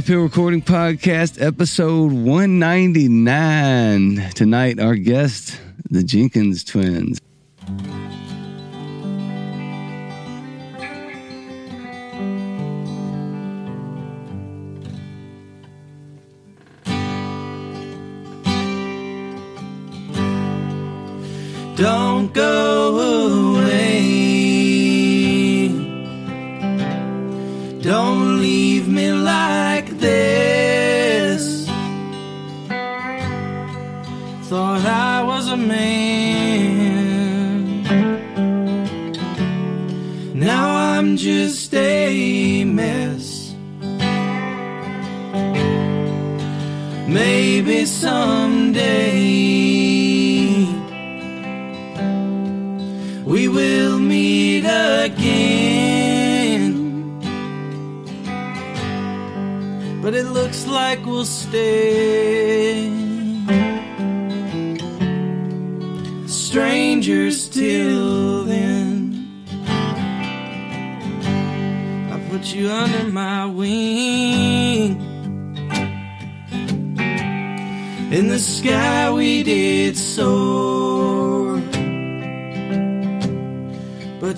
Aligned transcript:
Top 0.00 0.06
Hill 0.06 0.20
Recording 0.20 0.62
Podcast, 0.62 1.42
episode 1.42 2.10
199. 2.10 4.30
Tonight, 4.30 4.80
our 4.80 4.94
guest, 4.94 5.60
the 5.90 6.02
Jenkins 6.02 6.64
twins. 6.64 7.20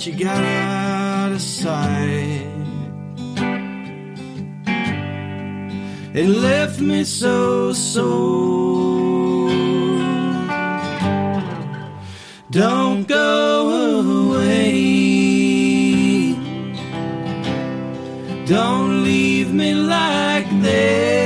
You 0.06 0.12
got 0.14 0.42
out 0.42 1.30
of 1.32 1.40
sight. 1.40 2.48
It 6.14 6.26
left 6.26 6.80
me 6.80 7.04
so 7.04 7.72
sore. 7.72 9.50
Don't 12.50 13.06
go 13.06 14.30
away. 14.30 14.72
Don't 18.46 19.04
leave 19.04 19.54
me 19.54 19.72
like 19.74 20.48
this. 20.62 21.21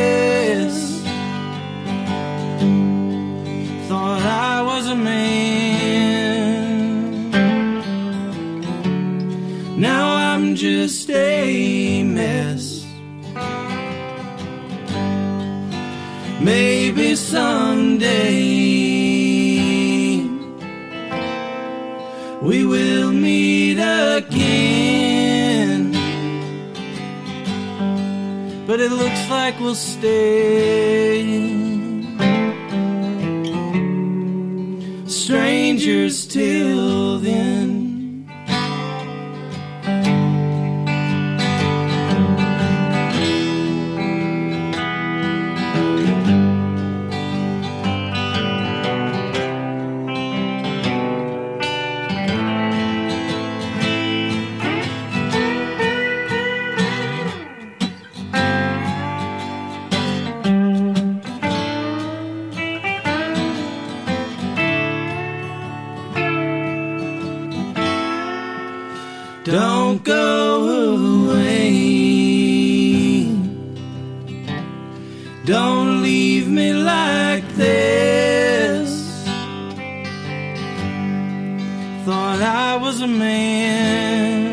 Someday 17.36 18.46
we 22.40 22.58
will 22.64 23.12
meet 23.12 23.78
again. 24.18 24.72
But 28.66 28.78
it 28.80 28.92
looks 29.02 29.22
like 29.28 29.54
we'll 29.60 29.74
stay 29.74 31.24
strangers 35.06 36.16
till 36.26 37.18
then. 37.18 37.55
A 83.06 83.08
man. 83.08 84.48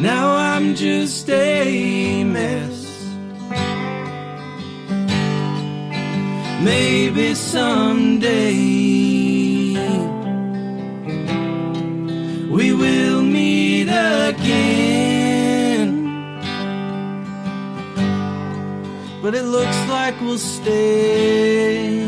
Now 0.00 0.26
I'm 0.36 0.74
just 0.74 1.28
a 1.28 2.24
mess. 2.24 2.78
Maybe 6.62 7.34
someday 7.34 8.54
we 12.56 12.66
will 12.82 13.22
meet 13.22 13.88
again. 14.28 15.90
But 19.22 19.34
it 19.34 19.46
looks 19.56 19.80
like 19.88 20.14
we'll 20.20 20.38
stay 20.38 22.07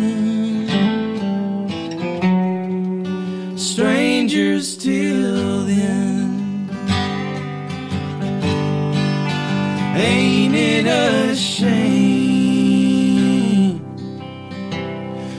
shame? 11.60 13.50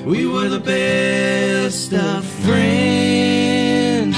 We 0.05 0.19
were 0.27 0.49
the 0.49 0.59
best 0.59 1.93
of 1.93 2.23
friends. 2.45 4.15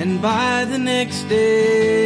And 0.00 0.20
by 0.20 0.66
the 0.72 0.78
next 0.78 1.20
day, 1.28 2.01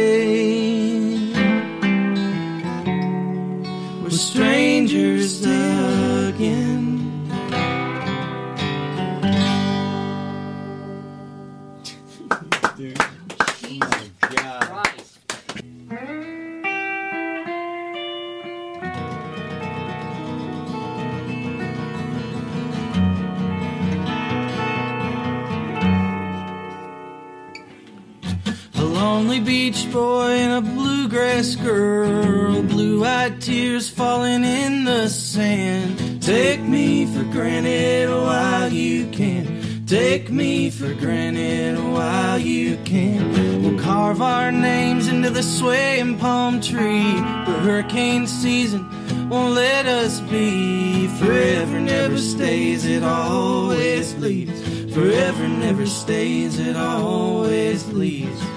bluegrass 31.37 31.55
girl, 31.57 32.63
blue 32.63 33.05
eyed 33.05 33.39
tears 33.39 33.87
falling 33.87 34.43
in 34.43 34.85
the 34.85 35.07
sand. 35.07 36.21
Take 36.21 36.61
me 36.61 37.05
for 37.05 37.23
granted 37.25 38.09
while 38.09 38.73
you 38.73 39.05
can. 39.11 39.85
Take 39.85 40.31
me 40.31 40.71
for 40.71 40.91
granted 40.95 41.77
while 41.77 42.39
you 42.39 42.77
can. 42.85 43.61
We'll 43.61 43.79
carve 43.79 44.19
our 44.19 44.51
names 44.51 45.07
into 45.07 45.29
the 45.29 45.43
swaying 45.43 46.17
palm 46.17 46.59
tree. 46.59 47.13
The 47.45 47.59
hurricane 47.61 48.25
season 48.25 49.29
won't 49.29 49.53
let 49.53 49.85
us 49.85 50.19
be. 50.21 51.07
Forever 51.19 51.79
never 51.79 52.17
stays, 52.17 52.83
it 52.83 53.03
always 53.03 54.15
leaves. 54.15 54.59
Forever 54.91 55.47
never 55.47 55.85
stays, 55.85 56.57
it 56.57 56.75
always 56.75 57.87
leaves. 57.93 58.56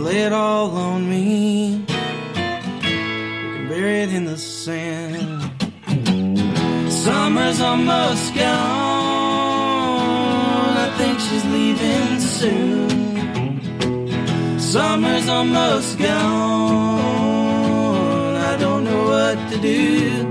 You 0.00 0.06
lay 0.06 0.22
it 0.22 0.32
all 0.32 0.70
on 0.78 1.06
me. 1.10 1.84
We 1.86 1.92
can 2.32 3.68
bury 3.68 4.00
it 4.04 4.08
in 4.14 4.24
the 4.24 4.38
sand. 4.38 5.42
Summer's 6.90 7.60
almost 7.60 8.34
gone. 8.34 8.46
I 10.86 10.90
think 10.96 11.20
she's 11.20 11.44
leaving 11.44 12.18
soon. 12.18 12.88
Summer's 14.58 15.28
almost 15.28 15.98
gone. 15.98 17.06
I 18.36 18.56
don't 18.58 18.84
know 18.84 19.04
what 19.04 19.36
to 19.52 19.58
do. 19.60 20.24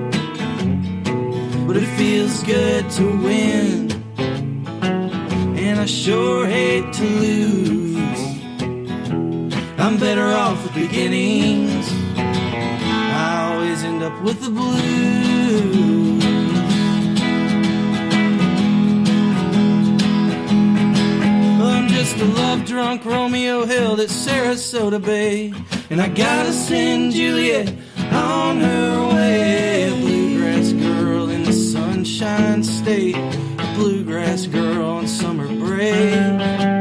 But 1.67 1.77
it 1.77 1.85
feels 1.95 2.41
good 2.41 2.89
to 2.97 3.03
win. 3.23 3.91
And 5.63 5.79
I 5.79 5.85
sure 5.85 6.47
hate 6.47 6.91
to 6.91 7.03
lose. 7.03 7.88
I'm 9.79 9.97
better 9.97 10.27
off 10.27 10.61
with 10.61 10.73
beginnings. 10.73 11.89
I 12.17 13.53
always 13.53 13.81
end 13.81 14.03
up 14.03 14.21
with 14.21 14.41
the 14.43 14.49
blues. 14.49 16.25
I'm 21.61 21.87
just 21.87 22.17
a 22.17 22.25
love 22.25 22.65
drunk 22.65 23.05
Romeo 23.05 23.65
held 23.65 24.01
at 24.01 24.09
Sarasota 24.09 25.01
Bay. 25.01 25.53
And 25.89 26.01
I 26.01 26.09
gotta 26.09 26.51
send 26.51 27.13
Juliet 27.13 27.73
on 28.11 28.59
her 28.59 29.15
way. 29.15 29.87
A 29.87 29.95
bluegrass 29.95 30.73
girl 30.73 31.29
in 31.29 31.43
the 31.43 31.53
sunshine 31.53 32.65
state. 32.65 33.15
A 33.15 33.73
bluegrass 33.75 34.45
girl 34.45 34.85
on 34.85 35.07
summer 35.07 35.47
break. 35.47 36.78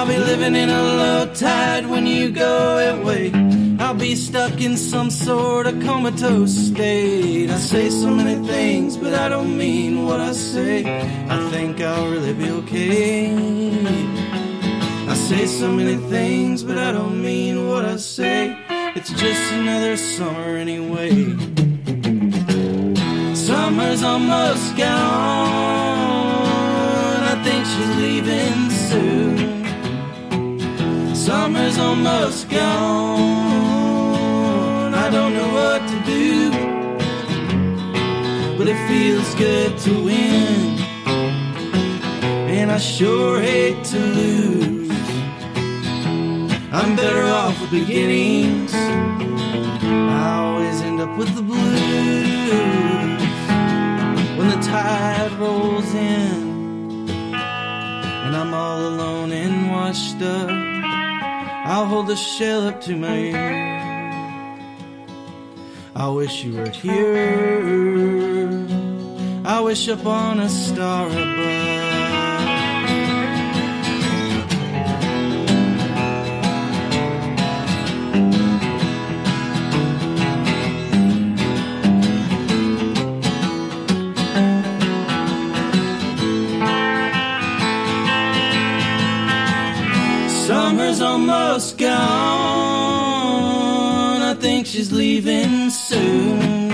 I'll 0.00 0.06
be 0.06 0.16
living 0.16 0.56
in 0.56 0.70
a 0.70 0.82
low 0.82 1.26
tide 1.34 1.84
when 1.84 2.06
you 2.06 2.30
go 2.30 2.78
away. 2.94 3.30
I'll 3.78 3.92
be 3.92 4.14
stuck 4.14 4.58
in 4.58 4.78
some 4.78 5.10
sort 5.10 5.66
of 5.66 5.78
comatose 5.80 6.56
state. 6.68 7.50
I 7.50 7.58
say 7.58 7.90
so 7.90 8.08
many 8.08 8.36
things, 8.48 8.96
but 8.96 9.12
I 9.12 9.28
don't 9.28 9.58
mean 9.58 10.06
what 10.06 10.18
I 10.18 10.32
say. 10.32 10.86
I 11.28 11.50
think 11.50 11.82
I'll 11.82 12.10
really 12.10 12.32
be 12.32 12.48
okay. 12.48 13.34
I 15.06 15.14
say 15.14 15.44
so 15.44 15.70
many 15.70 15.96
things, 16.08 16.62
but 16.62 16.78
I 16.78 16.92
don't 16.92 17.20
mean 17.20 17.68
what 17.68 17.84
I 17.84 17.96
say. 17.96 18.56
It's 18.96 19.12
just 19.12 19.52
another 19.52 19.98
summer 19.98 20.56
anyway. 20.56 21.10
Summer's 23.34 24.02
almost 24.02 24.78
gone. 24.78 24.88
I 27.32 27.34
think 27.44 27.66
she's 27.66 27.96
leaving 27.96 28.70
soon. 28.70 29.39
Summer's 31.30 31.78
almost 31.78 32.50
gone. 32.50 32.58
I 34.92 35.08
don't 35.10 35.32
know 35.32 35.48
what 35.60 35.80
to 35.92 35.96
do, 36.04 36.50
but 38.58 38.66
it 38.66 38.76
feels 38.88 39.32
good 39.36 39.78
to 39.86 39.92
win. 40.06 40.76
And 42.56 42.72
I 42.72 42.78
sure 42.78 43.40
hate 43.40 43.84
to 43.92 43.98
lose. 44.00 44.90
I'm 46.72 46.96
better 46.96 47.26
off 47.26 47.60
with 47.60 47.70
beginnings. 47.70 48.74
I 48.74 50.36
always 50.42 50.80
end 50.80 51.00
up 51.00 51.16
with 51.16 51.32
the 51.36 51.42
blues 51.42 53.22
when 54.36 54.48
the 54.48 54.60
tide 54.66 55.32
rolls 55.38 55.94
in 55.94 57.08
and 58.24 58.34
I'm 58.34 58.52
all 58.52 58.80
alone 58.80 59.30
and 59.30 59.70
washed 59.70 60.20
up. 60.22 60.69
I'll 61.72 61.86
hold 61.86 62.08
the 62.08 62.16
shell 62.16 62.66
up 62.66 62.80
to 62.80 62.96
my 62.96 63.16
ear. 63.16 64.58
I 65.94 66.08
wish 66.08 66.42
you 66.42 66.56
were 66.56 66.68
here. 66.68 68.66
I 69.44 69.60
wish 69.60 69.86
upon 69.86 70.40
a 70.40 70.48
star 70.48 71.06
above. 71.06 71.69
Almost 91.50 91.78
gone. 91.78 91.90
I 94.22 94.34
think 94.38 94.68
she's 94.68 94.92
leaving 94.92 95.68
soon. 95.70 96.70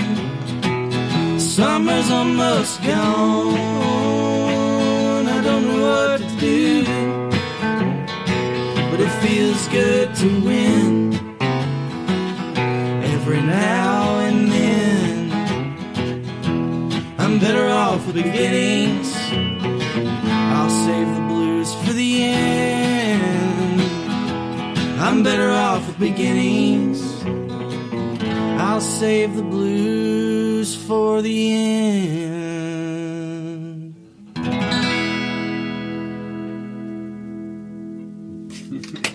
Summer's 1.39 2.11
almost 2.11 2.83
gone. 2.83 3.57
I 5.27 5.41
don't 5.41 5.63
know 5.67 5.81
what 5.81 6.19
to 6.21 6.29
do. 6.39 6.83
But 8.91 8.99
it 9.01 9.09
feels 9.25 9.67
good 9.69 10.13
to 10.13 10.27
win. 10.45 11.15
Every 13.15 13.41
now 13.41 14.19
and 14.27 14.51
then. 14.51 15.31
I'm 17.17 17.39
better 17.39 17.67
off 17.67 18.05
with 18.05 18.13
beginnings. 18.13 19.06
I'm 25.17 25.23
better 25.23 25.49
off 25.49 25.87
with 25.87 25.97
beginnings. 25.97 27.01
I'll 28.61 28.79
save 28.79 29.35
the 29.35 29.41
blues 29.41 30.75
for 30.75 31.23
the 31.23 31.53
end. 31.53 32.63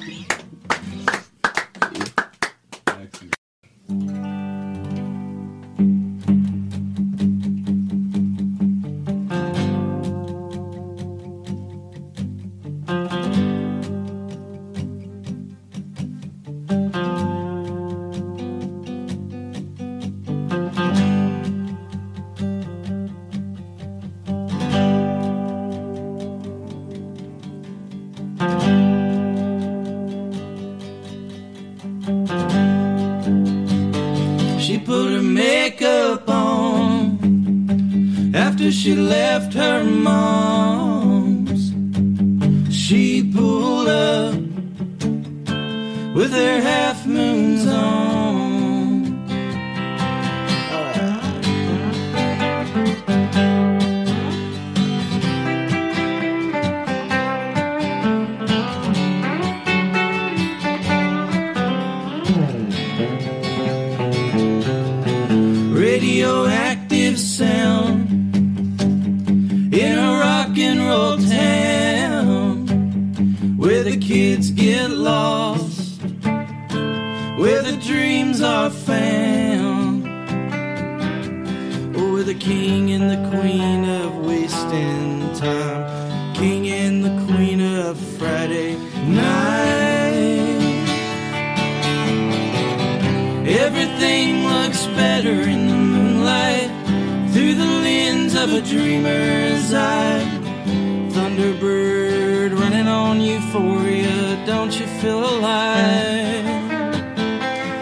don't 104.46 104.78
you 104.78 104.86
feel 105.00 105.20
alive? 105.20 106.44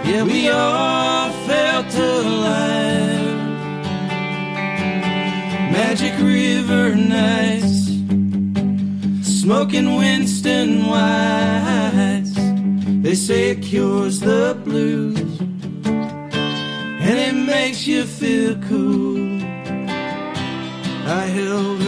Yeah, 0.04 0.24
we 0.24 0.48
all 0.48 1.30
felt 1.46 1.94
alive. 1.94 3.38
Magic 5.72 6.14
River 6.18 6.94
nights, 6.94 7.86
smoking 9.22 9.96
Winston 9.96 10.86
Whites. 10.86 12.34
They 13.02 13.14
say 13.14 13.50
it 13.50 13.62
cures 13.62 14.20
the 14.20 14.60
blues, 14.64 15.40
and 17.06 17.18
it 17.18 17.34
makes 17.34 17.86
you 17.86 18.04
feel 18.04 18.56
cool. 18.68 19.40
I 21.06 21.24
held 21.26 21.79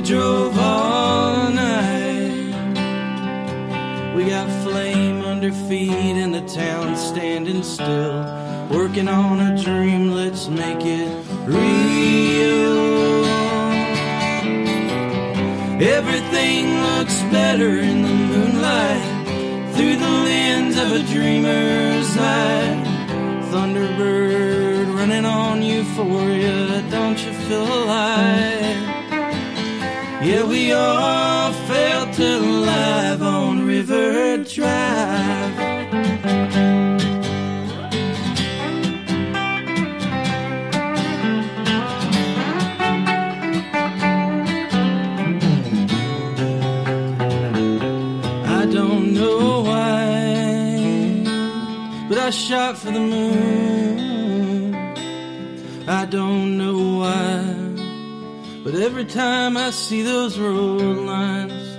We 0.00 0.06
drove 0.06 0.58
all 0.58 1.50
night. 1.50 2.54
We 4.16 4.24
got 4.30 4.48
flame 4.64 5.20
under 5.20 5.52
feet 5.52 5.90
and 5.92 6.34
the 6.34 6.40
town 6.40 6.96
standing 6.96 7.62
still. 7.62 8.24
Working 8.70 9.08
on 9.08 9.40
a 9.40 9.62
dream, 9.62 10.12
let's 10.12 10.48
make 10.48 10.86
it 10.86 11.06
real. 11.44 13.26
Everything 15.82 16.80
looks 16.80 17.20
better 17.30 17.80
in 17.80 18.00
the 18.00 18.14
moonlight 18.30 19.74
through 19.74 19.96
the 19.96 20.12
lens 20.24 20.78
of 20.78 20.92
a 20.92 21.02
dreamer's 21.12 22.16
eye. 22.16 22.84
Thunderbird 23.50 24.96
running 24.96 25.26
on 25.26 25.60
euphoria, 25.60 26.82
don't 26.90 27.18
you 27.22 27.32
feel 27.34 27.84
alive? 27.84 28.89
Yeah, 30.22 30.44
we 30.46 30.70
all 30.70 31.50
felt 31.50 32.18
alive 32.18 33.22
on 33.22 33.66
River 33.66 34.44
Drive. 34.44 35.58
I 48.44 48.66
don't 48.66 49.14
know 49.14 49.62
why, 49.62 51.24
but 52.10 52.18
I 52.18 52.28
shot 52.28 52.76
for 52.76 52.90
the 52.90 53.00
moon. 53.00 54.74
I 55.88 56.04
don't 56.04 56.58
know 56.58 56.98
why. 56.98 57.39
Every 58.80 59.04
time 59.04 59.58
I 59.58 59.68
see 59.68 60.00
those 60.00 60.38
road 60.38 60.80
lines, 60.80 61.76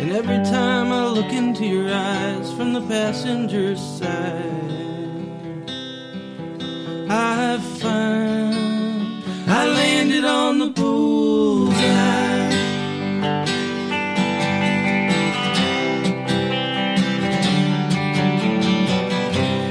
and 0.00 0.12
every 0.12 0.36
time 0.44 0.92
I 0.92 1.08
look 1.08 1.32
into 1.32 1.66
your 1.66 1.92
eyes 1.92 2.52
from 2.52 2.74
the 2.74 2.80
passenger 2.82 3.74
side, 3.76 4.88
I 7.10 7.58
find 7.80 9.24
I 9.48 9.66
landed 9.66 10.24
on 10.24 10.60
the 10.60 10.68
bullseye. 10.68 11.74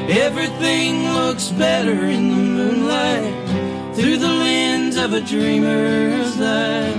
Everything 0.10 1.14
looks 1.14 1.48
better 1.52 2.08
in 2.08 2.30
the 2.30 2.36
moonlight 2.36 3.96
through 3.96 4.18
the 4.18 4.37
of 5.08 5.14
a 5.14 5.22
dreamer's 5.22 6.36
eye. 6.42 6.92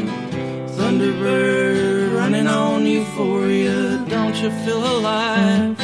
Thunderbird 0.77 2.17
running 2.17 2.47
on 2.47 2.87
euphoria, 2.87 4.03
don't 4.09 4.35
you 4.43 4.51
feel 4.65 4.83
alive? 4.97 5.77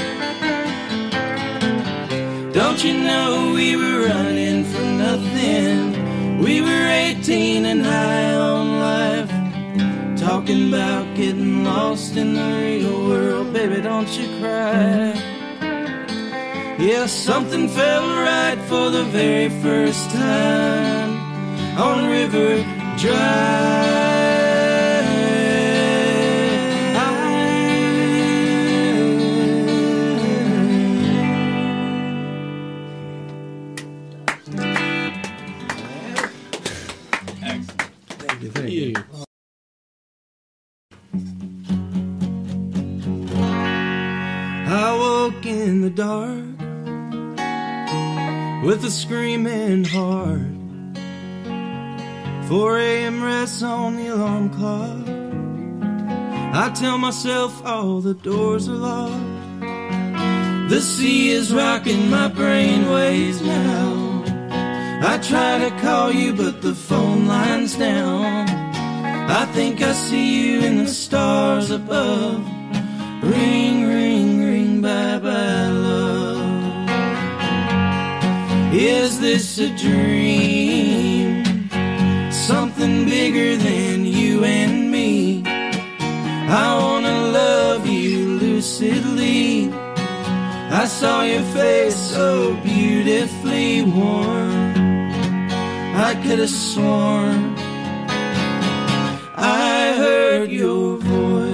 Don't 2.54 2.82
you 2.82 2.94
know 2.94 3.52
we 3.54 3.76
were 3.76 4.06
running 4.08 4.64
for 4.64 4.86
nothing? 5.06 6.38
We 6.38 6.62
were 6.62 6.86
18 6.88 7.66
and 7.66 7.82
high 7.84 8.34
on 8.34 8.66
life. 8.90 10.18
Talking 10.18 10.68
about 10.68 11.04
getting 11.16 11.62
lost 11.62 12.16
in 12.16 12.32
the 12.32 12.48
real 12.62 13.06
world, 13.06 13.52
baby, 13.52 13.82
don't 13.82 14.10
you 14.18 14.26
cry. 14.40 15.12
Yeah, 16.78 17.04
something 17.04 17.68
felt 17.68 18.08
right 18.30 18.58
for 18.66 18.88
the 18.88 19.04
very 19.04 19.50
first 19.60 20.10
time 20.10 21.03
on 21.76 22.08
River 22.08 22.64
Thank 38.18 38.42
you. 38.42 38.50
Thank 38.50 38.70
you. 38.70 38.94
I 44.66 44.96
woke 44.96 45.44
in 45.46 45.82
the 45.82 45.90
dark 45.90 46.58
with 48.64 48.84
a 48.84 48.90
screaming 48.90 49.84
heart. 49.84 50.13
Rests 53.54 53.62
on 53.62 53.96
the 53.96 54.08
alarm 54.08 54.50
clock. 54.50 55.06
I 56.54 56.70
tell 56.74 56.98
myself 56.98 57.64
all 57.64 58.00
the 58.00 58.14
doors 58.14 58.68
are 58.68 58.72
locked. 58.72 59.60
The 60.70 60.80
sea 60.80 61.30
is 61.30 61.52
rocking 61.52 62.10
my 62.10 62.28
brain 62.28 62.90
waves 62.90 63.40
now. 63.42 64.24
I 65.02 65.18
try 65.18 65.58
to 65.58 65.70
call 65.80 66.10
you, 66.12 66.32
but 66.32 66.62
the 66.62 66.74
phone 66.74 67.26
line's 67.26 67.76
down. 67.76 68.48
I 69.40 69.44
think 69.54 69.82
I 69.82 69.92
see 69.92 70.28
you 70.46 70.60
in 70.62 70.78
the 70.78 70.88
stars 70.88 71.70
above. 71.70 72.42
Ring, 73.22 73.86
ring, 73.86 74.40
ring, 74.40 74.80
bye 74.80 75.18
bye, 75.18 75.68
love. 75.68 76.88
Is 78.74 79.20
this 79.20 79.58
a 79.58 79.68
dream? 79.76 81.13
Something 82.46 83.06
bigger 83.06 83.56
than 83.56 84.04
you 84.04 84.44
and 84.44 84.90
me. 84.90 85.42
I 85.46 86.78
wanna 86.78 87.28
love 87.40 87.86
you 87.86 88.38
lucidly. 88.38 89.72
I 90.70 90.84
saw 90.84 91.22
your 91.22 91.46
face 91.58 91.96
so 91.96 92.54
beautifully 92.62 93.80
warm. 93.80 94.74
I 95.96 96.20
could 96.22 96.38
have 96.40 96.50
sworn 96.50 97.56
I 99.36 99.94
heard 99.96 100.50
your 100.50 100.98
voice. 100.98 101.53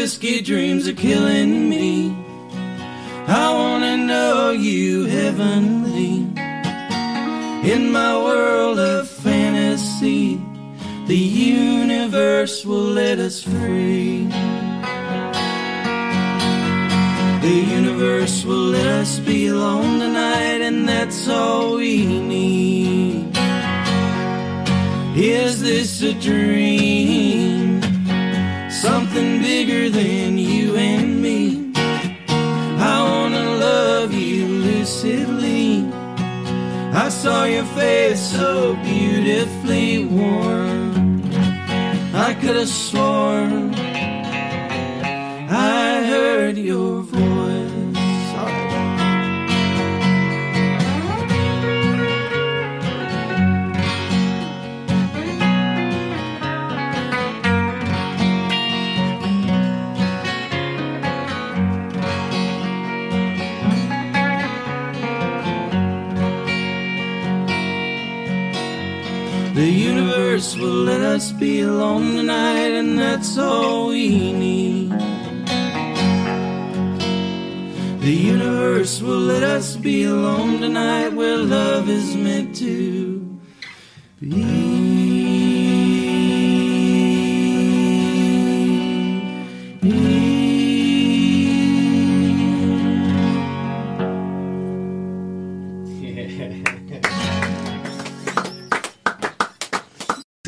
Whiskey 0.00 0.40
dreams 0.40 0.88
are 0.88 0.94
killing 0.94 1.68
me. 1.68 2.10
I 3.28 3.52
wanna 3.52 3.98
know 3.98 4.50
you 4.50 5.04
heavenly. 5.04 6.14
In 7.74 7.92
my 7.92 8.12
world 8.16 8.78
of 8.78 9.06
fantasy, 9.10 10.40
the 11.06 11.18
universe 11.18 12.64
will 12.64 12.88
let 13.02 13.18
us 13.18 13.42
free. 13.42 14.24
The 17.46 17.58
universe 17.78 18.42
will 18.46 18.68
let 18.78 18.86
us 19.02 19.18
be 19.18 19.48
alone 19.48 20.00
tonight, 20.00 20.60
and 20.68 20.88
that's 20.88 21.28
all 21.28 21.74
we 21.76 22.06
need. 22.06 23.36
Is 25.14 25.60
this 25.60 26.00
a 26.00 26.14
dream? 26.14 26.99
Something 28.80 29.42
bigger 29.42 29.90
than 29.90 30.38
you 30.38 30.74
and 30.74 31.20
me. 31.20 31.70
I 31.76 33.02
wanna 33.02 33.44
love 33.56 34.14
you 34.14 34.46
lucidly. 34.46 35.84
I 36.94 37.10
saw 37.10 37.44
your 37.44 37.66
face 37.76 38.18
so 38.18 38.74
beautifully 38.76 40.06
warm. 40.06 41.22
I 42.14 42.32
could 42.40 42.56
have 42.56 42.70
sworn 42.70 43.74
I 45.50 46.02
heard 46.12 46.56
your 46.56 47.02
voice. 47.02 47.69
The 69.60 69.68
universe 69.68 70.56
will 70.56 70.84
let 70.84 71.02
us 71.02 71.32
be 71.32 71.60
alone 71.60 72.16
tonight, 72.16 72.72
and 72.80 72.98
that's 72.98 73.36
all 73.36 73.88
we 73.88 74.32
need. 74.32 74.90
The 78.00 78.16
universe 78.34 79.02
will 79.02 79.20
let 79.20 79.42
us 79.42 79.76
be 79.76 80.04
alone 80.04 80.62
tonight, 80.62 81.10
where 81.10 81.36
love 81.36 81.90
is 81.90 82.16
meant 82.16 82.56
to 82.56 83.38
be. 84.18 84.79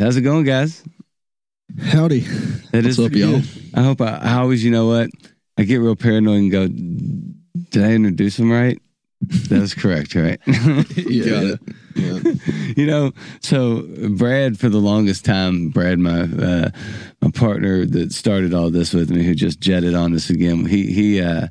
How's 0.02 0.16
it 0.16 0.22
going, 0.22 0.42
guys? 0.42 0.82
Howdy. 1.80 2.20
That 2.72 2.82
What's 2.82 2.98
is 2.98 2.98
up, 2.98 3.12
y'all? 3.12 3.38
good. 3.38 3.48
I 3.72 3.82
hope 3.82 4.00
I, 4.00 4.16
I 4.16 4.32
always, 4.38 4.64
you 4.64 4.72
know 4.72 4.88
what? 4.88 5.10
I 5.56 5.62
get 5.62 5.76
real 5.76 5.94
paranoid 5.94 6.38
and 6.38 6.50
go, 6.50 6.66
did 7.70 7.84
I 7.84 7.92
introduce 7.92 8.36
him 8.36 8.50
right? 8.50 8.82
That 9.20 9.60
was 9.60 9.74
correct, 9.74 10.16
right? 10.16 10.40
Yeah. 10.46 11.24
Got 11.24 11.44
it. 11.44 11.60
Yeah. 11.94 12.72
you 12.76 12.84
know, 12.84 13.12
so 13.42 13.86
Brad, 14.16 14.58
for 14.58 14.68
the 14.68 14.80
longest 14.80 15.24
time, 15.24 15.68
Brad, 15.68 16.00
my 16.00 16.22
uh, 16.22 16.70
my 17.20 17.30
partner 17.30 17.86
that 17.86 18.12
started 18.12 18.52
all 18.52 18.70
this 18.70 18.92
with 18.92 19.08
me, 19.08 19.22
who 19.22 19.36
just 19.36 19.60
jetted 19.60 19.94
on 19.94 20.10
this 20.12 20.30
again, 20.30 20.66
he 20.66 20.92
he 20.92 21.20
uh, 21.20 21.46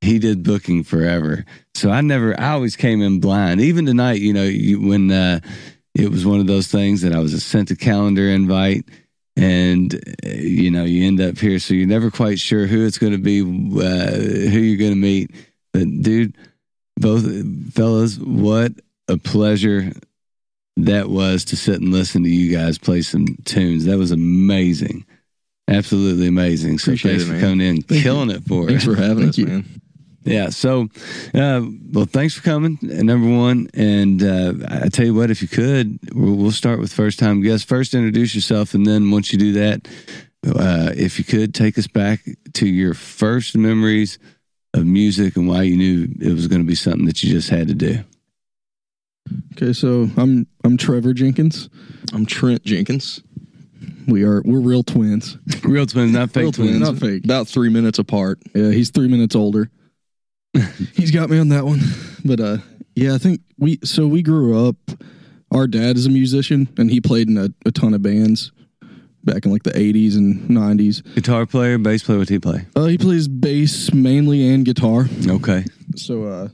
he 0.00 0.18
did 0.18 0.42
booking 0.42 0.84
forever. 0.84 1.44
So 1.74 1.90
I 1.90 2.00
never, 2.00 2.38
I 2.40 2.52
always 2.52 2.76
came 2.76 3.02
in 3.02 3.20
blind. 3.20 3.60
Even 3.60 3.84
tonight, 3.84 4.20
you 4.20 4.32
know, 4.32 4.44
you, 4.44 4.80
when 4.80 5.10
uh, 5.10 5.40
it 5.94 6.10
was 6.10 6.26
one 6.26 6.40
of 6.40 6.46
those 6.46 6.68
things 6.68 7.02
that 7.02 7.14
I 7.14 7.18
was 7.18 7.42
sent 7.44 7.70
a 7.70 7.76
calendar 7.76 8.28
invite. 8.28 8.84
And 9.36 9.92
uh, 9.94 10.28
you 10.28 10.70
know 10.70 10.84
you 10.84 11.08
end 11.08 11.20
up 11.20 11.38
here, 11.38 11.58
so 11.58 11.74
you're 11.74 11.88
never 11.88 12.08
quite 12.08 12.38
sure 12.38 12.68
who 12.68 12.86
it's 12.86 12.98
going 12.98 13.12
to 13.12 13.18
be, 13.18 13.40
uh, 13.40 14.12
who 14.14 14.60
you're 14.60 14.78
going 14.78 14.92
to 14.92 14.96
meet. 14.96 15.32
But 15.72 15.88
dude, 16.02 16.36
both 16.96 17.24
fellas, 17.74 18.16
what 18.16 18.72
a 19.08 19.16
pleasure 19.16 19.92
that 20.76 21.08
was 21.08 21.44
to 21.46 21.56
sit 21.56 21.80
and 21.80 21.92
listen 21.92 22.22
to 22.22 22.28
you 22.30 22.56
guys 22.56 22.78
play 22.78 23.02
some 23.02 23.26
tunes. 23.44 23.86
That 23.86 23.98
was 23.98 24.12
amazing. 24.12 25.04
Absolutely 25.66 26.28
amazing. 26.28 26.78
So 26.78 26.90
Appreciate 26.90 27.18
thanks 27.18 27.24
it, 27.24 27.34
for 27.34 27.40
coming 27.40 27.60
in, 27.60 27.82
killing 27.82 28.30
it 28.30 28.44
for 28.44 28.64
us. 28.64 28.68
Thanks 28.68 28.86
us. 28.86 28.94
for 28.94 29.00
having 29.00 29.18
Thank 29.18 29.28
us, 29.30 29.38
you. 29.38 29.46
man. 29.46 29.80
Yeah. 30.24 30.48
So, 30.48 30.88
uh, 31.34 31.62
well, 31.92 32.06
thanks 32.06 32.34
for 32.34 32.42
coming. 32.42 32.78
Number 32.82 33.28
one, 33.28 33.68
and 33.74 34.22
uh, 34.22 34.54
I 34.68 34.88
tell 34.88 35.04
you 35.04 35.14
what, 35.14 35.30
if 35.30 35.42
you 35.42 35.48
could, 35.48 35.98
we'll, 36.14 36.34
we'll 36.34 36.50
start 36.50 36.80
with 36.80 36.92
first 36.92 37.18
time 37.18 37.42
guests. 37.42 37.66
First, 37.66 37.94
introduce 37.94 38.34
yourself, 38.34 38.74
and 38.74 38.86
then 38.86 39.10
once 39.10 39.32
you 39.32 39.38
do 39.38 39.52
that, 39.52 39.86
uh, 40.46 40.92
if 40.96 41.18
you 41.18 41.24
could 41.24 41.54
take 41.54 41.76
us 41.78 41.86
back 41.86 42.20
to 42.54 42.66
your 42.66 42.94
first 42.94 43.56
memories 43.56 44.18
of 44.72 44.84
music 44.86 45.36
and 45.36 45.46
why 45.46 45.62
you 45.62 45.76
knew 45.76 46.08
it 46.20 46.32
was 46.32 46.48
going 46.48 46.60
to 46.62 46.66
be 46.66 46.74
something 46.74 47.04
that 47.06 47.22
you 47.22 47.30
just 47.30 47.50
had 47.50 47.68
to 47.68 47.74
do. 47.74 47.98
Okay, 49.52 49.72
so 49.72 50.08
I'm 50.16 50.46
I'm 50.64 50.76
Trevor 50.76 51.14
Jenkins. 51.14 51.68
I'm 52.12 52.26
Trent 52.26 52.62
Jenkins. 52.64 53.22
We 54.06 54.22
are 54.24 54.42
we're 54.44 54.60
real 54.60 54.82
twins. 54.82 55.38
Real 55.62 55.86
twins, 55.86 56.12
not 56.12 56.30
fake 56.30 56.42
Real 56.42 56.52
twins, 56.52 56.78
twins. 56.78 56.90
not 56.90 56.98
fake. 57.00 57.24
About 57.24 57.46
three 57.48 57.70
minutes 57.70 57.98
apart. 57.98 58.38
Yeah, 58.54 58.70
he's 58.70 58.90
three 58.90 59.08
minutes 59.08 59.34
older. 59.34 59.70
he's 60.94 61.10
got 61.10 61.30
me 61.30 61.38
on 61.38 61.48
that 61.48 61.64
one. 61.64 61.80
But 62.24 62.40
uh 62.40 62.58
yeah, 62.94 63.14
I 63.14 63.18
think 63.18 63.40
we 63.58 63.78
so 63.84 64.06
we 64.06 64.22
grew 64.22 64.68
up 64.68 64.76
our 65.50 65.66
dad 65.66 65.96
is 65.96 66.06
a 66.06 66.10
musician 66.10 66.68
and 66.76 66.90
he 66.90 67.00
played 67.00 67.28
in 67.28 67.36
a, 67.36 67.48
a 67.66 67.70
ton 67.70 67.94
of 67.94 68.02
bands 68.02 68.52
back 69.24 69.44
in 69.46 69.52
like 69.52 69.62
the 69.62 69.76
eighties 69.78 70.16
and 70.16 70.48
nineties. 70.48 71.00
Guitar 71.14 71.46
player, 71.46 71.78
bass 71.78 72.02
player, 72.02 72.18
what 72.18 72.28
do 72.28 72.34
he 72.34 72.40
play? 72.40 72.66
Uh 72.76 72.86
he 72.86 72.98
plays 72.98 73.28
bass 73.28 73.92
mainly 73.92 74.48
and 74.48 74.64
guitar. 74.64 75.06
Okay. 75.28 75.64
So 75.96 76.24
uh 76.24 76.48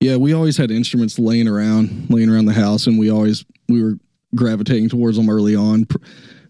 yeah, 0.00 0.16
we 0.16 0.32
always 0.32 0.56
had 0.56 0.70
instruments 0.70 1.18
laying 1.18 1.46
around, 1.46 2.08
laying 2.08 2.30
around 2.30 2.46
the 2.46 2.54
house 2.54 2.86
and 2.86 2.98
we 2.98 3.10
always 3.10 3.44
we 3.68 3.82
were 3.82 3.98
gravitating 4.34 4.88
towards 4.88 5.16
them 5.16 5.28
early 5.28 5.56
on. 5.56 5.86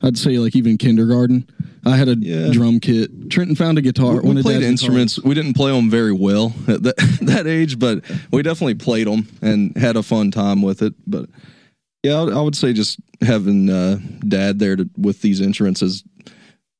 I'd 0.03 0.17
say 0.19 0.39
like 0.39 0.57
even 0.57 0.79
kindergarten. 0.79 1.49
I 1.85 1.97
had 1.97 2.09
a 2.09 2.17
Yeah. 2.17 2.51
drum 2.51 2.81
kit. 2.81 3.31
Trenton 3.31 3.57
found 3.57 3.79
a 3.79 3.83
guitar. 3.83 4.21
We, 4.23 4.35
we 4.35 4.43
played 4.43 4.63
instruments. 4.63 5.19
We 5.23 5.35
didn't 5.35 5.55
play 5.55 5.73
them 5.73 5.91
very 5.91 6.13
well 6.13 6.53
at 6.69 6.83
that, 6.83 6.97
that 7.23 7.47
age, 7.47 7.79
but 7.79 8.03
we 8.31 8.43
definitely 8.43 8.75
played 8.75 9.07
them 9.07 9.29
and 9.43 9.77
had 9.77 9.97
a 9.97 10.03
fun 10.03 10.31
time 10.31 10.63
with 10.63 10.83
it. 10.83 10.95
But 11.07 11.29
yeah, 12.03 12.21
I, 12.21 12.41
would- 12.41 12.57
say 12.57 12.73
just 12.73 12.99
having 13.23 13.69
uh, 13.71 13.99
dad 14.27 14.59
there 14.59 14.77
to, 14.77 14.89
with 14.97 15.21
these 15.23 15.41
instruments 15.41 15.83
is 15.83 16.03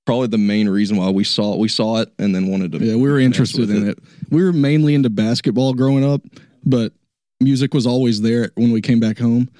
probably 0.07 0.27
the 0.29 0.39
main 0.39 0.69
reason 0.69 0.97
why 0.97 1.11
we 1.11 1.25
saw 1.25 1.53
it. 1.55 1.59
We 1.59 1.69
saw 1.69 2.01
it 2.01 2.11
and 2.19 2.35
then 2.35 2.49
wanted 2.49 2.73
to. 2.73 2.79
Yeah, 2.79 2.97
we 2.97 3.09
were 3.11 3.21
interested 3.21 3.69
in 3.71 3.89
it. 3.89 3.99
We 4.31 4.43
were 4.43 4.53
mainly 4.53 4.95
into 4.95 5.11
basketball 5.11 5.75
growing 5.75 6.05
up, 6.05 6.23
but 6.65 6.93
music 7.41 7.75
was 7.75 7.87
always 7.87 8.21
there 8.23 8.51
when 8.55 8.71
we 8.73 8.81
came 8.81 8.99
back 9.01 9.19
home. 9.19 9.51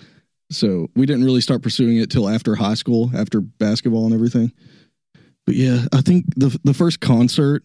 So 0.51 0.91
we 0.97 1.07
didn't 1.07 1.25
really 1.25 1.41
start 1.41 1.63
pursuing 1.63 1.99
it 1.99 2.11
till 2.11 2.29
after 2.29 2.55
high 2.57 2.75
school, 2.75 3.11
after 3.15 3.41
basketball 3.41 4.05
and 4.05 4.15
everything. 4.15 4.53
But 5.47 5.55
yeah, 5.55 5.87
I 5.93 6.01
think 6.01 6.27
the 6.37 6.59
the 6.65 6.75
first 6.75 7.01
concert 7.01 7.65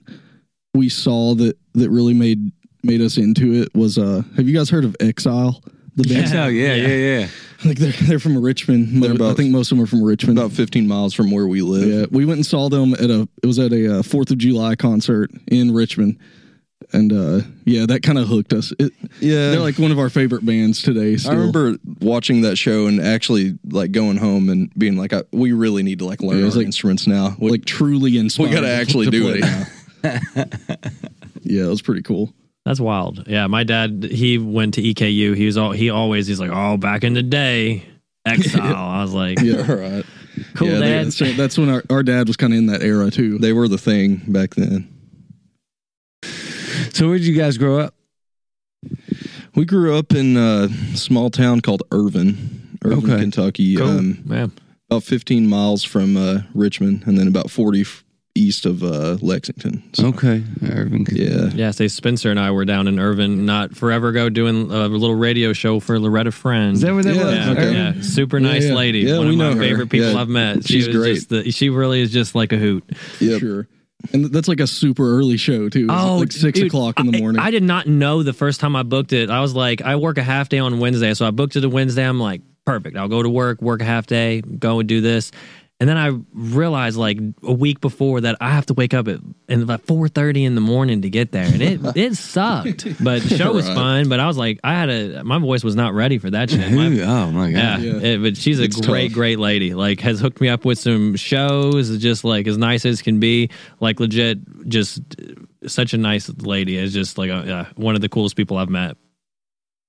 we 0.74 0.90
saw 0.90 1.36
that 1.36 1.58
that 1.74 1.90
really 1.90 2.14
made 2.14 2.52
made 2.84 3.02
us 3.02 3.18
into 3.18 3.54
it 3.54 3.74
was 3.76 3.98
uh 3.98 4.22
have 4.36 4.48
you 4.48 4.56
guys 4.56 4.70
heard 4.70 4.86
of 4.86 4.96
Exile? 5.00 5.64
The 5.96 6.04
band? 6.04 6.26
Exile, 6.26 6.52
yeah, 6.52 6.76
yeah, 6.76 6.88
yeah. 6.88 7.28
Like 7.64 7.78
they're 7.78 7.92
they're 7.92 8.20
from 8.20 8.38
Richmond. 8.42 9.02
They're 9.02 9.14
about, 9.14 9.32
I 9.32 9.34
think 9.34 9.52
most 9.52 9.72
of 9.72 9.78
them 9.78 9.84
are 9.84 9.88
from 9.88 10.04
Richmond. 10.04 10.38
About 10.38 10.52
15 10.52 10.88
miles 10.88 11.14
from 11.14 11.32
where 11.32 11.48
we 11.48 11.62
live. 11.62 11.88
Yeah, 11.88 12.06
we 12.12 12.26
went 12.26 12.38
and 12.38 12.46
saw 12.46 12.70
them 12.70 12.94
at 12.94 13.10
a. 13.10 13.28
It 13.42 13.48
was 13.48 13.60
at 13.60 13.72
a 13.72 14.00
uh, 14.00 14.04
Fourth 14.04 14.30
of 14.30 14.38
July 14.38 14.76
concert 14.76 15.32
in 15.48 15.74
Richmond, 15.74 16.20
and 16.96 17.14
uh, 17.14 17.42
yeah, 17.66 17.86
that 17.86 18.02
kind 18.04 18.18
of 18.18 18.28
hooked 18.28 18.54
us. 18.54 18.74
It, 18.80 18.92
Yeah. 19.20 19.52
they're 19.52 19.60
like 19.60 19.78
one 19.78 19.92
of 19.92 20.00
our 20.00 20.10
favorite 20.10 20.46
bands 20.46 20.82
today. 20.82 21.18
I 21.30 21.34
remember 21.34 21.76
watching 22.02 22.42
that 22.42 22.58
show 22.58 22.88
and 22.88 23.00
actually 23.02 23.58
like 23.70 23.92
going 23.92 24.18
home 24.18 24.50
and 24.50 24.74
being 24.78 24.96
like, 24.98 25.14
I, 25.14 25.24
"We 25.32 25.52
really 25.52 25.84
need 25.84 26.00
to 26.00 26.06
like 26.06 26.22
learn 26.22 26.40
Yeah, 26.40 26.46
our 26.46 26.52
like- 26.52 26.66
instruments 26.66 27.06
now. 27.08 27.36
We, 27.40 27.52
like 27.52 27.66
truly 27.66 28.18
inspired. 28.18 28.50
we 28.50 28.54
got 28.56 28.62
to 28.62 28.68
to- 28.68 28.74
actually 28.74 29.06
to 29.06 29.12
do 29.12 29.40
it. 29.42 29.44
Yeah, 31.44 31.66
it 31.66 31.70
was 31.70 31.82
pretty 31.82 32.02
cool. 32.02 32.34
That's 32.66 32.80
wild. 32.80 33.28
Yeah, 33.28 33.46
my 33.48 33.64
dad 33.64 34.04
he 34.12 34.40
went 34.40 34.74
to 34.76 34.82
EKU. 34.82 35.36
He 35.36 35.46
was 35.46 35.58
all 35.58 35.72
he 35.72 35.92
always 35.92 36.26
he's 36.26 36.40
like, 36.40 36.50
oh, 36.52 36.78
back 36.78 37.04
in 37.04 37.14
the 37.14 37.22
day, 37.22 37.84
exile. 38.26 38.76
I 38.76 39.02
was 39.04 39.14
like, 39.14 39.40
Yeah, 39.42 39.58
All 39.70 39.76
right. 39.76 40.06
cool, 40.56 40.68
yeah, 40.70 40.74
they- 40.80 40.90
dad. 40.90 41.06
that's, 41.06 41.38
that's 41.38 41.58
when 41.60 41.70
our, 41.70 41.84
our 41.92 42.02
dad 42.02 42.28
was 42.28 42.36
kind 42.38 42.52
of 42.54 42.58
in 42.58 42.66
that 42.68 42.82
era 42.82 43.12
too. 43.12 43.38
They 43.38 43.54
were 43.54 43.68
the 43.68 43.78
thing 43.78 44.24
back 44.28 44.56
then. 44.56 44.88
So 46.96 47.10
where 47.10 47.18
did 47.18 47.28
you 47.28 47.36
guys 47.36 47.58
grow 47.58 47.80
up? 47.80 47.94
We 49.54 49.66
grew 49.66 49.98
up 49.98 50.14
in 50.14 50.38
a 50.38 50.70
small 50.96 51.30
town 51.30 51.60
called 51.60 51.84
Irvine, 51.92 52.78
Irvine, 52.86 53.04
Okay. 53.04 53.20
Kentucky. 53.22 53.76
Cool. 53.76 53.88
Um, 53.88 54.24
yeah. 54.30 54.48
about 54.90 55.04
15 55.04 55.46
miles 55.48 55.84
from 55.84 56.16
uh, 56.16 56.40
Richmond, 56.54 57.04
and 57.06 57.18
then 57.18 57.28
about 57.28 57.52
40 57.52 57.82
f- 57.82 58.04
east 58.36 58.66
of 58.66 58.82
uh, 58.84 59.18
Lexington. 59.22 59.84
So, 59.94 60.08
Okay, 60.08 60.44
Irvine. 60.64 61.06
Yeah. 61.12 61.48
Yeah, 61.54 61.72
say 61.72 61.88
Spencer 61.90 62.32
and 62.32 62.40
I 62.40 62.52
were 62.52 62.64
down 62.64 62.88
in 62.88 62.98
Irvine 63.00 63.46
not 63.46 63.76
forever 63.76 64.08
ago 64.10 64.30
doing 64.30 64.72
a 64.72 64.88
little 64.88 65.16
radio 65.16 65.52
show 65.52 65.82
for 65.82 66.00
Loretta 66.00 66.32
Friend. 66.32 66.76
Is 66.76 66.82
that 66.82 66.94
where 66.94 67.04
that 67.04 67.14
Yeah, 67.16 67.26
was? 67.26 67.34
yeah, 67.36 67.52
okay. 67.52 67.74
yeah, 67.74 68.02
super 68.02 68.40
nice 68.40 68.64
Yeah, 68.64 68.70
yeah. 68.70 68.76
lady. 68.76 69.00
Yeah, 69.00 69.18
One 69.18 69.28
we 69.28 69.34
of 69.34 69.40
know 69.40 69.50
my 69.52 69.56
her. 69.56 69.62
favorite 69.62 69.90
people 69.90 70.12
Yeah, 70.14 70.22
I've 70.22 70.30
met. 70.30 70.66
she's 70.66 70.84
she 70.84 70.88
was 70.90 70.98
great. 70.98 71.16
Just 71.16 71.30
the, 71.30 71.52
she 71.52 71.70
really 71.70 72.00
is 72.02 72.12
just 72.12 72.36
like 72.36 72.54
a 72.54 72.58
hoot. 72.58 72.84
Yep. 73.20 73.40
Sure. 73.42 73.68
And 74.14 74.26
that's 74.26 74.48
like 74.48 74.60
a 74.60 74.68
super 74.68 75.18
early 75.18 75.38
show 75.38 75.70
too. 75.70 75.86
It's 75.86 75.94
oh, 75.94 76.18
like 76.18 76.32
six 76.32 76.60
Oh, 76.60 76.62
dude, 76.64 76.68
o'clock 76.68 77.00
in 77.00 77.12
the 77.12 77.18
I- 77.18 77.22
morning. 77.22 77.42
I, 77.42 77.52
did 77.52 77.64
not 77.64 77.88
know 77.88 78.24
the 78.24 78.34
first 78.34 78.60
time 78.60 78.76
I 78.76 78.84
booked 78.84 79.14
it. 79.14 79.30
I 79.30 79.42
was 79.42 79.54
like, 79.56 79.82
I 79.82 79.96
work 79.96 80.18
a 80.18 80.24
half 80.24 80.50
day 80.50 80.60
on 80.60 80.80
Wednesday, 80.80 81.14
so 81.14 81.26
I 81.26 81.32
booked 81.32 81.56
it 81.56 81.64
a 81.64 81.70
Wednesday. 81.70 82.04
I'm 82.04 82.20
like, 82.20 82.42
perfect. 82.66 82.98
I'll 82.98 83.08
go 83.08 83.22
to 83.24 83.30
work, 83.30 83.62
work 83.62 83.82
a 83.82 83.86
half 83.86 84.08
day, 84.08 84.42
go 84.42 84.80
and 84.80 84.90
do 84.90 85.02
this. 85.02 85.32
And 85.78 85.90
then 85.90 85.98
I 85.98 86.18
realized 86.32 86.96
like 86.96 87.20
a 87.44 87.52
week 87.52 87.82
before 87.82 88.22
that 88.22 88.38
I 88.40 88.52
have 88.52 88.66
to 88.68 88.74
wake 88.74 88.94
up 88.94 89.10
at 89.10 89.20
and 89.50 89.62
about 89.62 89.82
four 89.82 90.08
thirty 90.08 90.46
in 90.46 90.56
the 90.56 90.62
morning 90.62 91.02
to 91.02 91.10
get 91.10 91.34
there, 91.34 91.44
and 91.44 91.62
it 91.62 91.82
it 91.98 92.16
sucked. 92.16 92.86
But 93.04 93.24
the 93.24 93.36
show 93.38 93.52
was 93.52 93.68
Right. 93.68 93.76
fun. 93.76 94.10
But 94.10 94.22
I 94.22 94.26
was 94.28 94.38
like, 94.38 94.62
I 94.64 94.74
had 94.74 94.90
a 94.90 95.24
my 95.26 95.38
voice 95.38 95.66
was 95.66 95.76
not 95.76 95.94
ready 95.94 96.18
for 96.18 96.30
that 96.32 96.50
shit. 96.50 96.72
My- 96.72 96.86
Oh 97.02 97.30
my 97.32 97.52
god. 97.52 97.58
yeah, 97.58 97.78
Yeah. 97.80 97.94
it- 98.14 98.22
but 98.22 98.38
she's 98.38 98.62
a 98.62 98.64
It's 98.64 98.80
great, 98.80 99.10
tough. 99.10 99.16
great 99.16 99.38
lady. 99.38 99.74
Like, 99.74 100.00
has 100.00 100.22
hooked 100.22 100.40
me 100.40 100.48
up 100.48 100.64
with 100.64 100.80
some 100.80 101.18
shows, 101.18 101.98
just 101.98 102.24
like 102.24 102.48
as 102.48 102.58
nice 102.58 102.86
as 102.86 103.02
can 103.02 103.20
be. 103.20 103.50
Like, 103.82 104.00
legit, 104.00 104.70
just 104.70 105.02
uh, 105.20 105.68
such 105.68 105.94
a 105.94 105.98
nice 105.98 106.30
lady. 106.38 106.78
Is 106.78 106.94
just 106.94 107.18
like 107.18 107.30
a, 107.30 107.44
yeah, 107.46 107.66
one 107.76 107.96
of 107.96 108.02
the 108.02 108.08
coolest 108.10 108.38
people 108.38 108.56
I've 108.56 108.70
met. 108.70 108.96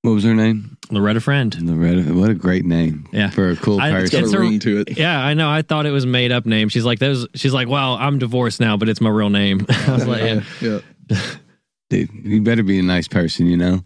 What 0.06 0.12
was 0.12 0.22
her 0.22 0.36
name? 0.36 0.76
Loretta 0.92 1.20
Friend. 1.20 1.52
Loretta. 1.62 2.14
What 2.14 2.30
a 2.30 2.34
great 2.34 2.64
name. 2.64 3.08
Yeah. 3.12 3.30
For 3.30 3.50
a 3.50 3.56
cool 3.56 3.80
I- 3.80 3.88
It's 3.98 4.10
got 4.12 4.20
person. 4.20 4.24
It's 4.26 4.32
a 4.34 4.36
a- 4.36 4.40
ring 4.40 4.60
to 4.60 4.80
it. 4.82 4.96
Yeah, 4.96 5.18
I 5.20 5.34
know. 5.34 5.50
I 5.50 5.62
thought 5.62 5.84
it 5.84 5.90
was 5.90 6.06
made 6.06 6.30
up 6.30 6.46
name. 6.46 6.68
She's 6.68 6.84
like, 6.84 7.00
those. 7.00 7.26
She's 7.34 7.52
like, 7.52 7.66
well, 7.66 7.94
I'm 7.94 8.20
divorced 8.20 8.60
now, 8.60 8.76
but 8.76 8.88
it's 8.88 9.00
my 9.00 9.10
real 9.10 9.30
name. 9.30 9.66
I 9.68 9.90
was 9.90 10.06
like, 10.06 10.22
yeah. 10.22 10.80
yeah. 11.10 11.20
Dude, 11.90 12.08
you 12.22 12.40
better 12.40 12.62
be 12.62 12.78
a 12.78 12.82
nice 12.82 13.08
person, 13.08 13.46
you 13.46 13.56
know? 13.56 13.82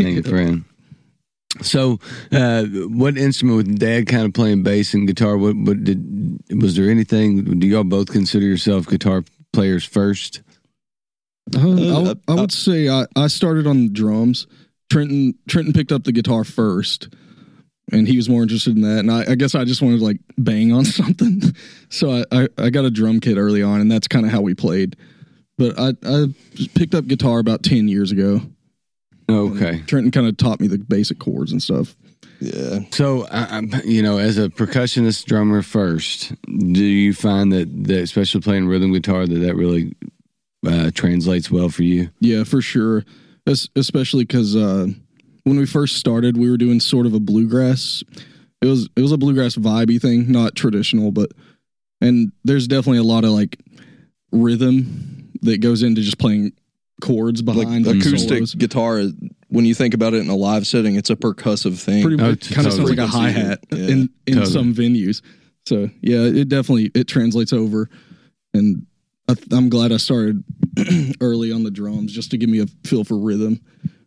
Ain't 0.00 0.26
a 0.26 0.28
friend. 0.28 0.64
So, 1.62 2.00
uh, 2.32 2.64
what 2.64 3.16
instrument 3.16 3.56
with 3.58 3.78
Dad 3.78 4.08
kind 4.08 4.24
of 4.26 4.34
playing 4.34 4.64
bass 4.64 4.92
and 4.92 5.06
guitar? 5.06 5.38
What, 5.38 5.54
what 5.54 5.84
did 5.84 6.40
was 6.60 6.74
there 6.74 6.90
anything? 6.90 7.60
Do 7.60 7.66
y'all 7.68 7.84
both 7.84 8.10
consider 8.10 8.44
yourself 8.44 8.88
guitar 8.88 9.22
players 9.52 9.84
first? 9.84 10.42
Uh, 11.54 11.60
I, 11.60 11.98
would- 12.02 12.20
I 12.26 12.34
would 12.34 12.52
say 12.52 12.88
I, 12.88 13.06
I 13.14 13.28
started 13.28 13.68
on 13.68 13.92
drums. 13.92 14.48
Trenton 14.90 15.34
Trenton 15.48 15.72
picked 15.72 15.92
up 15.92 16.04
the 16.04 16.12
guitar 16.12 16.44
first, 16.44 17.08
and 17.92 18.06
he 18.06 18.16
was 18.16 18.28
more 18.28 18.42
interested 18.42 18.76
in 18.76 18.82
that. 18.82 19.00
And 19.00 19.10
I, 19.10 19.32
I 19.32 19.34
guess 19.36 19.54
I 19.54 19.64
just 19.64 19.80
wanted 19.80 19.98
to 19.98 20.04
like 20.04 20.18
bang 20.36 20.72
on 20.72 20.84
something, 20.84 21.42
so 21.88 22.10
I, 22.10 22.24
I, 22.32 22.48
I 22.58 22.70
got 22.70 22.84
a 22.84 22.90
drum 22.90 23.20
kit 23.20 23.38
early 23.38 23.62
on, 23.62 23.80
and 23.80 23.90
that's 23.90 24.08
kind 24.08 24.26
of 24.26 24.32
how 24.32 24.40
we 24.40 24.54
played. 24.54 24.96
But 25.56 25.78
I 25.78 25.94
I 26.04 26.26
picked 26.74 26.94
up 26.94 27.06
guitar 27.06 27.38
about 27.38 27.62
ten 27.62 27.88
years 27.88 28.12
ago. 28.12 28.42
Okay. 29.30 29.82
Trenton 29.86 30.10
kind 30.10 30.26
of 30.26 30.36
taught 30.36 30.60
me 30.60 30.66
the 30.66 30.78
basic 30.78 31.20
chords 31.20 31.52
and 31.52 31.62
stuff. 31.62 31.94
Yeah. 32.40 32.80
So, 32.90 33.26
I, 33.30 33.58
I'm, 33.58 33.70
you 33.84 34.02
know, 34.02 34.18
as 34.18 34.38
a 34.38 34.48
percussionist 34.48 35.26
drummer 35.26 35.62
first, 35.62 36.32
do 36.46 36.82
you 36.84 37.12
find 37.12 37.52
that, 37.52 37.84
that 37.84 38.00
especially 38.00 38.40
playing 38.40 38.66
rhythm 38.66 38.92
guitar, 38.92 39.26
that 39.26 39.38
that 39.38 39.54
really 39.54 39.94
uh, 40.66 40.90
translates 40.94 41.50
well 41.50 41.68
for 41.68 41.82
you? 41.82 42.10
Yeah, 42.18 42.44
for 42.44 42.62
sure. 42.62 43.04
Es- 43.46 43.68
especially 43.76 44.24
because 44.24 44.54
uh, 44.56 44.86
when 45.44 45.58
we 45.58 45.66
first 45.66 45.96
started, 45.96 46.36
we 46.36 46.50
were 46.50 46.56
doing 46.56 46.80
sort 46.80 47.06
of 47.06 47.14
a 47.14 47.20
bluegrass. 47.20 48.02
It 48.62 48.66
was 48.66 48.88
it 48.96 49.00
was 49.02 49.12
a 49.12 49.16
bluegrass 49.18 49.56
vibey 49.56 50.00
thing, 50.00 50.30
not 50.30 50.54
traditional, 50.54 51.10
but 51.12 51.30
and 52.00 52.32
there's 52.44 52.68
definitely 52.68 52.98
a 52.98 53.02
lot 53.04 53.24
of 53.24 53.30
like 53.30 53.58
rhythm 54.32 55.32
that 55.42 55.58
goes 55.60 55.82
into 55.82 56.02
just 56.02 56.18
playing 56.18 56.52
chords 57.00 57.42
Like 57.42 57.56
behind 57.66 57.84
the 57.86 57.92
acoustic 57.92 58.28
solos. 58.38 58.54
guitar, 58.54 59.02
when 59.48 59.64
you 59.64 59.74
think 59.74 59.94
about 59.94 60.12
it 60.14 60.18
in 60.18 60.28
a 60.28 60.36
live 60.36 60.66
setting, 60.66 60.96
it's 60.96 61.10
a 61.10 61.16
percussive 61.16 61.78
thing. 61.80 62.02
Pretty 62.02 62.22
Oh, 62.22 62.28
much 62.30 62.48
t- 62.48 62.54
kind 62.54 62.66
of 62.66 62.74
sounds 62.74 62.90
like 62.90 62.98
a 62.98 63.06
hi 63.06 63.30
hat 63.30 63.60
Yeah, 63.72 63.78
in 63.88 64.10
in 64.26 64.34
totally. 64.34 64.52
some 64.52 64.74
venues. 64.74 65.22
So 65.66 65.88
yeah, 66.02 66.20
it 66.24 66.48
definitely 66.48 66.90
it 66.94 67.08
translates 67.08 67.52
over, 67.52 67.88
and 68.54 68.86
I, 69.28 69.34
I'm 69.52 69.68
glad 69.70 69.92
I 69.92 69.96
started 69.96 70.44
early 71.20 71.52
on 71.52 71.62
the 71.64 71.70
drums 71.70 72.12
just 72.12 72.30
to 72.32 72.36
give 72.38 72.48
me 72.50 72.60
a 72.60 72.66
feel 72.86 73.04
for 73.04 73.16
rhythm. 73.18 73.60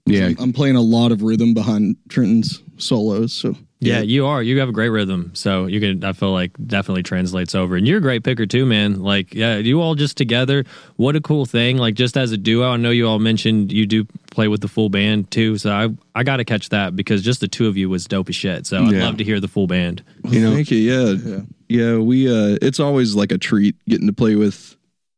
Yeah. 0.05 0.25
I'm, 0.27 0.35
I'm 0.39 0.53
playing 0.53 0.75
a 0.75 0.81
lot 0.81 1.11
of 1.11 1.21
rhythm 1.23 1.53
behind 1.53 1.95
Trenton's 2.09 2.61
solos. 2.77 3.31
So 3.31 3.55
Yeah, 3.79 4.01
you 4.01 4.25
are. 4.25 4.43
You 4.43 4.59
have 4.59 4.67
a 4.67 4.73
great 4.73 4.89
rhythm, 4.89 5.31
so 5.33 5.65
you 5.67 5.79
can. 5.79 6.03
I 6.03 6.11
feel 6.11 6.33
like 6.33 6.51
definitely 6.67 7.03
translates 7.03 7.55
over, 7.55 7.77
and 7.77 7.87
you're 7.87 7.99
a 7.99 8.01
great 8.01 8.21
picker 8.23 8.45
too, 8.45 8.65
man. 8.65 9.01
Like, 9.01 9.33
yeah, 9.33 9.57
you 9.57 9.81
all 9.81 9.95
just 9.95 10.17
together. 10.17 10.65
What 10.97 11.15
a 11.15 11.21
cool 11.21 11.45
thing! 11.45 11.77
Like, 11.77 11.95
just 11.95 12.17
as 12.17 12.33
a 12.33 12.37
duo, 12.37 12.69
I 12.71 12.75
know 12.77 12.89
you 12.91 13.07
all 13.07 13.19
mentioned 13.19 13.71
you 13.71 13.85
do 13.85 14.05
play 14.31 14.49
with 14.49 14.59
the 14.59 14.67
full 14.67 14.89
band 14.89 15.31
too. 15.31 15.57
So 15.57 15.71
I 15.71 15.87
I 16.15 16.23
got 16.23 16.37
to 16.37 16.43
catch 16.45 16.67
that 16.69 16.97
because 16.97 17.21
just 17.21 17.39
the 17.39 17.47
two 17.47 17.67
of 17.67 17.77
you 17.77 17.89
was 17.89 18.03
dope 18.05 18.27
as 18.27 18.35
shit. 18.35 18.65
So 18.67 18.83
I'd 18.83 18.91
Yeah. 18.93 19.05
love 19.05 19.17
to 19.17 19.23
hear 19.23 19.39
the 19.39 19.47
full 19.47 19.67
band. 19.67 20.03
You 20.29 20.41
know, 20.41 20.53
Thank 20.53 20.69
you. 20.71 20.77
Yeah. 20.79 21.39
yeah. 21.69 21.97
we 21.97 22.27
uh 22.27 22.57
it's 22.61 22.81
always 22.81 23.15
like 23.15 23.31
a 23.31 23.37
treat 23.37 23.75
getting 23.87 24.07
to 24.07 24.13
play 24.13 24.35
with 24.35 24.75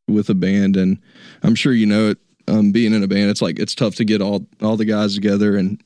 with 0.08 0.30
a 0.30 0.36
band 0.36 0.78
and 0.78 1.00
I'm 1.46 1.56
sure 1.56 1.74
you 1.74 1.86
know 1.86 2.10
it 2.10 2.18
um 2.48 2.72
being 2.72 2.94
in 2.94 3.04
a 3.04 3.08
band 3.08 3.30
it's 3.30 3.42
like 3.42 3.60
it's 3.60 3.76
tough 3.76 3.96
to 3.96 4.06
get 4.06 4.22
all 4.22 4.46
all 4.62 4.78
the 4.78 4.86
guys 4.86 5.16
together 5.16 5.56
and 5.56 5.82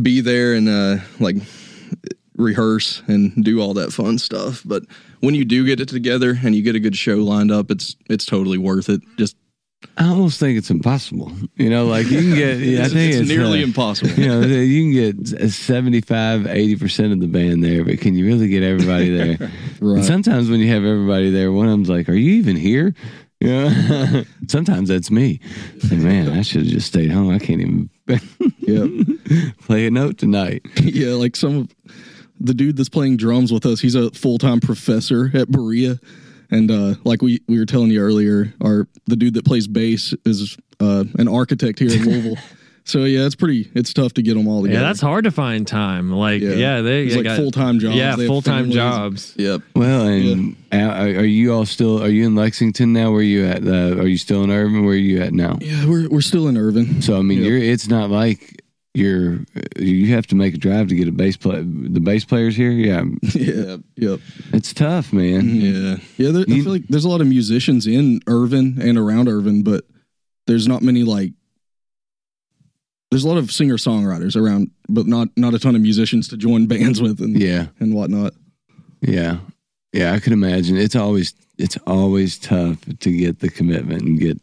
be 0.00 0.20
there 0.20 0.54
and 0.54 0.68
uh 0.68 0.96
like 1.20 1.36
rehearse 2.36 3.02
and 3.06 3.44
do 3.44 3.60
all 3.60 3.74
that 3.74 3.92
fun 3.92 4.18
stuff 4.18 4.62
but 4.64 4.82
when 5.20 5.34
you 5.34 5.44
do 5.44 5.64
get 5.64 5.80
it 5.80 5.88
together 5.88 6.36
and 6.42 6.54
you 6.54 6.62
get 6.62 6.74
a 6.74 6.80
good 6.80 6.96
show 6.96 7.16
lined 7.16 7.52
up 7.52 7.70
it's 7.70 7.96
it's 8.08 8.24
totally 8.24 8.58
worth 8.58 8.88
it 8.88 9.00
just 9.16 9.36
I 9.96 10.08
almost 10.08 10.40
think 10.40 10.58
it's 10.58 10.70
impossible. 10.70 11.30
You 11.56 11.70
know, 11.70 11.86
like 11.86 12.06
you 12.06 12.18
can 12.18 12.34
get, 12.34 12.58
yeah, 12.60 12.84
I 12.84 12.88
think 12.88 13.12
it's 13.12 13.20
it's, 13.20 13.28
nearly 13.28 13.60
uh, 13.60 13.66
impossible 13.66 14.10
you 14.16 14.28
know, 14.28 14.40
you 14.40 15.14
can 15.14 15.14
get 15.14 15.50
75, 15.50 16.42
80% 16.42 17.12
of 17.12 17.20
the 17.20 17.26
band 17.26 17.62
there, 17.62 17.84
but 17.84 18.00
can 18.00 18.14
you 18.14 18.26
really 18.26 18.48
get 18.48 18.62
everybody 18.62 19.10
there? 19.16 19.50
Right. 19.80 19.96
And 19.96 20.04
sometimes 20.04 20.48
when 20.48 20.60
you 20.60 20.68
have 20.68 20.84
everybody 20.84 21.30
there, 21.30 21.52
one 21.52 21.66
of 21.66 21.72
them's 21.72 21.90
like, 21.90 22.08
Are 22.08 22.14
you 22.14 22.36
even 22.36 22.56
here? 22.56 22.94
Know? 23.44 24.24
sometimes 24.48 24.88
that's 24.88 25.10
me. 25.10 25.40
Like, 25.84 26.00
man, 26.00 26.30
I 26.30 26.42
should 26.42 26.62
have 26.62 26.70
just 26.70 26.86
stayed 26.86 27.10
home. 27.10 27.30
I 27.30 27.38
can't 27.38 27.60
even 27.60 27.90
yeah, 28.58 28.86
play 29.62 29.86
a 29.86 29.90
note 29.90 30.18
tonight. 30.18 30.62
yeah, 30.76 31.12
like 31.12 31.36
some 31.36 31.56
of 31.56 31.68
the 32.40 32.54
dude 32.54 32.76
that's 32.76 32.88
playing 32.88 33.16
drums 33.16 33.52
with 33.52 33.66
us. 33.66 33.80
He's 33.80 33.94
a 33.94 34.10
full 34.10 34.38
time 34.38 34.60
professor 34.60 35.30
at 35.34 35.50
Berea, 35.50 35.98
and 36.50 36.70
uh, 36.70 36.94
like 37.04 37.22
we 37.22 37.40
we 37.48 37.58
were 37.58 37.66
telling 37.66 37.90
you 37.90 38.00
earlier, 38.00 38.52
our 38.62 38.88
the 39.06 39.16
dude 39.16 39.34
that 39.34 39.44
plays 39.44 39.66
bass 39.66 40.14
is 40.24 40.56
uh, 40.80 41.04
an 41.18 41.28
architect 41.28 41.78
here 41.78 41.90
in 41.90 42.04
Louisville. 42.04 42.42
So 42.86 43.04
yeah, 43.04 43.24
it's 43.24 43.34
pretty. 43.34 43.70
It's 43.74 43.92
tough 43.94 44.12
to 44.14 44.22
get 44.22 44.34
them 44.34 44.46
all 44.46 44.62
together. 44.62 44.80
Yeah, 44.80 44.86
that's 44.86 45.00
hard 45.00 45.24
to 45.24 45.30
find 45.30 45.66
time. 45.66 46.10
Like, 46.12 46.42
Yeah. 46.42 46.50
yeah, 46.52 46.80
they 46.82 47.04
It's 47.04 47.14
they 47.14 47.20
like 47.20 47.24
got 47.24 47.38
full-time 47.38 47.78
jobs. 47.78 47.96
Yeah, 47.96 48.16
full 48.16 48.42
time 48.42 48.70
jobs. 48.70 49.34
yep 49.38 49.62
Well, 49.74 50.06
and 50.06 50.54
uh, 50.70 50.76
are 50.76 51.06
are 51.20 51.24
you 51.24 51.54
all 51.54 51.64
still, 51.64 52.02
are 52.02 52.08
you 52.10 52.26
in 52.26 52.34
Lexington 52.34 52.92
now? 52.92 53.10
Where 53.10 53.20
are 53.20 53.22
you 53.22 53.46
at? 53.46 53.66
Uh, 53.66 53.96
are 54.02 54.06
you 54.06 54.18
still 54.18 54.44
in 54.44 54.50
Irvine? 54.50 54.84
Where 54.84 54.94
are 54.94 54.98
you 54.98 55.22
at 55.22 55.32
now? 55.32 55.56
yeah. 55.62 55.86
We're 55.86 56.08
we're 56.10 56.20
still 56.20 56.46
in 56.46 56.56
Irvine. 56.58 57.00
So 57.00 57.18
I 57.18 57.22
mean, 57.22 57.38
Yep. 57.38 57.46
you're. 57.48 57.58
It's 57.58 57.88
not 57.88 58.10
like 58.10 58.62
you're. 58.92 59.40
You 59.78 60.08
have 60.14 60.26
to 60.26 60.34
make 60.34 60.52
a 60.54 60.58
drive 60.58 60.88
to 60.88 60.94
get 60.94 61.08
a 61.08 61.12
bass 61.12 61.38
play. 61.38 61.62
The 61.62 62.00
bass 62.00 62.26
players 62.26 62.54
here, 62.54 62.70
yeah, 62.70 63.02
yeah, 63.34 63.78
yep. 63.96 64.20
it's 64.52 64.74
tough, 64.74 65.10
man. 65.10 65.48
yeah 65.56 65.96
Yeah, 66.18 66.32
there, 66.32 66.42
I 66.46 66.60
feel 66.60 66.70
like 66.72 66.86
there's 66.88 67.06
a 67.06 67.08
lot 67.08 67.22
of 67.22 67.28
musicians 67.28 67.86
in 67.86 68.20
Irvine 68.26 68.76
and 68.78 68.98
around 68.98 69.28
Irvine, 69.28 69.62
but 69.62 69.84
there's 70.46 70.68
not 70.68 70.82
many 70.82 71.02
like. 71.02 71.32
There's 73.14 73.24
a 73.24 73.28
lot 73.28 73.38
of 73.38 73.52
singer 73.52 73.76
songwriters 73.76 74.34
around, 74.34 74.72
but 74.88 75.06
not 75.06 75.28
not 75.36 75.54
a 75.54 75.58
ton 75.60 75.76
of 75.76 75.80
musicians 75.82 76.26
to 76.28 76.36
join 76.36 76.66
bands 76.74 77.00
with 77.00 77.20
and 77.20 77.38
Yeah, 77.40 77.66
and 77.78 77.94
whatnot. 77.94 78.34
yeah, 79.00 79.38
yeah. 79.92 80.12
I 80.12 80.18
could 80.18 80.32
imagine. 80.32 80.76
It's 80.76 80.96
always 80.96 81.32
it's 81.56 81.78
always 81.86 82.38
tough 82.38 82.78
to 82.98 83.12
get 83.16 83.38
the 83.38 83.48
commitment 83.48 84.02
and 84.02 84.18
get. 84.18 84.40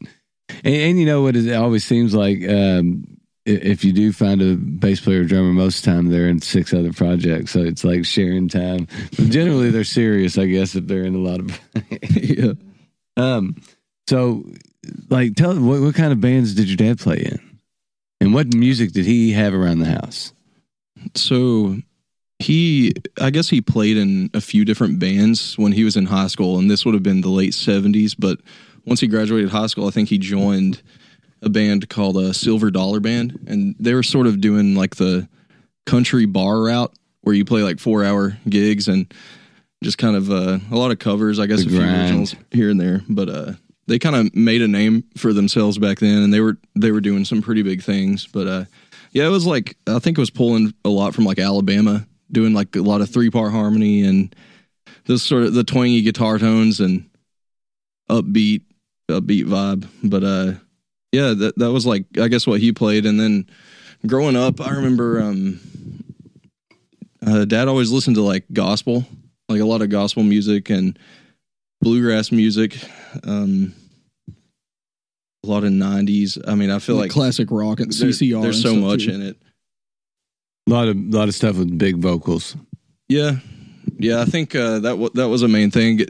And, 0.64 0.76
and 0.76 1.00
you 1.00 1.06
know 1.06 1.22
what? 1.22 1.36
It 1.36 1.54
always 1.54 1.84
seems 1.84 2.14
like 2.16 2.48
um, 2.48 3.18
if 3.46 3.84
you 3.84 3.92
do 3.92 4.14
find 4.14 4.42
a 4.42 4.56
bass 4.56 5.02
player 5.02 5.22
or 5.22 5.26
drummer, 5.26 5.52
most 5.52 5.80
of 5.80 5.84
the 5.86 5.92
time 5.92 6.10
they're 6.10 6.30
in 6.30 6.40
six 6.42 6.74
other 6.74 6.94
projects, 6.94 7.52
so 7.52 7.60
it's 7.60 7.84
like 7.84 8.06
sharing 8.06 8.48
time. 8.48 8.88
But 9.18 9.30
generally, 9.32 9.70
they're 9.72 9.84
serious, 9.84 10.38
I 10.38 10.46
guess, 10.46 10.76
if 10.76 10.88
they're 10.88 11.04
in 11.04 11.16
a 11.16 11.18
lot 11.18 11.40
of. 11.42 11.60
yeah. 12.16 12.54
Um, 13.18 13.62
so, 14.08 14.46
like, 15.10 15.36
tell 15.36 15.60
what, 15.60 15.82
what 15.82 15.96
kind 15.96 16.12
of 16.14 16.22
bands 16.22 16.54
did 16.56 16.68
your 16.68 16.78
dad 16.78 17.00
play 17.00 17.18
in, 17.18 17.40
and 18.22 18.36
what 18.36 18.54
music 18.54 18.92
did 18.92 19.06
he 19.06 19.32
have 19.34 19.54
around 19.54 19.80
the 19.80 19.88
house? 19.88 20.32
So 21.16 21.78
he, 22.38 22.94
I 23.20 23.32
guess 23.32 23.50
he 23.50 23.62
played 23.62 23.98
in 23.98 24.30
a 24.36 24.40
few 24.40 24.64
different 24.64 25.00
bands 25.00 25.58
when 25.58 25.72
he 25.72 25.84
was 25.84 25.98
in 25.98 26.06
high 26.06 26.28
school, 26.28 26.60
and 26.60 26.70
this 26.70 26.86
would 26.86 26.94
have 26.94 27.02
been 27.02 27.22
the 27.22 27.30
late 27.30 27.54
70s. 27.54 28.16
But 28.18 28.40
once 28.86 29.00
he 29.00 29.08
graduated 29.08 29.50
high 29.50 29.66
school, 29.66 29.88
I 29.88 29.92
think 29.92 30.08
he 30.08 30.20
joined 30.20 30.84
a 31.42 31.50
band 31.50 31.90
called 31.90 32.16
a 32.16 32.32
Silver 32.32 32.70
Dollar 32.70 33.00
Band, 33.00 33.40
and 33.48 33.76
they 33.80 33.96
were 33.96 34.04
sort 34.04 34.28
of 34.28 34.40
doing 34.40 34.76
like 34.76 34.98
the 34.98 35.28
country 35.88 36.28
bar 36.28 36.62
route 36.62 36.94
where 37.22 37.34
you 37.34 37.44
play 37.44 37.64
like 37.64 37.80
four 37.80 38.06
hour 38.06 38.38
gigs 38.48 38.88
and 38.88 39.12
just 39.84 39.98
kind 39.98 40.16
of 40.16 40.30
uh, 40.30 40.60
a 40.72 40.76
lot 40.76 40.92
of 40.92 41.00
covers, 41.00 41.40
I 41.40 41.48
guess, 41.48 41.64
The 41.64 41.70
a 41.70 41.70
few 41.72 41.82
originals 41.82 42.36
here 42.52 42.70
and 42.70 42.80
there. 42.80 43.02
But 43.10 43.30
uh, 43.30 43.54
they 43.92 44.00
kind 44.00 44.16
of 44.16 44.34
made 44.34 44.62
a 44.62 44.70
name 44.70 45.04
for 45.18 45.34
themselves 45.34 45.78
back 45.78 46.00
then, 46.00 46.24
and 46.24 46.34
they 46.34 46.40
were 46.40 46.58
they 46.76 46.92
were 46.92 47.02
doing 47.02 47.26
some 47.26 47.42
pretty 47.42 47.62
big 47.62 47.84
things. 47.84 48.26
But 48.26 48.48
uh, 48.48 48.66
yeah, 49.12 49.26
it 49.26 49.32
was 49.32 49.46
like 49.46 49.76
I 49.86 50.00
think 50.00 50.18
it 50.18 50.22
was 50.22 50.30
pulling 50.30 50.74
a 50.86 50.90
lot 50.90 51.14
from 51.14 51.26
like 51.26 51.40
Alabama, 51.40 52.08
doing 52.32 52.54
like 52.54 52.74
a 52.78 52.82
lot 52.82 53.02
of 53.02 53.10
three 53.10 53.30
part 53.30 53.52
harmony 53.52 54.04
and 54.04 54.34
this 55.06 55.24
sort 55.24 55.44
of 55.44 55.54
the 55.54 55.66
twangy 55.66 56.02
guitar 56.04 56.40
tones 56.40 56.80
and 56.80 57.10
upbeat 58.10 58.62
upbeat 59.10 59.46
vibe. 59.46 59.88
But 60.04 60.24
uh, 60.24 60.54
yeah, 61.12 61.34
that 61.34 61.58
that 61.58 61.72
was 61.72 61.86
like 61.86 62.06
I 62.18 62.30
guess 62.30 62.48
what 62.48 62.62
he 62.62 62.72
played. 62.72 63.06
And 63.06 63.20
then 63.20 63.46
growing 64.08 64.38
up, 64.38 64.62
I 64.62 64.70
remember 64.70 65.22
um, 65.22 65.60
uh, 67.28 67.44
Dad 67.44 67.68
always 67.68 67.92
listened 67.92 68.16
to 68.16 68.22
like 68.22 68.46
gospel, 68.54 69.06
like 69.50 69.60
a 69.60 69.66
lot 69.66 69.82
of 69.82 69.90
gospel 69.90 70.24
music 70.24 70.70
and 70.70 70.98
bluegrass 71.82 72.32
music. 72.32 72.78
Um, 73.26 73.74
a 75.44 75.48
lot 75.48 75.64
of 75.64 75.72
'90s. 75.72 76.38
I 76.48 76.56
mean, 76.56 76.70
I 76.70 76.80
feel 76.80 76.96
like 76.96 77.04
like 77.06 77.12
classic 77.12 77.50
rock 77.52 77.80
and 77.80 77.92
there- 77.92 78.10
CCR. 78.10 78.42
there's 78.42 78.64
and 78.64 78.76
so 78.76 78.76
much 78.76 79.06
too. 79.06 79.12
in 79.14 79.22
it. 79.22 79.38
A 80.68 80.72
lot 80.72 80.88
of 80.88 80.96
lot 80.98 81.28
of 81.28 81.36
stuff 81.36 81.58
with 81.58 81.78
big 81.78 81.98
vocals. 81.98 82.56
Yeah, 83.10 83.38
yeah. 83.98 84.22
I 84.22 84.26
think 84.26 84.56
uh, 84.56 84.80
that 84.80 84.92
w- 84.92 85.10
that 85.16 85.28
was 85.30 85.42
a 85.42 85.48
main 85.48 85.72
thing. 85.72 86.02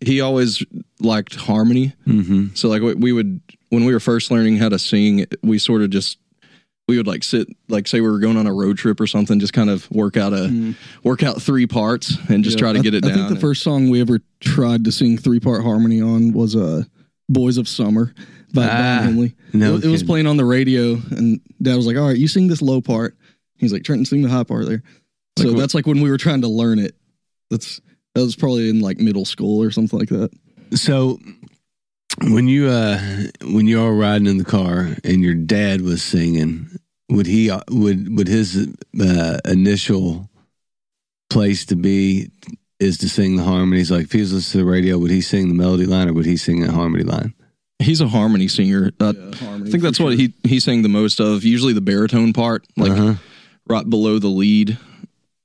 He 0.00 0.20
always 0.20 0.62
liked 1.00 1.34
harmony, 1.34 1.94
Mm-hmm. 2.06 2.54
so 2.54 2.68
like 2.68 2.82
we, 2.82 2.94
we 2.94 3.12
would 3.12 3.40
when 3.70 3.84
we 3.86 3.92
were 3.94 4.00
first 4.00 4.30
learning 4.30 4.58
how 4.58 4.68
to 4.68 4.78
sing, 4.78 5.24
we 5.42 5.58
sort 5.58 5.80
of 5.82 5.88
just 5.90 6.18
we 6.86 6.98
would 6.98 7.06
like 7.06 7.24
sit 7.24 7.48
like 7.70 7.88
say 7.88 8.02
we 8.02 8.08
were 8.10 8.18
going 8.18 8.36
on 8.36 8.46
a 8.46 8.52
road 8.52 8.76
trip 8.76 9.00
or 9.00 9.06
something, 9.06 9.40
just 9.40 9.54
kind 9.54 9.70
of 9.70 9.90
work 9.90 10.18
out 10.18 10.34
a 10.34 10.74
work 11.02 11.22
out 11.22 11.40
three 11.40 11.66
parts 11.66 12.18
and 12.28 12.44
just 12.44 12.58
Mm. 12.58 12.60
Yeah, 12.60 12.64
try 12.64 12.72
to 12.74 12.82
get 12.82 12.92
it 12.94 13.04
I 13.06 13.08
down. 13.08 13.16
think 13.16 13.28
the 13.30 13.40
first 13.40 13.62
song 13.62 13.88
we 13.88 14.02
ever 14.02 14.20
tried 14.40 14.84
to 14.84 14.92
sing 14.92 15.16
three 15.16 15.40
part 15.40 15.62
harmony 15.62 16.02
on 16.02 16.32
was 16.32 16.54
uh, 16.54 16.82
"Boys 17.30 17.56
of 17.56 17.66
Summer" 17.66 18.12
by 18.54 18.64
Ah, 18.66 18.68
Don 18.68 19.02
Henley. 19.04 19.34
no 19.52 19.76
it, 19.76 19.84
it 19.84 19.88
was 19.88 20.02
playing 20.02 20.26
on 20.26 20.36
the 20.36 20.44
radio, 20.44 20.94
and 21.10 21.40
Dad 21.60 21.76
was 21.76 21.86
like, 21.86 21.96
"All 21.96 22.06
right, 22.08 22.16
you 22.16 22.28
sing 22.28 22.48
this 22.48 22.62
low 22.62 22.80
part, 22.80 23.16
He's 23.56 23.72
like, 23.72 23.84
Trenton, 23.84 24.04
sing 24.04 24.22
the 24.22 24.28
high 24.28 24.44
part 24.44 24.66
there. 24.66 24.82
So 25.38 25.48
Like 25.48 25.56
that's 25.58 25.74
like 25.74 25.86
when 25.86 26.00
we 26.00 26.10
were 26.10 26.18
trying 26.18 26.40
to 26.42 26.48
learn 26.48 26.78
it. 26.78 26.94
That's 27.50 27.80
that 28.14 28.22
was 28.22 28.36
probably 28.36 28.68
in 28.68 28.80
like 28.80 28.98
middle 28.98 29.24
school 29.24 29.62
or 29.62 29.70
something 29.70 29.98
like 29.98 30.08
that. 30.10 30.30
So 30.74 31.18
when 32.22 32.46
you 32.48 32.68
uh 32.68 32.98
when 33.42 33.66
you 33.66 33.80
are 33.82 33.92
riding 33.94 34.26
in 34.26 34.38
the 34.38 34.44
car 34.44 34.96
and 35.04 35.22
your 35.22 35.34
dad 35.34 35.80
was 35.82 36.02
singing, 36.02 36.68
would 37.08 37.26
he 37.26 37.50
uh, 37.50 37.60
would 37.70 38.16
would 38.16 38.28
his 38.28 38.68
uh, 39.00 39.38
initial 39.44 40.28
place 41.30 41.64
to 41.66 41.76
be 41.76 42.30
is 42.80 42.98
to 42.98 43.08
sing 43.08 43.36
the 43.36 43.42
harmonies? 43.44 43.90
Like 43.90 44.04
if 44.04 44.12
he 44.12 44.20
was 44.20 44.32
listening 44.32 44.60
to 44.62 44.66
the 44.66 44.70
radio, 44.72 44.98
would 44.98 45.10
he 45.10 45.20
sing 45.20 45.48
the 45.48 45.54
melody 45.54 45.86
line 45.86 46.08
or 46.08 46.12
would 46.12 46.26
he 46.26 46.36
sing 46.36 46.60
the 46.60 46.72
harmony 46.72 47.04
line? 47.04 47.34
He's 47.78 48.00
a 48.00 48.08
harmony 48.08 48.48
singer. 48.48 48.92
Uh, 49.00 49.12
Yeah, 49.16 49.36
harmony 49.36 49.68
I 49.68 49.70
think 49.70 49.82
for 49.82 49.88
that's 49.88 50.00
what 50.00 50.18
sure. 50.18 50.18
he 50.18 50.34
he 50.48 50.60
sang 50.60 50.82
the 50.82 50.88
most 50.88 51.20
of. 51.20 51.44
Usually 51.44 51.72
the 51.72 51.80
baritone 51.80 52.32
part, 52.32 52.66
like 52.76 52.92
uh-huh. 52.92 53.14
right 53.68 53.88
below 53.88 54.18
the 54.18 54.28
lead. 54.28 54.78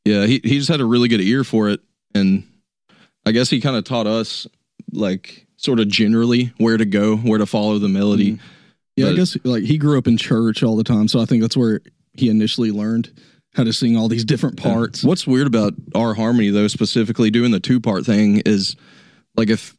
Yeah, 0.05 0.25
he 0.25 0.39
he 0.43 0.57
just 0.57 0.69
had 0.69 0.81
a 0.81 0.85
really 0.85 1.07
good 1.07 1.21
ear 1.21 1.43
for 1.43 1.69
it, 1.69 1.81
and 2.13 2.43
I 3.25 3.31
guess 3.31 3.49
he 3.49 3.61
kind 3.61 3.75
of 3.75 3.83
taught 3.83 4.07
us 4.07 4.47
like 4.91 5.47
sort 5.57 5.79
of 5.79 5.87
generally 5.87 6.53
where 6.57 6.77
to 6.77 6.85
go, 6.85 7.17
where 7.17 7.39
to 7.39 7.45
follow 7.45 7.77
the 7.79 7.89
melody. 7.89 8.33
Mm. 8.33 8.39
Yeah, 8.95 9.07
I 9.09 9.13
guess 9.13 9.37
like 9.43 9.63
he 9.63 9.77
grew 9.77 9.97
up 9.97 10.07
in 10.07 10.17
church 10.17 10.63
all 10.63 10.75
the 10.75 10.83
time, 10.83 11.07
so 11.07 11.19
I 11.19 11.25
think 11.25 11.41
that's 11.41 11.57
where 11.57 11.81
he 12.13 12.29
initially 12.29 12.71
learned 12.71 13.11
how 13.53 13.63
to 13.63 13.73
sing 13.73 13.97
all 13.97 14.07
these 14.07 14.25
different 14.25 14.57
parts. 14.57 15.03
What's 15.03 15.25
weird 15.25 15.47
about 15.47 15.73
our 15.95 16.13
harmony 16.13 16.49
though, 16.49 16.67
specifically 16.67 17.31
doing 17.31 17.51
the 17.51 17.59
two 17.59 17.79
part 17.79 18.05
thing, 18.05 18.41
is 18.45 18.75
like 19.35 19.49
if 19.49 19.75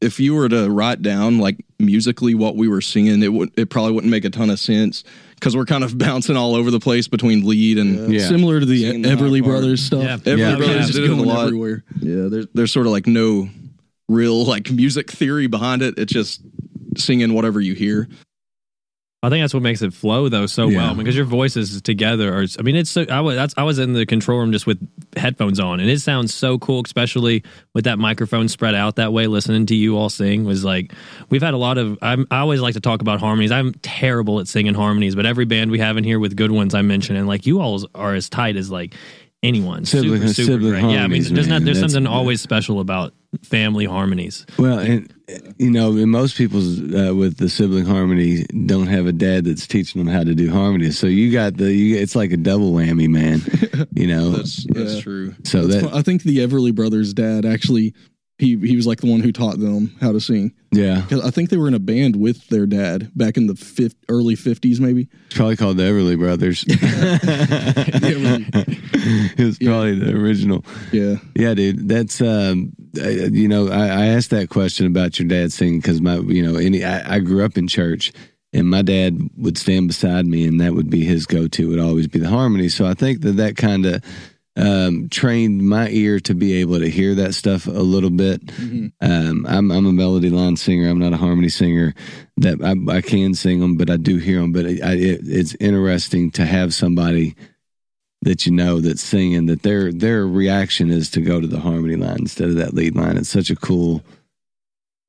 if 0.00 0.20
you 0.20 0.34
were 0.34 0.48
to 0.48 0.70
write 0.70 1.02
down 1.02 1.38
like 1.38 1.64
musically 1.78 2.34
what 2.34 2.56
we 2.56 2.68
were 2.68 2.80
singing, 2.80 3.22
it 3.22 3.32
would 3.32 3.50
it 3.58 3.70
probably 3.70 3.92
wouldn't 3.92 4.10
make 4.10 4.24
a 4.24 4.30
ton 4.30 4.50
of 4.50 4.58
sense 4.60 5.02
because 5.34 5.56
we're 5.56 5.64
kind 5.64 5.82
of 5.84 5.96
bouncing 6.06 6.36
all 6.36 6.54
over 6.54 6.70
the 6.70 6.80
place 6.80 7.08
between 7.08 7.46
lead 7.46 7.78
and 7.78 8.12
Yeah. 8.12 8.28
Similar 8.28 8.60
to 8.60 8.66
the 8.66 8.82
Singing 8.82 9.02
the 9.02 9.08
Everly 9.08 9.38
high 9.40 9.44
part. 9.44 9.52
Brothers 9.60 9.82
stuff. 9.82 10.02
Yeah. 10.02 10.16
Everly 10.18 10.38
Yeah. 10.38 10.56
Brothers 10.56 10.76
Yeah. 10.76 10.80
just 10.82 10.92
did 10.94 11.04
it 11.04 11.10
a 11.10 11.14
going 11.16 11.28
lot. 11.28 11.46
everywhere. 11.46 11.84
Yeah, 12.00 12.28
there's 12.28 12.46
there's 12.54 12.72
sort 12.72 12.86
of 12.86 12.92
like 12.92 13.06
no 13.06 13.48
real 14.08 14.44
like 14.44 14.70
music 14.70 15.10
theory 15.10 15.46
behind 15.48 15.82
it. 15.82 15.98
It's 15.98 16.12
just 16.12 16.40
singing 16.96 17.34
whatever 17.34 17.60
you 17.60 17.74
hear. 17.74 18.08
I 19.20 19.30
think 19.30 19.42
that's 19.42 19.52
what 19.52 19.64
makes 19.64 19.82
it 19.82 19.92
flow 19.92 20.28
though 20.28 20.46
so 20.46 20.68
Yeah. 20.68 20.78
well 20.78 20.94
because 20.94 21.16
your 21.16 21.24
voices 21.24 21.82
together 21.82 22.32
are. 22.32 22.44
I 22.56 22.62
mean, 22.62 22.76
it's 22.76 22.88
so. 22.90 23.04
I 23.10 23.20
was 23.20 23.34
that's 23.34 23.52
I 23.56 23.64
was 23.64 23.80
in 23.80 23.92
the 23.92 24.06
control 24.06 24.38
room 24.38 24.52
just 24.52 24.64
with 24.64 24.78
headphones 25.16 25.58
on, 25.58 25.80
and 25.80 25.90
it 25.90 26.00
sounds 26.00 26.32
so 26.32 26.56
cool, 26.58 26.82
especially 26.86 27.42
with 27.74 27.82
that 27.86 27.98
microphone 27.98 28.46
spread 28.46 28.76
out 28.76 28.94
that 28.94 29.12
way. 29.12 29.26
Listening 29.26 29.66
to 29.66 29.74
you 29.74 29.96
all 29.96 30.08
sing 30.08 30.44
was 30.44 30.64
like 30.64 30.92
we've 31.30 31.42
had 31.42 31.52
a 31.52 31.56
lot 31.56 31.78
of. 31.78 31.98
I'm, 32.00 32.28
I 32.30 32.38
always 32.38 32.60
like 32.60 32.74
to 32.74 32.80
talk 32.80 33.00
about 33.00 33.18
harmonies. 33.18 33.50
I'm 33.50 33.74
terrible 33.82 34.38
at 34.38 34.46
singing 34.46 34.74
harmonies, 34.74 35.16
but 35.16 35.26
every 35.26 35.46
band 35.46 35.72
we 35.72 35.80
have 35.80 35.96
in 35.96 36.04
here 36.04 36.20
with 36.20 36.36
good 36.36 36.52
ones 36.52 36.72
I 36.72 36.82
mention, 36.82 37.16
and 37.16 37.26
like 37.26 37.44
you 37.44 37.60
all 37.60 37.84
are 37.96 38.14
as 38.14 38.28
tight 38.28 38.54
as 38.54 38.70
like 38.70 38.94
anyone. 39.42 39.84
Sibling- 39.84 40.20
super, 40.22 40.34
super 40.34 40.52
sibling 40.52 40.70
great. 40.82 40.92
Yeah, 40.94 41.04
I 41.04 41.08
mean, 41.08 41.22
there's 41.22 41.48
man. 41.48 41.60
not 41.60 41.64
there's 41.64 41.78
That's- 41.78 41.92
something 41.92 42.06
always 42.06 42.40
special 42.40 42.80
about 42.80 43.14
family 43.42 43.84
harmonies. 43.84 44.46
Well, 44.58 44.78
and 44.78 45.12
you 45.58 45.70
know, 45.70 45.90
and 45.96 46.10
most 46.10 46.36
people's 46.36 46.80
uh, 46.80 47.14
with 47.14 47.36
the 47.36 47.48
sibling 47.50 47.84
harmony 47.84 48.44
don't 48.66 48.86
have 48.86 49.06
a 49.06 49.12
dad 49.12 49.44
that's 49.44 49.66
teaching 49.66 50.02
them 50.02 50.12
how 50.12 50.24
to 50.24 50.34
do 50.34 50.50
harmonies. 50.50 50.98
So 50.98 51.06
you 51.06 51.30
got 51.32 51.56
the 51.56 51.72
you, 51.72 51.96
it's 51.96 52.16
like 52.16 52.32
a 52.32 52.36
double 52.36 52.72
whammy, 52.72 53.08
man. 53.08 53.40
You 53.94 54.06
know, 54.06 54.30
That's 54.30 54.64
that's 54.72 54.94
Yeah. 54.94 55.00
true. 55.00 55.34
so 55.42 55.64
It's 55.66 55.74
that. 55.82 55.92
I 55.92 56.02
think 56.02 56.22
the 56.22 56.38
Everly 56.38 56.72
Brothers' 56.74 57.12
dad 57.12 57.44
actually 57.44 57.94
he 58.38 58.56
he 58.56 58.76
was 58.76 58.86
like 58.86 59.00
the 59.00 59.10
one 59.10 59.20
who 59.20 59.32
taught 59.32 59.58
them 59.58 59.94
how 60.00 60.12
to 60.12 60.20
sing. 60.20 60.52
yeah, 60.72 61.02
'Cause 61.08 61.20
I 61.24 61.30
think 61.30 61.50
they 61.50 61.56
were 61.56 61.66
in 61.68 61.74
a 61.74 61.78
band 61.80 62.14
with 62.16 62.46
their 62.48 62.66
dad 62.66 63.10
back 63.16 63.36
in 63.36 63.46
the 63.48 63.54
fifth, 63.56 63.96
early 64.08 64.34
fifties, 64.36 64.80
maybe. 64.80 65.08
it's 65.26 65.36
probably 65.36 65.56
called 65.56 65.76
the 65.76 65.82
Everly 65.84 66.16
Brothers. 66.18 66.64
it 66.68 66.78
was 69.38 69.58
probably 69.58 69.98
the 69.98 70.14
original. 70.14 70.64
Yeah, 70.92 71.16
Yeah, 71.34 71.54
dude. 71.54 71.88
That's 71.88 72.20
um, 72.20 72.72
I- 73.00 73.28
you 73.32 73.48
know, 73.48 73.68
I, 73.68 73.86
I 73.86 74.06
asked 74.06 74.30
that 74.30 74.48
question 74.50 74.86
about 74.86 75.18
your 75.18 75.28
dad 75.28 75.52
singing 75.52 75.80
because 75.80 76.00
my, 76.00 76.16
you 76.18 76.42
know, 76.42 76.56
any 76.58 76.84
I, 76.84 77.16
I 77.16 77.18
grew 77.20 77.44
up 77.44 77.56
in 77.58 77.68
church, 77.68 78.12
and 78.52 78.68
my 78.68 78.82
dad 78.82 79.18
would 79.36 79.58
stand 79.58 79.88
beside 79.88 80.26
me, 80.26 80.46
and 80.46 80.60
that 80.60 80.74
would 80.74 80.90
be 80.90 81.04
his 81.04 81.26
go-to. 81.26 81.68
Would 81.68 81.78
always 81.80 82.08
be 82.08 82.18
the 82.18 82.28
harmony. 82.28 82.68
So 82.68 82.86
I 82.86 82.94
think 82.94 83.20
that 83.22 83.36
that 83.36 83.56
kind 83.56 83.86
of 83.86 84.02
um, 84.58 85.08
trained 85.08 85.66
my 85.66 85.88
ear 85.88 86.18
to 86.20 86.34
be 86.34 86.54
able 86.54 86.80
to 86.80 86.90
hear 86.90 87.14
that 87.14 87.34
stuff 87.34 87.66
a 87.66 87.70
little 87.70 88.10
bit. 88.10 88.42
Um, 89.00 89.46
I'm 89.48 89.70
I'm 89.70 89.86
a 89.86 89.92
melody 89.92 90.30
line 90.30 90.56
singer. 90.56 90.88
I'm 90.88 90.98
not 90.98 91.12
a 91.12 91.16
harmony 91.16 91.48
singer. 91.48 91.94
That 92.38 92.62
I, 92.62 92.96
I 92.96 93.00
can 93.00 93.34
sing 93.34 93.60
them, 93.60 93.76
but 93.76 93.88
I 93.88 93.96
do 93.96 94.16
hear 94.16 94.40
them. 94.40 94.52
But 94.52 94.66
it, 94.66 94.82
I, 94.82 94.94
it, 94.94 95.20
it's 95.24 95.54
interesting 95.60 96.30
to 96.32 96.44
have 96.44 96.74
somebody 96.74 97.36
that 98.22 98.46
you 98.46 98.52
know 98.52 98.80
that's 98.80 99.02
singing 99.02 99.46
that 99.46 99.62
their 99.62 99.92
their 99.92 100.26
reaction 100.26 100.90
is 100.90 101.08
to 101.10 101.20
go 101.20 101.40
to 101.40 101.46
the 101.46 101.60
harmony 101.60 101.96
line 101.96 102.18
instead 102.18 102.48
of 102.48 102.56
that 102.56 102.74
lead 102.74 102.96
line. 102.96 103.16
It's 103.16 103.28
such 103.28 103.50
a 103.50 103.56
cool 103.56 104.02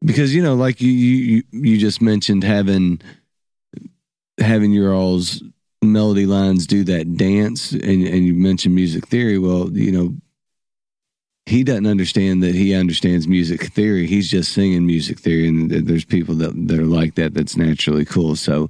because 0.05 0.33
you 0.33 0.43
know, 0.43 0.55
like 0.55 0.79
you 0.79 0.91
you 0.91 1.43
you 1.51 1.77
just 1.77 2.01
mentioned 2.01 2.43
having 2.43 3.01
having 4.37 4.71
your 4.71 4.93
all's 4.93 5.43
melody 5.81 6.25
lines 6.25 6.67
do 6.67 6.83
that 6.83 7.15
dance 7.15 7.71
and 7.71 7.81
and 7.83 8.25
you 8.25 8.33
mentioned 8.33 8.75
music 8.75 9.07
theory. 9.07 9.37
Well, 9.37 9.71
you 9.71 9.91
know, 9.91 10.15
he 11.45 11.63
doesn't 11.63 11.87
understand 11.87 12.43
that 12.43 12.53
he 12.53 12.73
understands 12.73 13.27
music 13.27 13.63
theory. 13.73 14.05
He's 14.05 14.29
just 14.29 14.51
singing 14.53 14.85
music 14.85 15.19
theory, 15.19 15.47
and 15.47 15.71
there's 15.71 16.05
people 16.05 16.35
that 16.35 16.53
that 16.67 16.79
are 16.79 16.85
like 16.85 17.15
that. 17.15 17.33
That's 17.33 17.57
naturally 17.57 18.05
cool. 18.05 18.35
So, 18.35 18.69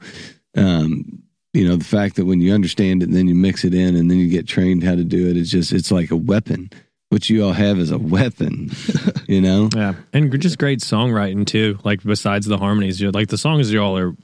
um, 0.55 1.21
you 1.53 1.67
know, 1.67 1.75
the 1.75 1.83
fact 1.83 2.15
that 2.15 2.25
when 2.25 2.41
you 2.41 2.53
understand 2.53 3.01
it, 3.01 3.09
and 3.09 3.15
then 3.15 3.27
you 3.27 3.35
mix 3.35 3.65
it 3.65 3.73
in, 3.73 3.95
and 3.95 4.09
then 4.09 4.17
you 4.17 4.29
get 4.29 4.47
trained 4.47 4.83
how 4.83 4.95
to 4.95 5.03
do 5.03 5.29
it, 5.29 5.37
it's 5.37 5.49
just 5.49 5.73
it's 5.73 5.91
like 5.91 6.11
a 6.11 6.15
weapon. 6.15 6.69
What 7.09 7.27
you 7.27 7.43
all 7.43 7.53
have 7.53 7.79
is 7.79 7.91
a 7.91 7.97
weapon. 7.97 8.71
You 9.29 9.41
know, 9.41 9.69
Yeah, 9.75 9.93
and 10.11 10.41
just 10.41 10.57
great 10.57 10.79
songwriting 10.79 11.45
too. 11.45 11.77
Like 11.83 12.01
besides 12.01 12.47
the 12.47 12.57
harmonies, 12.57 12.99
you 12.99 13.11
like 13.11 13.27
the 13.27 13.37
songs 13.37 13.71
you 13.71 13.79
all 13.79 13.95
are 13.95 14.15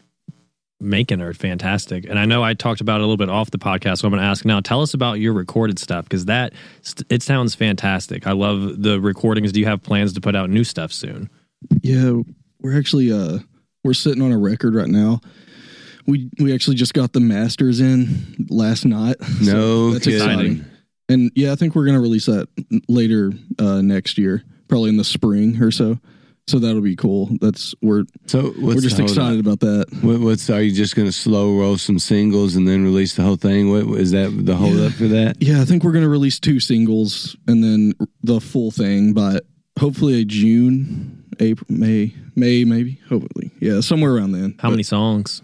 making 0.79 1.21
are 1.21 1.33
fantastic. 1.33 2.05
And 2.05 2.19
I 2.19 2.25
know 2.25 2.43
I 2.43 2.53
talked 2.53 2.81
about 2.81 2.95
it 2.95 3.03
a 3.03 3.07
little 3.07 3.17
bit 3.17 3.29
off 3.29 3.51
the 3.51 3.57
podcast, 3.57 3.99
so 3.99 4.07
I'm 4.07 4.11
going 4.11 4.21
to 4.21 4.27
ask 4.27 4.45
now. 4.45 4.59
Tell 4.59 4.81
us 4.81 4.93
about 4.93 5.19
your 5.19 5.33
recorded 5.33 5.79
stuff 5.79 6.05
because 6.05 6.25
that 6.25 6.53
it 7.09 7.23
sounds 7.23 7.55
fantastic. 7.55 8.27
I 8.27 8.33
love 8.33 8.81
the 8.81 8.99
recordings. 8.99 9.51
Do 9.51 9.59
you 9.59 9.65
have 9.65 9.81
plans 9.81 10.13
to 10.13 10.21
put 10.21 10.35
out 10.35 10.49
new 10.49 10.63
stuff 10.63 10.91
soon? 10.91 11.29
yeah. 11.81 12.21
We're 12.61 12.77
actually 12.77 13.11
uh 13.11 13.39
we're 13.83 13.93
sitting 13.93 14.23
on 14.23 14.31
a 14.31 14.38
record 14.39 14.73
right 14.73 14.88
now. 14.88 15.21
We 16.07 16.29
we 16.39 16.53
actually 16.53 16.75
just 16.77 16.95
got 16.95 17.13
the 17.13 17.19
masters 17.19 17.79
in 17.79 18.47
last 18.49 18.85
night. 18.85 19.17
no 19.41 19.91
that's 19.91 20.05
kidding. 20.05 20.19
exciting. 20.19 20.65
And 21.07 21.31
yeah, 21.35 21.51
I 21.51 21.55
think 21.55 21.75
we're 21.75 21.85
gonna 21.85 22.01
release 22.01 22.25
that 22.25 22.47
later 22.88 23.33
uh, 23.59 23.81
next 23.81 24.17
year, 24.17 24.43
probably 24.67 24.89
in 24.89 24.97
the 24.97 25.03
spring 25.03 25.61
or 25.61 25.69
so. 25.69 25.99
So 26.47 26.60
that'll 26.60 26.81
be 26.81 26.95
cool. 26.95 27.29
That's 27.41 27.73
we're 27.81 28.03
So 28.27 28.43
what's 28.43 28.58
we're 28.60 28.81
just 28.81 28.97
hold 28.97 29.10
on. 29.10 29.15
excited 29.15 29.39
about 29.39 29.62
that. 29.62 29.86
What, 30.01 30.19
what's 30.19 30.47
are 30.49 30.62
you 30.62 30.71
just 30.71 30.95
going 30.95 31.08
to 31.08 31.12
slow 31.12 31.58
roll 31.58 31.77
some 31.77 31.97
singles 31.97 32.55
and 32.55 32.67
then 32.67 32.84
release 32.84 33.15
the 33.15 33.23
whole 33.23 33.36
thing? 33.36 33.71
What 33.71 33.99
is 33.99 34.12
that 34.12 34.29
the 34.45 34.55
hold 34.55 34.79
up 34.79 34.91
for 34.93 35.08
that? 35.08 35.38
Yeah, 35.41 35.62
I 35.62 35.65
think 35.65 35.84
we're 35.84 35.91
gonna 35.91 36.08
release 36.10 36.39
two 36.39 36.60
singles 36.60 37.36
and 37.47 37.63
then 37.63 37.93
the 38.21 38.39
full 38.39 38.69
thing 38.71 39.13
but 39.13 39.45
hopefully 39.79 40.21
a 40.21 40.25
June, 40.25 41.23
April, 41.39 41.65
May, 41.69 42.13
May 42.36 42.63
maybe. 42.63 42.99
Hopefully, 43.10 43.51
yeah, 43.60 43.81
somewhere 43.81 44.13
around 44.15 44.34
then. 44.34 44.55
How 44.60 44.69
many 44.69 44.84
songs? 44.84 45.41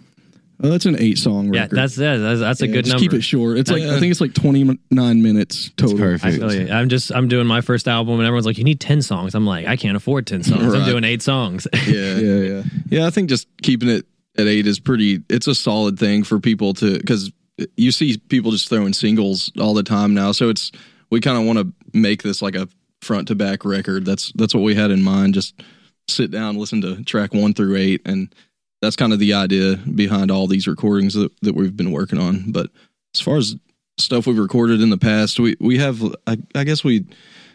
Oh, 0.64 0.70
that's 0.70 0.86
an 0.86 0.96
eight 1.00 1.18
song 1.18 1.54
Yeah, 1.54 1.62
record. 1.62 1.76
that's 1.76 1.98
yeah, 1.98 2.18
that's, 2.18 2.40
that's 2.40 2.62
a 2.62 2.68
Yeah, 2.68 2.74
good 2.74 2.86
just 2.86 2.94
number. 2.96 3.02
Keep 3.12 3.14
it 3.20 3.22
short. 3.24 3.58
It's 3.58 3.72
like 3.72 3.82
Yeah. 3.82 3.96
I 3.96 4.00
think 4.00 4.12
it's 4.12 4.22
like 4.22 4.34
twenty 4.34 4.80
nine 4.92 5.22
minutes 5.24 5.72
total. 5.76 5.98
perfect. 5.98 6.26
I 6.36 6.38
feel 6.38 6.54
you. 6.54 6.72
I'm 6.72 6.90
just 6.90 7.12
I'm 7.14 7.28
doing 7.28 7.48
my 7.48 7.62
first 7.62 7.88
album, 7.88 8.16
and 8.20 8.28
everyone's 8.28 8.46
like, 8.46 8.58
"You 8.58 8.64
need 8.64 8.80
ten 8.80 9.02
songs." 9.02 9.34
I'm 9.36 9.46
like, 9.46 9.66
I 9.68 9.76
can't 9.76 9.98
afford 9.98 10.28
ten 10.28 10.44
songs. 10.44 10.74
I'm 10.74 10.86
doing 10.86 11.04
eight 11.04 11.22
songs. 11.22 11.68
Yeah. 11.88 12.18
Yeah, 12.18 12.36
yeah. 12.40 12.64
Yeah, 12.90 13.08
I 13.08 13.10
think 13.10 13.30
just 13.30 13.48
keeping 13.64 13.90
it 13.90 14.06
at 14.38 14.48
eight 14.48 14.68
is 14.68 14.80
pretty. 14.80 15.24
It's 15.30 15.48
a 15.48 15.56
solid 15.56 15.98
thing 15.98 16.24
for 16.24 16.40
people 16.40 16.74
to 16.76 16.98
because 16.98 17.32
you 17.76 17.92
see 17.92 18.18
people 18.18 18.52
just 18.52 18.70
throwing 18.70 18.94
singles 18.94 19.52
all 19.60 19.74
the 19.74 19.84
time 19.84 20.14
now. 20.14 20.32
So 20.32 20.50
it's 20.50 20.72
we 21.10 21.20
kind 21.22 21.38
of 21.38 21.46
want 21.46 21.60
to 21.60 21.98
make 21.98 22.22
this 22.24 22.42
like 22.42 22.56
a 22.56 22.68
front 23.02 23.28
to 23.30 23.36
back 23.36 23.66
record. 23.66 24.06
That's 24.06 24.32
that's 24.36 24.54
what 24.54 24.62
we 24.64 24.76
had 24.76 24.92
in 24.92 25.02
mind. 25.02 25.34
Just 25.34 25.60
sit 26.08 26.30
down, 26.32 26.58
listen 26.58 26.82
to 26.82 27.04
track 27.04 27.34
one 27.34 27.54
through 27.54 27.76
eight, 27.78 28.02
and 28.06 28.34
that's 28.82 28.96
kind 28.96 29.14
of 29.14 29.20
the 29.20 29.34
idea 29.34 29.78
behind 29.78 30.32
all 30.32 30.48
these 30.48 30.68
recordings 30.68 31.14
that, 31.14 31.32
that 31.42 31.56
we've 31.56 31.78
been 31.78 31.92
working 31.92 32.20
on. 32.20 32.52
But 32.52 32.70
as 33.16 33.22
far 33.22 33.38
as 33.38 33.56
stuff 33.98 34.26
we've 34.28 34.38
recorded 34.38 34.82
in 34.82 34.90
the 34.90 34.98
past, 34.98 35.40
we 35.40 35.56
we 35.60 35.78
have 35.78 36.04
I, 36.28 36.38
I 36.56 36.64
guess 36.64 36.84
we 36.84 37.06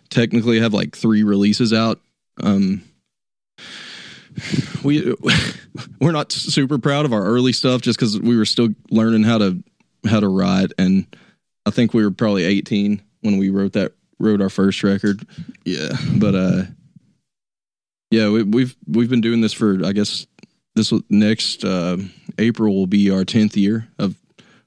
technically 0.09 0.61
have 0.61 0.73
like 0.73 0.97
three 0.97 1.23
releases 1.23 1.73
out. 1.73 2.01
Um, 2.43 2.83
we 4.83 5.15
we're 6.01 6.13
not 6.13 6.33
super 6.33 6.79
proud 6.79 7.05
of 7.05 7.13
our 7.13 7.25
early 7.25 7.53
stuff 7.53 7.81
just 7.83 7.99
because 7.99 8.19
we 8.21 8.37
were 8.37 8.45
still 8.45 8.69
learning 8.91 9.25
how 9.25 9.39
to 9.39 9.63
how 10.07 10.21
to 10.21 10.29
write 10.29 10.73
and 10.79 11.07
i 11.65 11.71
think 11.71 11.95
we 11.95 12.05
were 12.05 12.11
probably 12.11 12.45
18 12.45 13.01
when 13.23 13.39
we 13.39 13.51
wrote 13.51 13.73
that 13.73 13.93
wrote 14.19 14.41
our 14.41 14.51
first 14.51 14.83
record 14.83 15.27
yeah 15.65 15.91
but 16.17 16.35
uh 16.35 16.63
yeah 18.11 18.29
we, 18.29 18.43
we've 18.43 18.77
we've 18.87 19.11
been 19.11 19.21
doing 19.21 19.41
this 19.41 19.53
for 19.53 19.85
i 19.85 19.93
guess 19.93 20.27
this 20.77 20.93
next 21.11 21.65
uh 21.65 21.97
april 22.39 22.75
will 22.75 22.87
be 22.87 23.11
our 23.11 23.25
10th 23.25 23.57
year 23.57 23.89
of 23.99 24.15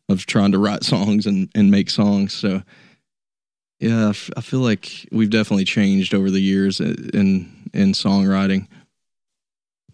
of 0.09 0.25
trying 0.25 0.51
to 0.51 0.57
write 0.57 0.83
songs 0.83 1.25
and 1.25 1.49
and 1.55 1.71
make 1.71 1.89
songs. 1.89 2.33
So 2.33 2.63
yeah, 3.79 4.07
I, 4.07 4.09
f- 4.09 4.31
I 4.35 4.41
feel 4.41 4.59
like 4.59 5.07
we've 5.11 5.29
definitely 5.29 5.65
changed 5.65 6.13
over 6.13 6.29
the 6.29 6.41
years 6.41 6.79
in 6.81 7.49
in 7.73 7.93
songwriting. 7.93 8.67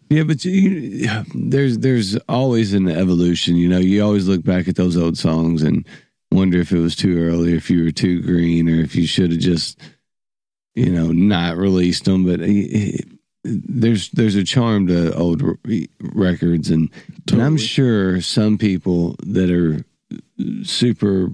Yeah, 0.09 0.23
but 0.23 0.43
you, 0.45 1.07
there's 1.35 1.79
there's 1.79 2.15
always 2.29 2.73
an 2.73 2.87
evolution. 2.87 3.57
You 3.57 3.67
know, 3.67 3.79
you 3.79 4.03
always 4.03 4.27
look 4.27 4.43
back 4.43 4.67
at 4.67 4.75
those 4.75 4.97
old 4.97 5.17
songs 5.17 5.61
and 5.61 5.85
wonder 6.31 6.59
if 6.59 6.71
it 6.71 6.79
was 6.79 6.95
too 6.95 7.21
early, 7.21 7.53
if 7.53 7.69
you 7.69 7.83
were 7.83 7.91
too 7.91 8.21
green, 8.21 8.69
or 8.69 8.81
if 8.81 8.95
you 8.95 9.05
should 9.05 9.31
have 9.31 9.39
just, 9.39 9.79
you 10.75 10.89
know, 10.91 11.11
not 11.11 11.57
released 11.57 12.05
them. 12.05 12.25
But 12.25 12.41
eh, 12.41 12.97
there's 13.45 14.09
there's 14.09 14.35
a 14.35 14.43
charm 14.43 14.87
to 14.87 15.13
old 15.15 15.41
re- 15.63 15.89
records, 15.99 16.69
and, 16.69 16.89
and 17.31 17.41
I'm 17.41 17.57
sure 17.57 18.19
some 18.21 18.57
people 18.57 19.15
that 19.23 19.51
are 19.51 19.85
super 20.63 21.29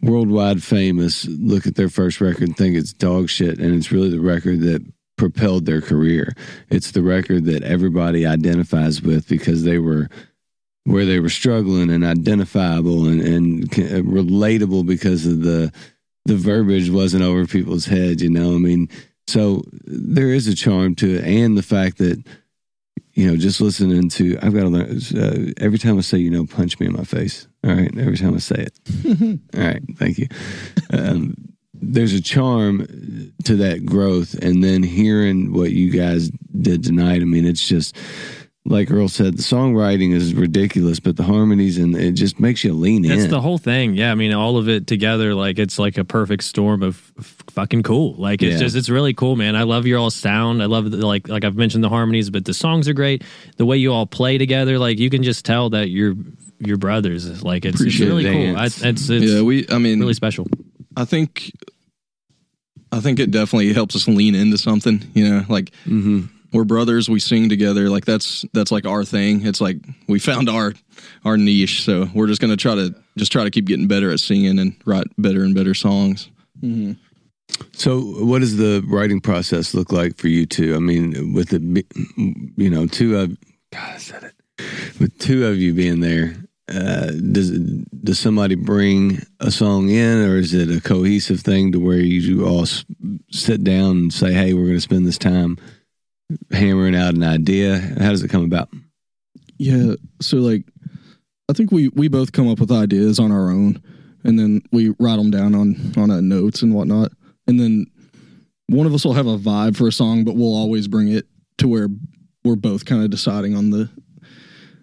worldwide 0.00 0.62
famous 0.62 1.26
look 1.26 1.66
at 1.66 1.74
their 1.74 1.88
first 1.88 2.20
record 2.20 2.48
and 2.48 2.56
think 2.56 2.76
it's 2.76 2.92
dog 2.92 3.28
shit, 3.28 3.58
and 3.58 3.74
it's 3.74 3.90
really 3.90 4.10
the 4.10 4.20
record 4.20 4.60
that 4.60 4.84
propelled 5.16 5.66
their 5.66 5.80
career. 5.80 6.34
It's 6.70 6.92
the 6.92 7.02
record 7.02 7.44
that 7.46 7.62
everybody 7.62 8.24
identifies 8.24 9.02
with 9.02 9.28
because 9.28 9.64
they 9.64 9.78
were 9.78 10.08
where 10.84 11.04
they 11.04 11.18
were 11.18 11.28
struggling 11.28 11.90
and 11.90 12.04
identifiable 12.04 13.08
and, 13.08 13.20
and 13.20 13.68
relatable 13.70 14.86
because 14.86 15.26
of 15.26 15.42
the 15.42 15.72
the 16.26 16.36
verbiage 16.36 16.90
wasn't 16.90 17.22
over 17.22 17.46
people's 17.46 17.86
heads. 17.86 18.22
You 18.22 18.30
know, 18.30 18.54
I 18.54 18.58
mean, 18.58 18.88
so 19.26 19.62
there 19.84 20.28
is 20.28 20.46
a 20.46 20.54
charm 20.54 20.94
to 20.96 21.16
it, 21.16 21.24
and 21.24 21.56
the 21.56 21.62
fact 21.62 21.98
that 21.98 22.22
you 23.16 23.26
know, 23.26 23.36
just 23.36 23.60
listening 23.60 24.10
to 24.10 24.38
I've 24.42 24.52
got 24.54 24.60
to 24.60 24.68
learn 24.68 25.00
uh, 25.16 25.52
every 25.56 25.78
time 25.78 25.98
I 25.98 26.02
say 26.02 26.18
you 26.18 26.30
know, 26.30 26.46
punch 26.46 26.78
me 26.78 26.86
in 26.86 26.92
my 26.92 27.04
face. 27.04 27.48
All 27.64 27.74
right, 27.74 27.90
every 27.98 28.16
time 28.16 28.34
I 28.34 28.38
say 28.38 28.66
it. 28.66 29.40
All 29.56 29.60
right, 29.66 29.82
thank 29.96 30.18
you. 30.18 30.28
Um, 30.92 31.34
there's 31.72 32.12
a 32.12 32.22
charm 32.22 32.86
to 33.44 33.56
that 33.56 33.84
growth, 33.86 34.34
and 34.34 34.62
then 34.62 34.82
hearing 34.82 35.52
what 35.52 35.72
you 35.72 35.90
guys 35.90 36.30
did 36.60 36.84
tonight. 36.84 37.22
I 37.22 37.24
mean, 37.24 37.46
it's 37.46 37.66
just 37.66 37.96
like 38.68 38.90
Earl 38.90 39.08
said, 39.08 39.36
the 39.36 39.42
songwriting 39.42 40.12
is 40.12 40.34
ridiculous, 40.34 41.00
but 41.00 41.16
the 41.16 41.22
harmonies 41.22 41.78
and 41.78 41.94
it 41.96 42.12
just 42.12 42.38
makes 42.40 42.64
you 42.64 42.72
lean 42.72 43.02
That's 43.02 43.14
in. 43.14 43.20
It's 43.20 43.30
the 43.30 43.40
whole 43.40 43.58
thing. 43.58 43.94
Yeah, 43.94 44.12
I 44.12 44.14
mean, 44.14 44.32
all 44.34 44.56
of 44.56 44.68
it 44.68 44.86
together, 44.86 45.34
like 45.34 45.58
it's 45.58 45.78
like 45.78 45.96
a 45.98 46.04
perfect 46.04 46.44
storm 46.44 46.82
of 46.82 47.12
f- 47.18 47.36
fucking 47.50 47.82
cool. 47.84 48.14
Like 48.14 48.42
it's 48.42 48.54
Yeah. 48.54 48.58
just, 48.58 48.76
it's 48.76 48.88
really 48.90 49.14
cool, 49.14 49.36
man. 49.36 49.56
I 49.56 49.62
love 49.62 49.86
your 49.86 49.98
all 49.98 50.10
sound. 50.10 50.62
I 50.62 50.66
love 50.66 50.90
the, 50.90 51.06
like, 51.06 51.28
like 51.28 51.44
I've 51.44 51.56
mentioned 51.56 51.84
the 51.84 51.88
harmonies, 51.88 52.28
but 52.30 52.44
the 52.44 52.54
songs 52.54 52.88
are 52.88 52.94
great. 52.94 53.22
The 53.56 53.64
way 53.66 53.76
you 53.76 53.92
all 53.92 54.06
play 54.06 54.36
together, 54.38 54.78
like 54.78 54.98
you 54.98 55.10
can 55.10 55.22
just 55.22 55.44
tell 55.44 55.70
that 55.70 55.88
you're 55.90 56.14
your 56.58 56.76
brothers. 56.78 57.42
Like 57.42 57.64
it's, 57.64 57.80
it's 57.80 58.00
really 58.00 58.24
the 58.24 58.32
cool. 58.32 58.56
I, 58.56 58.68
dance. 58.68 58.82
it's 58.82 59.08
it's 59.10 59.24
yeah, 59.30 59.42
we. 59.42 59.66
I 59.68 59.78
mean, 59.78 60.00
really 60.00 60.14
special. 60.14 60.46
I 60.96 61.04
think. 61.04 61.52
I 62.92 63.00
think 63.00 63.18
it 63.18 63.30
definitely 63.30 63.72
helps 63.72 63.94
us 63.96 64.06
lean 64.08 64.34
into 64.34 64.56
something. 64.58 65.02
You 65.12 65.28
know, 65.28 65.44
like 65.48 65.74
hmm 65.84 66.22
we're 66.56 66.64
brothers. 66.64 67.08
We 67.08 67.20
sing 67.20 67.48
together. 67.48 67.90
Like 67.90 68.06
that's 68.06 68.44
that's 68.52 68.72
like 68.72 68.86
our 68.86 69.04
thing. 69.04 69.46
It's 69.46 69.60
like 69.60 69.76
we 70.08 70.18
found 70.18 70.48
our 70.48 70.72
our 71.24 71.36
niche. 71.36 71.84
So 71.84 72.08
we're 72.14 72.26
just 72.26 72.40
gonna 72.40 72.56
try 72.56 72.74
to 72.74 72.94
just 73.16 73.30
try 73.30 73.44
to 73.44 73.50
keep 73.50 73.66
getting 73.66 73.86
better 73.86 74.10
at 74.10 74.20
singing 74.20 74.58
and 74.58 74.74
write 74.86 75.06
better 75.18 75.42
and 75.42 75.54
better 75.54 75.74
songs. 75.74 76.30
So, 77.72 78.00
what 78.00 78.40
does 78.40 78.56
the 78.56 78.82
writing 78.88 79.20
process 79.20 79.74
look 79.74 79.92
like 79.92 80.16
for 80.16 80.28
you 80.28 80.46
two? 80.46 80.74
I 80.74 80.78
mean, 80.78 81.32
with 81.32 81.50
the 81.50 81.84
you 82.56 82.70
know, 82.70 82.86
two 82.86 83.16
of 83.18 83.36
God, 83.70 83.94
I 83.94 83.98
said 83.98 84.24
it. 84.24 84.34
With 84.98 85.16
two 85.18 85.46
of 85.46 85.58
you 85.58 85.74
being 85.74 86.00
there, 86.00 86.36
uh, 86.68 87.12
does 87.30 87.50
does 87.50 88.18
somebody 88.18 88.54
bring 88.54 89.20
a 89.40 89.50
song 89.50 89.90
in, 89.90 90.22
or 90.26 90.36
is 90.36 90.54
it 90.54 90.74
a 90.74 90.80
cohesive 90.80 91.40
thing 91.40 91.72
to 91.72 91.78
where 91.78 92.00
you 92.00 92.46
all 92.46 92.66
sit 93.30 93.62
down 93.62 93.90
and 93.90 94.12
say, 94.12 94.32
"Hey, 94.32 94.54
we're 94.54 94.64
going 94.64 94.76
to 94.76 94.80
spend 94.80 95.06
this 95.06 95.18
time 95.18 95.58
hammering 96.50 96.94
out 96.94 97.14
an 97.14 97.22
idea"? 97.22 97.78
How 97.78 98.10
does 98.10 98.22
it 98.22 98.28
come 98.30 98.44
about? 98.44 98.68
Yeah. 99.58 99.94
So 100.20 100.38
like, 100.38 100.64
I 101.48 101.52
think 101.52 101.70
we 101.72 101.88
we 101.88 102.08
both 102.08 102.32
come 102.32 102.48
up 102.48 102.60
with 102.60 102.70
ideas 102.72 103.18
on 103.18 103.32
our 103.32 103.50
own, 103.50 103.80
and 104.24 104.38
then 104.38 104.62
we 104.72 104.90
write 104.98 105.16
them 105.16 105.30
down 105.30 105.54
on 105.54 105.76
on 105.96 106.10
uh, 106.10 106.20
notes 106.20 106.62
and 106.62 106.74
whatnot, 106.74 107.12
and 107.46 107.58
then 107.60 107.86
one 108.68 108.86
of 108.86 108.94
us 108.94 109.04
will 109.04 109.12
have 109.14 109.26
a 109.28 109.38
vibe 109.38 109.76
for 109.76 109.86
a 109.86 109.92
song, 109.92 110.24
but 110.24 110.34
we'll 110.34 110.56
always 110.56 110.88
bring 110.88 111.08
it 111.08 111.26
to 111.58 111.68
where 111.68 111.88
we're 112.44 112.56
both 112.56 112.84
kind 112.84 113.02
of 113.02 113.10
deciding 113.10 113.54
on 113.56 113.70
the 113.70 113.88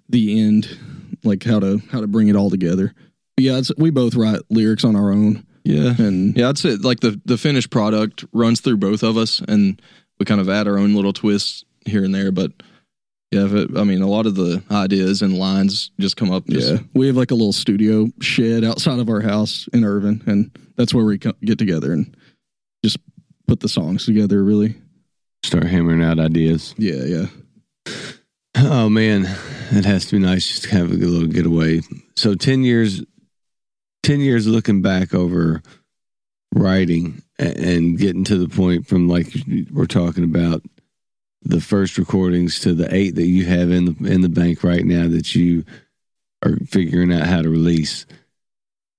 the 0.09 0.41
end, 0.41 0.77
like 1.23 1.43
how 1.43 1.59
to 1.59 1.81
how 1.91 1.99
to 2.01 2.07
bring 2.07 2.27
it 2.29 2.35
all 2.35 2.49
together. 2.49 2.93
But 3.35 3.43
yeah, 3.43 3.57
it's, 3.57 3.71
we 3.77 3.89
both 3.89 4.15
write 4.15 4.41
lyrics 4.49 4.83
on 4.83 4.95
our 4.95 5.11
own, 5.11 5.45
Yeah. 5.63 5.95
and 5.97 6.37
Yeah, 6.37 6.49
I'd 6.49 6.57
say 6.57 6.75
like 6.75 6.99
the 7.01 7.19
the 7.25 7.37
finished 7.37 7.69
product 7.71 8.23
runs 8.31 8.61
through 8.61 8.77
both 8.77 9.03
of 9.03 9.17
us, 9.17 9.41
and 9.47 9.81
we 10.23 10.25
kind 10.25 10.39
of 10.39 10.47
add 10.49 10.69
our 10.69 10.77
own 10.77 10.95
little 10.95 11.11
twists 11.11 11.65
here 11.85 12.05
and 12.05 12.15
there. 12.15 12.31
But 12.31 12.53
yeah, 13.31 13.43
if 13.45 13.51
it, 13.53 13.77
I 13.77 13.83
mean, 13.83 14.01
a 14.01 14.07
lot 14.07 14.25
of 14.25 14.35
the 14.35 14.63
ideas 14.71 15.21
and 15.21 15.37
lines 15.37 15.91
just 15.99 16.15
come 16.15 16.31
up. 16.31 16.45
Just, 16.47 16.71
yeah, 16.71 16.77
we 16.93 17.07
have 17.07 17.17
like 17.17 17.31
a 17.31 17.35
little 17.35 17.51
studio 17.51 18.07
shed 18.21 18.63
outside 18.63 18.99
of 18.99 19.09
our 19.09 19.19
house 19.19 19.67
in 19.73 19.83
Irvine, 19.83 20.23
and 20.25 20.49
that's 20.77 20.93
where 20.93 21.03
we 21.03 21.17
co- 21.17 21.33
get 21.43 21.57
together 21.59 21.91
and 21.91 22.15
just 22.85 22.97
put 23.47 23.59
the 23.59 23.67
songs 23.67 24.05
together. 24.05 24.41
Really, 24.43 24.75
Start 25.43 25.65
hammering 25.65 26.01
out 26.01 26.19
ideas. 26.19 26.73
yeah, 26.77 27.03
yeah. 27.03 27.25
Oh 28.55 28.87
man, 28.87 29.23
it 29.71 29.83
has 29.83 30.05
to 30.05 30.15
be 30.15 30.19
nice 30.25 30.47
just 30.47 30.63
to 30.63 30.69
have 30.69 30.89
a 30.89 30.93
little 30.93 31.27
getaway. 31.27 31.81
So 32.15 32.33
ten 32.35 32.63
years, 32.63 33.01
ten 34.03 34.21
years 34.21 34.47
looking 34.47 34.81
back 34.81 35.13
over 35.13 35.61
writing 36.53 37.21
a- 37.32 37.32
and 37.47 37.97
getting 37.97 38.23
to 38.25 38.37
the 38.37 38.49
point 38.49 38.87
from 38.87 39.07
like 39.07 39.27
we're 39.71 39.85
talking 39.85 40.23
about 40.23 40.61
the 41.41 41.61
first 41.61 41.97
recordings 41.97 42.59
to 42.61 42.73
the 42.73 42.93
eight 42.93 43.15
that 43.15 43.27
you 43.27 43.45
have 43.45 43.69
in 43.71 43.85
the 43.85 44.11
in 44.11 44.21
the 44.21 44.29
bank 44.29 44.63
right 44.63 44.85
now 44.85 45.07
that 45.07 45.35
you 45.35 45.65
are 46.43 46.57
figuring 46.65 47.11
out 47.11 47.27
how 47.27 47.41
to 47.41 47.49
release. 47.49 48.05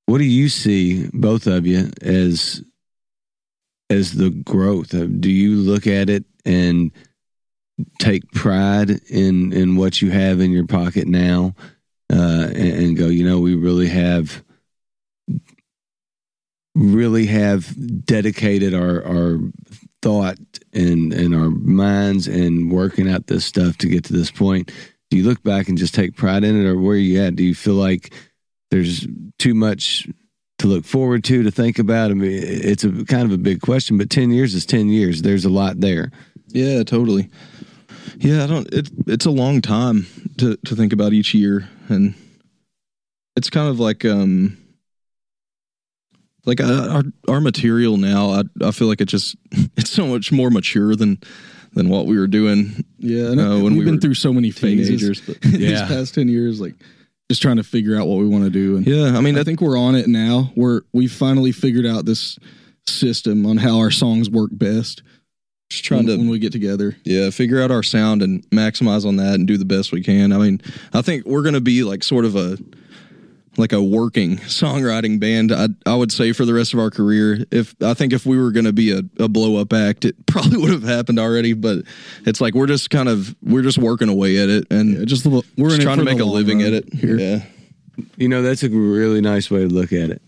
What 0.07 0.19
do 0.19 0.25
you 0.25 0.49
see, 0.49 1.09
both 1.13 1.47
of 1.47 1.67
you, 1.67 1.91
as 2.03 2.63
as 3.91 4.13
the 4.13 4.31
growth? 4.31 4.91
Do 4.91 5.31
you 5.31 5.57
look 5.57 5.87
at 5.87 6.11
it 6.11 6.25
and 6.45 6.91
take 7.99 8.31
pride 8.33 8.91
in 9.09 9.53
in 9.53 9.77
what 9.77 10.01
you 10.01 10.11
have 10.11 10.41
in 10.41 10.53
your 10.53 10.67
pocket 10.67 11.09
now 11.09 11.55
uh 12.13 12.47
and, 12.55 12.57
and 12.57 12.97
go 12.97 13.07
you 13.07 13.29
know 13.29 13.41
we 13.41 13.55
really 13.55 13.89
have 13.89 14.45
really 16.75 17.27
have 17.27 17.75
dedicated 18.05 18.75
our 18.75 19.05
our 19.07 19.39
thought 20.03 20.39
and 20.73 21.13
and 21.13 21.35
our 21.35 21.51
minds 21.51 22.27
and 22.27 22.71
working 22.71 23.09
out 23.09 23.27
this 23.27 23.45
stuff 23.45 23.79
to 23.79 23.89
get 23.89 24.05
to 24.05 24.13
this 24.13 24.31
point 24.31 24.71
do 25.11 25.17
you 25.17 25.23
look 25.23 25.43
back 25.43 25.69
and 25.69 25.79
just 25.79 25.95
take 25.95 26.17
pride 26.17 26.45
in 26.45 26.61
it 26.61 26.69
or 26.69 26.79
where 26.79 26.95
are 26.95 26.99
you 26.99 27.23
at 27.23 27.37
do 27.37 27.45
you 27.45 27.55
feel 27.55 27.75
like 27.75 28.13
there's 28.71 29.07
too 29.39 29.55
much 29.55 30.07
to 30.59 30.67
look 30.67 30.85
forward 30.85 31.25
to 31.25 31.43
to 31.43 31.51
think 31.51 31.79
about 31.79 32.11
i 32.11 32.15
mean 32.15 32.31
it's 32.33 32.85
a 32.85 33.05
kind 33.07 33.23
of 33.23 33.33
a 33.33 33.39
big 33.39 33.63
question 33.63 33.97
but 33.97 34.11
10 34.11 34.31
years 34.31 34.55
is 34.55 34.67
10 34.67 34.89
years 34.89 35.23
there's 35.23 35.47
a 35.47 35.51
lot 35.51 35.81
there 35.81 36.11
yeah, 36.55 36.85
totally. 36.85 37.31
Yeah, 38.19 38.45
I 38.45 38.47
don't. 38.47 38.73
It, 38.73 38.89
it's 39.09 39.27
a 39.27 39.31
long 39.31 39.61
time 39.61 40.07
to 40.39 40.57
to 40.57 40.77
think 40.77 40.93
about 40.93 41.13
each 41.13 41.35
year, 41.35 41.69
and 41.89 42.15
it's 43.35 43.51
kind 43.51 43.69
of 43.69 43.81
like 43.81 44.05
um 44.05 44.57
like 46.47 46.61
uh, 46.61 46.89
our 46.91 47.03
our 47.29 47.41
material 47.41 47.97
now. 47.97 48.31
I 48.31 48.43
I 48.63 48.71
feel 48.71 48.89
like 48.89 49.01
it 49.01 49.07
just 49.09 49.37
it's 49.77 49.91
so 49.91 50.07
much 50.07 50.33
more 50.33 50.51
mature 50.51 50.95
than 50.97 51.19
than 51.75 51.89
what 51.89 52.07
we 52.07 52.17
were 52.19 52.29
doing 52.29 52.85
Yeah, 52.99 53.33
and 53.33 53.41
Uh, 53.41 53.59
when 53.59 53.75
we've 53.75 53.79
we 53.79 53.85
been 53.85 54.01
through 54.01 54.15
so 54.15 54.33
many 54.33 54.51
phases 54.53 54.89
teenagers. 55.01 55.21
But 55.21 55.41
these 55.43 55.61
Yeah. 55.73 55.89
past 55.89 56.15
ten 56.15 56.29
years, 56.29 56.61
like 56.61 56.75
just 57.31 57.43
trying 57.43 57.57
to 57.57 57.65
figure 57.65 57.97
out 57.99 58.07
what 58.07 58.19
we 58.19 58.29
want 58.29 58.45
to 58.45 58.51
do. 58.51 58.77
And 58.77 58.87
yeah, 58.87 59.17
I 59.17 59.21
mean, 59.21 59.37
I 59.37 59.41
I 59.41 59.45
think 59.45 59.61
we're 59.61 59.79
on 59.79 59.95
it 59.97 60.07
now. 60.07 60.53
We're 60.57 60.83
we 60.93 61.07
finally 61.09 61.53
figured 61.53 61.87
out 61.87 62.05
this 62.05 62.39
system 62.87 63.47
on 63.47 63.57
how 63.57 63.79
our 63.79 63.91
songs 63.91 64.29
work 64.31 64.51
best. 64.53 65.03
just 65.71 65.85
trying 65.85 66.01
when, 66.07 66.07
to 66.07 66.17
when 66.19 66.29
we 66.29 66.39
get 66.39 66.53
together. 66.53 66.95
yeah 67.05 67.31
figure 67.31 67.61
out 67.63 67.71
our 67.71 67.83
sound 67.83 68.23
and 68.23 68.49
maximize 68.51 69.07
on 69.07 69.17
that 69.17 69.35
and 69.35 69.47
do 69.49 69.57
the 69.57 69.65
best 69.65 69.91
we 69.91 70.03
can. 70.03 70.33
I 70.33 70.39
mean, 70.39 70.61
I 70.93 71.03
think 71.03 71.25
we're 71.27 71.43
gonna 71.43 71.61
be 71.63 71.83
like 71.83 72.05
sort 72.05 72.25
of 72.25 72.37
a 72.37 72.59
like 73.57 73.73
a 73.73 73.83
working 73.83 74.39
songwriting 74.39 75.21
band. 75.21 75.53
I 75.53 75.69
I 75.87 75.95
would 75.95 76.13
say 76.13 76.33
for 76.33 76.45
the 76.45 76.55
rest 76.55 76.75
of 76.75 76.81
our 76.81 76.91
career. 76.91 77.45
If 77.51 77.75
I 77.83 77.95
think 77.95 78.13
if 78.13 78.27
we 78.27 78.39
were 78.39 78.51
gonna 78.51 78.73
be 78.73 78.93
a, 78.93 79.03
a 79.19 79.29
blow 79.29 79.57
up 79.57 79.73
act, 79.73 80.05
it 80.05 80.27
probably 80.27 80.59
would 80.59 80.71
have 80.71 80.83
happened 80.83 81.19
already. 81.19 81.53
But 81.53 81.85
it's 82.27 82.41
like 82.41 82.55
we're 82.55 82.67
just 82.67 82.91
kind 82.91 83.09
of 83.09 83.35
we're 83.43 83.63
just 83.63 83.79
working 83.79 84.09
away 84.09 84.39
at 84.39 84.49
it 84.49 84.67
and 84.71 84.99
Yeah, 84.99 85.05
just 85.05 85.25
the, 85.25 85.31
we're 85.57 85.69
just 85.71 85.81
in 85.81 85.87
trying 85.87 85.99
to 85.99 86.05
make 86.05 86.21
a 86.21 86.25
living 86.25 86.63
at 86.63 86.73
it. 86.73 86.93
Here. 86.93 87.19
Yeah. 87.19 87.45
You 88.17 88.29
know, 88.29 88.43
that's 88.43 88.63
a 88.63 88.69
really 88.69 89.21
nice 89.21 89.51
way 89.51 89.61
to 89.61 89.69
look 89.69 89.93
at 89.93 90.11
it. 90.11 90.21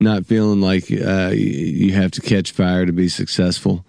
Not 0.00 0.26
feeling 0.26 0.60
like 0.60 0.90
uh, 0.90 1.30
you 1.32 1.92
have 1.92 2.10
to 2.12 2.20
catch 2.20 2.52
fire 2.52 2.86
to 2.86 2.92
be 2.92 3.08
successful. 3.08 3.84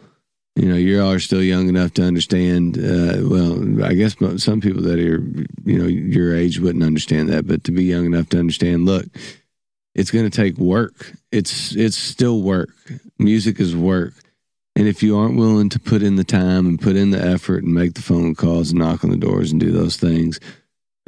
You 0.58 0.68
know, 0.68 0.76
you 0.76 1.02
all 1.02 1.12
are 1.14 1.20
still 1.20 1.41
young 1.41 1.70
enough 1.70 1.93
to 1.93 2.04
understand. 2.04 2.78
Uh, 2.78 3.22
well, 3.24 3.84
I 3.86 3.93
guess 3.93 4.16
some 4.43 4.60
people 4.60 4.82
that 4.84 4.99
are, 4.99 5.24
you 5.66 5.78
know, 5.80 5.86
your 5.88 6.36
age 6.36 6.60
wouldn't 6.60 6.84
understand 6.84 7.30
that, 7.30 7.47
but 7.47 7.64
to 7.66 7.72
be 7.72 7.86
young 7.86 8.06
enough 8.06 8.28
to 8.30 8.39
understand, 8.39 8.86
look, 8.86 9.06
it's 9.95 10.12
going 10.12 10.30
to 10.30 10.36
take 10.36 10.58
work. 10.58 11.14
It's 11.32 11.74
it's 11.76 11.97
still 11.97 12.41
work. 12.41 12.70
Music 13.18 13.60
is 13.62 13.76
work. 13.76 14.14
And 14.76 14.88
if 14.88 15.02
you 15.04 15.18
aren't 15.18 15.38
willing 15.38 15.70
to 15.70 15.80
put 15.80 16.02
in 16.04 16.16
the 16.18 16.24
time 16.24 16.66
and 16.66 16.80
put 16.82 16.95
in 16.97 17.12
the 17.12 17.22
effort 17.22 17.64
and 17.64 17.74
make 17.74 17.93
the 17.93 18.02
phone 18.02 18.36
calls 18.36 18.72
and 18.72 18.80
knock 18.80 19.04
on 19.04 19.10
the 19.10 19.18
doors 19.18 19.52
and 19.52 19.60
do 19.60 19.72
those 19.72 19.97
things, 19.97 20.39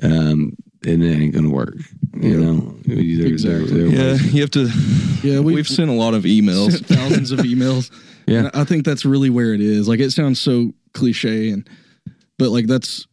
um, 0.01 0.55
then 0.81 1.01
it 1.01 1.15
ain't 1.17 1.33
going 1.33 1.45
to 1.45 1.49
work. 1.53 1.75
You 2.19 2.41
know, 2.41 2.75
There- 2.85 3.27
Exactly. 3.27 3.71
there- 3.71 3.89
there- 3.89 4.15
Yeah, 4.15 4.21
you 4.31 4.41
have 4.41 4.51
to. 4.51 4.69
Yeah, 5.23 5.39
we- 5.39 5.53
we've 5.55 5.67
sent 5.67 5.89
a 5.89 5.93
lot 5.93 6.13
of 6.13 6.23
emails. 6.23 6.77
thousands 6.85 7.31
of 7.31 7.39
emails. 7.39 7.89
Yeah. 8.27 8.39
And 8.39 8.51
I 8.53 8.63
think 8.63 8.85
that's 8.85 9.05
really 9.05 9.29
where 9.29 9.53
it 9.53 9.61
is. 9.61 9.87
Like 9.87 9.99
it 9.99 10.11
sounds 10.11 10.39
so 10.39 10.71
cliche 10.93 11.49
and 11.49 11.67
but 12.37 12.49
like 12.49 12.67
that's 12.67 13.07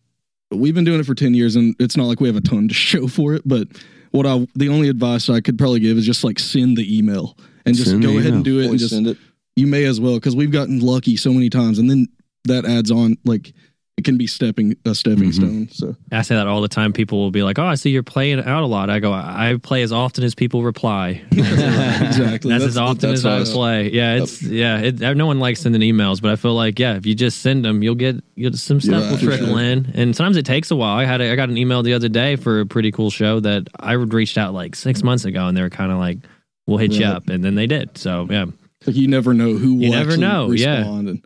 we've 0.50 0.74
been 0.74 0.84
doing 0.84 1.00
it 1.00 1.06
for 1.06 1.14
10 1.14 1.34
years 1.34 1.56
and 1.56 1.74
it's 1.78 1.96
not 1.96 2.04
like 2.06 2.20
we 2.20 2.28
have 2.28 2.36
a 2.36 2.40
ton 2.40 2.68
to 2.68 2.74
show 2.74 3.06
for 3.08 3.34
it, 3.34 3.42
but 3.46 3.68
what 4.10 4.26
I 4.26 4.46
the 4.54 4.68
only 4.68 4.88
advice 4.88 5.28
I 5.30 5.40
could 5.40 5.58
probably 5.58 5.80
give 5.80 5.96
is 5.96 6.06
just 6.06 6.24
like 6.24 6.38
send 6.38 6.76
the 6.76 6.98
email 6.98 7.36
and 7.66 7.74
just 7.76 7.90
Send 7.90 8.02
go 8.02 8.10
ahead 8.10 8.22
email. 8.26 8.34
and 8.34 8.44
do 8.44 8.58
it 8.60 8.66
and 8.70 8.78
just 8.78 8.90
send 8.94 9.06
it. 9.06 9.16
you 9.56 9.66
may 9.66 9.84
as 9.84 10.00
well 10.00 10.18
cuz 10.18 10.34
we've 10.34 10.50
gotten 10.50 10.80
lucky 10.80 11.16
so 11.16 11.32
many 11.32 11.48
times 11.50 11.78
and 11.78 11.88
then 11.90 12.06
that 12.44 12.64
adds 12.64 12.90
on 12.90 13.16
like 13.24 13.52
it 14.00 14.04
can 14.04 14.16
be 14.16 14.26
stepping 14.26 14.74
a 14.86 14.94
stepping 14.94 15.30
Mhm. 15.30 15.34
stone. 15.34 15.68
So 15.72 15.96
I 16.10 16.22
say 16.22 16.34
that 16.34 16.46
all 16.46 16.62
the 16.62 16.68
time. 16.68 16.94
People 16.94 17.18
will 17.18 17.30
be 17.30 17.42
like, 17.42 17.58
"Oh, 17.58 17.66
I 17.66 17.74
see 17.74 17.90
you're 17.90 18.02
playing 18.02 18.40
out 18.40 18.62
a 18.62 18.66
lot." 18.66 18.88
I 18.88 18.98
go, 18.98 19.12
"I 19.12 19.58
play 19.62 19.82
as 19.82 19.92
often 19.92 20.24
as 20.24 20.34
people 20.34 20.62
reply. 20.62 21.20
exactly. 21.32 22.50
That's, 22.50 22.64
as 22.64 22.76
often 22.78 23.10
that's 23.10 23.20
as 23.20 23.26
I 23.26 23.38
us. 23.40 23.52
play." 23.52 23.90
Yeah, 23.92 24.14
it's 24.16 24.42
yeah. 24.42 24.78
It, 24.80 25.00
no 25.16 25.26
one 25.26 25.38
likes 25.38 25.60
sending 25.60 25.82
emails, 25.82 26.22
but 26.22 26.30
I 26.30 26.36
feel 26.36 26.54
like 26.54 26.78
yeah, 26.78 26.96
if 26.96 27.04
you 27.04 27.14
just 27.14 27.42
send 27.42 27.62
them, 27.64 27.82
you'll 27.82 27.94
get 27.94 28.16
you'll, 28.36 28.54
some 28.54 28.80
stuff 28.80 29.04
Yeah, 29.04 29.10
will 29.10 29.18
trickle 29.18 29.46
sure. 29.48 29.60
in, 29.60 29.90
and 29.94 30.16
sometimes 30.16 30.38
it 30.38 30.46
takes 30.46 30.70
a 30.70 30.76
while. 30.76 30.96
I 30.96 31.04
had 31.04 31.20
a, 31.20 31.30
I 31.30 31.36
got 31.36 31.50
an 31.50 31.58
email 31.58 31.82
the 31.82 31.92
other 31.92 32.08
day 32.08 32.36
for 32.36 32.60
a 32.60 32.66
pretty 32.66 32.90
cool 32.92 33.10
show 33.10 33.40
that 33.40 33.68
I 33.78 33.92
reached 33.92 34.38
out 34.38 34.54
like 34.54 34.74
six 34.76 35.02
months 35.02 35.26
ago, 35.26 35.46
and 35.46 35.54
they 35.56 35.62
were 35.62 35.68
kind 35.70 35.92
of 35.92 35.98
like, 35.98 36.18
"We'll 36.66 36.78
hit 36.78 36.92
you 36.92 37.04
up," 37.04 37.28
and 37.28 37.44
then 37.44 37.54
they 37.54 37.66
did. 37.66 37.98
So 37.98 38.26
yeah, 38.30 38.46
like 38.86 38.96
you 38.96 39.08
never 39.08 39.34
know 39.34 39.54
who 39.56 39.74
will 39.74 39.82
You 39.84 39.90
never 39.90 40.12
actually 40.12 40.26
know, 40.26 40.50
yeah. 40.52 40.86
and 40.86 41.22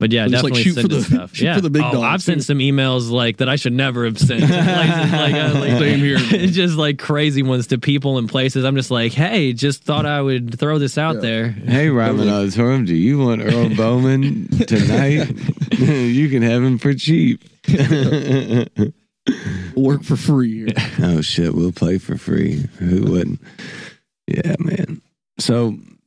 But 0.00 0.12
yeah, 0.12 0.26
So 0.26 0.30
just, 0.30 0.44
like, 0.44 0.52
definitely 0.52 0.62
shoot 0.74 0.80
for 0.82 0.88
the- 0.88 1.02
stuff. 1.02 1.34
shoot 1.34 1.44
yeah, 1.46 1.54
for 1.56 1.60
the 1.60 1.70
big 1.70 1.82
oh, 1.82 1.90
dogs, 1.92 2.04
I've 2.04 2.22
sent 2.22 2.44
some 2.44 2.58
emails 2.58 3.10
like 3.10 3.38
that 3.38 3.48
I 3.48 3.56
should 3.56 3.72
never 3.72 4.04
have 4.04 4.16
sent. 4.16 4.44
places, 4.44 4.50
like, 5.12 5.34
uh, 5.34 5.54
like, 5.58 5.78
Same 5.80 5.98
here. 5.98 6.18
It's 6.20 6.54
just 6.54 6.76
like 6.76 6.98
crazy 7.00 7.42
ones 7.42 7.66
to 7.68 7.78
people 7.78 8.16
and 8.18 8.28
places. 8.28 8.64
I'm 8.64 8.76
just 8.76 8.92
like, 8.92 9.12
hey, 9.12 9.52
just 9.52 9.82
thought 9.82 10.06
I 10.06 10.20
would 10.22 10.56
throw 10.56 10.78
this 10.78 10.98
out 10.98 11.16
Yeah. 11.16 11.20
there. 11.22 11.48
Hey, 11.50 11.88
Ryman 11.88 12.28
Auditorium, 12.28 12.84
do 12.84 12.94
you 12.94 13.18
want 13.18 13.42
Earl 13.42 13.70
Bowman 13.74 14.46
tonight? 14.68 15.30
you 15.78 16.28
can 16.28 16.42
have 16.42 16.62
him 16.62 16.78
for 16.78 16.94
cheap. 16.94 17.42
work 19.76 20.02
for 20.04 20.16
free. 20.16 20.72
oh 21.00 21.20
shit, 21.22 21.54
we'll 21.54 21.72
play 21.72 21.98
for 21.98 22.16
free. 22.16 22.64
Who 22.78 23.02
wouldn't? 23.10 23.40
Yeah, 24.26 24.54
man. 24.60 25.00
So, 25.38 25.68
I, 25.70 25.97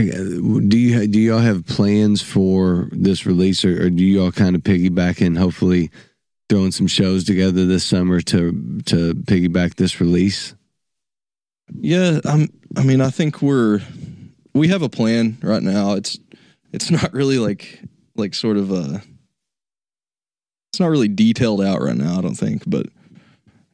do 0.00 0.78
you 0.78 1.06
do 1.06 1.20
y'all 1.20 1.38
have 1.38 1.66
plans 1.66 2.22
for 2.22 2.88
this 2.92 3.26
release, 3.26 3.64
or, 3.64 3.86
or 3.86 3.90
do 3.90 4.04
y'all 4.04 4.32
kind 4.32 4.56
of 4.56 4.62
piggyback 4.62 5.24
and 5.24 5.36
hopefully 5.36 5.90
throwing 6.48 6.72
some 6.72 6.86
shows 6.86 7.24
together 7.24 7.64
this 7.66 7.84
summer 7.84 8.20
to 8.20 8.80
to 8.86 9.14
piggyback 9.14 9.76
this 9.76 10.00
release? 10.00 10.54
Yeah, 11.74 12.20
I'm. 12.24 12.48
I 12.76 12.82
mean, 12.82 13.00
I 13.00 13.10
think 13.10 13.42
we're 13.42 13.80
we 14.54 14.68
have 14.68 14.82
a 14.82 14.88
plan 14.88 15.38
right 15.42 15.62
now. 15.62 15.94
It's 15.94 16.18
it's 16.72 16.90
not 16.90 17.12
really 17.12 17.38
like 17.38 17.80
like 18.16 18.34
sort 18.34 18.56
of 18.56 18.70
a. 18.70 19.02
It's 20.72 20.80
not 20.80 20.90
really 20.90 21.08
detailed 21.08 21.62
out 21.62 21.80
right 21.80 21.96
now. 21.96 22.18
I 22.18 22.20
don't 22.20 22.36
think, 22.36 22.62
but 22.66 22.86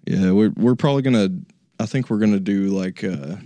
yeah, 0.07 0.31
we're 0.31 0.53
we're 0.57 0.77
probably 0.77 1.03
gonna. 1.03 1.29
I 1.79 1.87
think 1.87 2.09
we're 2.09 2.19
gonna 2.19 2.41
do 2.41 2.69
like 2.69 3.05
uh 3.05 3.37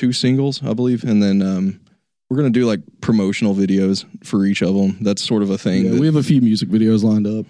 two 0.00 0.12
singles, 0.12 0.62
I 0.64 0.72
believe, 0.74 1.04
and 1.04 1.22
then 1.22 1.42
um 1.42 1.80
we're 2.28 2.36
gonna 2.36 2.50
do 2.50 2.64
like 2.64 2.80
promotional 3.00 3.54
videos 3.54 4.04
for 4.24 4.44
each 4.46 4.62
of 4.62 4.74
them. 4.74 4.96
That's 5.00 5.22
sort 5.22 5.42
of 5.42 5.50
a 5.50 5.58
thing. 5.58 5.84
Yeah, 5.84 5.90
that- 5.92 6.00
we 6.00 6.06
have 6.06 6.16
a 6.16 6.22
few 6.22 6.40
music 6.40 6.68
videos 6.68 7.02
lined 7.02 7.26
up. 7.26 7.46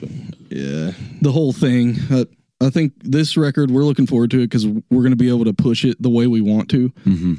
yeah, 0.50 0.92
The 1.22 1.32
whole 1.32 1.52
thing. 1.52 1.96
Uh, 2.10 2.24
I 2.62 2.68
think 2.70 2.92
this 3.02 3.36
record 3.36 3.70
we're 3.70 3.84
looking 3.84 4.06
forward 4.06 4.30
to 4.32 4.38
it 4.40 4.48
because 4.48 4.66
we're 4.66 5.02
going 5.06 5.12
to 5.12 5.16
be 5.16 5.28
able 5.30 5.44
to 5.46 5.52
push 5.54 5.84
it 5.84 5.96
the 6.02 6.10
way 6.10 6.26
we 6.26 6.40
want 6.42 6.68
to, 6.70 6.90
Mm-hmm. 7.06 7.34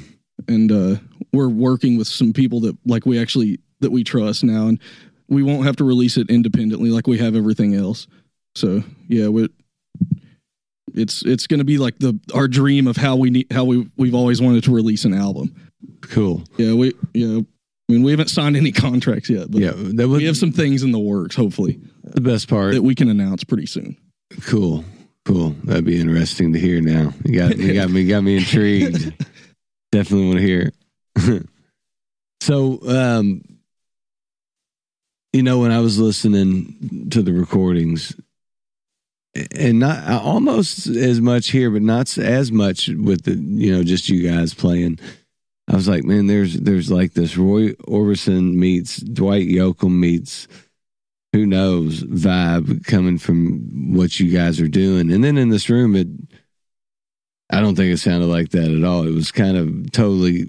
and 0.48 0.72
uh, 0.72 0.96
we're 1.32 1.48
working 1.48 1.96
with 1.98 2.08
some 2.08 2.32
people 2.32 2.60
that 2.60 2.76
like 2.86 3.06
we 3.06 3.20
actually 3.20 3.58
that 3.80 3.90
we 3.92 4.02
trust 4.04 4.42
now, 4.44 4.66
and 4.68 4.78
we 5.28 5.42
won't 5.42 5.64
have 5.64 5.76
to 5.76 5.84
release 5.84 6.16
it 6.16 6.28
independently 6.30 6.90
like 6.90 7.06
we 7.06 7.18
have 7.18 7.34
everything 7.36 7.74
else. 7.74 8.06
So 8.56 8.82
yeah, 9.08 9.28
we 9.28 9.48
it's 10.94 11.22
it's 11.24 11.46
going 11.46 11.58
to 11.58 11.64
be 11.64 11.78
like 11.78 11.98
the 11.98 12.18
our 12.34 12.48
dream 12.48 12.86
of 12.86 12.96
how 12.96 13.16
we 13.16 13.30
need 13.30 13.52
how 13.52 13.64
we 13.64 13.88
we've 13.96 14.14
always 14.14 14.40
wanted 14.40 14.64
to 14.64 14.74
release 14.74 15.04
an 15.04 15.14
album. 15.14 15.54
Cool. 16.02 16.44
Yeah, 16.56 16.74
we 16.74 16.92
yeah. 17.14 17.40
I 17.88 17.92
mean, 17.92 18.04
we 18.04 18.10
haven't 18.12 18.30
signed 18.30 18.56
any 18.56 18.72
contracts 18.72 19.28
yet, 19.28 19.50
but 19.50 19.60
Yeah, 19.60 19.72
that 19.74 20.08
was 20.08 20.18
we 20.18 20.24
have 20.24 20.36
some 20.36 20.52
things 20.52 20.82
in 20.82 20.92
the 20.92 20.98
works. 20.98 21.34
Hopefully, 21.36 21.80
the 22.04 22.20
best 22.20 22.48
part. 22.48 22.74
that 22.74 22.82
we 22.82 22.94
can 22.94 23.08
announce 23.08 23.44
pretty 23.44 23.66
soon. 23.66 23.96
Cool, 24.42 24.84
cool. 25.24 25.50
That'd 25.64 25.84
be 25.84 26.00
interesting 26.00 26.52
to 26.54 26.58
hear. 26.58 26.80
Now 26.80 27.12
you 27.24 27.38
got 27.38 27.56
you 27.58 27.74
got 27.74 27.90
me 27.90 28.06
got 28.06 28.22
me 28.22 28.36
intrigued. 28.36 29.12
Definitely 29.92 30.26
want 30.26 30.38
to 30.38 30.46
hear. 30.46 30.72
so, 32.40 32.80
um, 32.88 33.42
you 35.34 35.42
know, 35.42 35.58
when 35.60 35.70
I 35.70 35.80
was 35.80 35.98
listening 35.98 37.08
to 37.10 37.22
the 37.22 37.32
recordings, 37.32 38.14
and 39.34 39.78
not 39.78 40.08
almost 40.08 40.86
as 40.86 41.20
much 41.20 41.50
here, 41.50 41.70
but 41.70 41.82
not 41.82 42.16
as 42.18 42.52
much 42.52 42.88
with 42.88 43.24
the 43.24 43.34
you 43.34 43.74
know 43.74 43.82
just 43.82 44.08
you 44.08 44.28
guys 44.28 44.54
playing. 44.54 44.98
I 45.68 45.74
was 45.76 45.88
like, 45.88 46.04
man, 46.04 46.26
there's 46.26 46.54
there's 46.60 46.90
like 46.90 47.14
this 47.14 47.36
Roy 47.36 47.70
Orbison 47.72 48.54
meets 48.54 48.96
Dwight 48.96 49.48
Yoakam 49.48 49.98
meets 49.98 50.48
who 51.32 51.46
knows 51.46 52.02
vibe 52.04 52.84
coming 52.84 53.16
from 53.16 53.94
what 53.94 54.20
you 54.20 54.30
guys 54.30 54.60
are 54.60 54.68
doing. 54.68 55.10
And 55.10 55.24
then 55.24 55.38
in 55.38 55.48
this 55.48 55.70
room, 55.70 55.96
it 55.96 56.08
I 57.50 57.60
don't 57.60 57.74
think 57.74 57.92
it 57.92 57.98
sounded 57.98 58.26
like 58.26 58.50
that 58.50 58.70
at 58.70 58.84
all. 58.84 59.06
It 59.06 59.14
was 59.14 59.32
kind 59.32 59.56
of 59.56 59.92
totally 59.92 60.46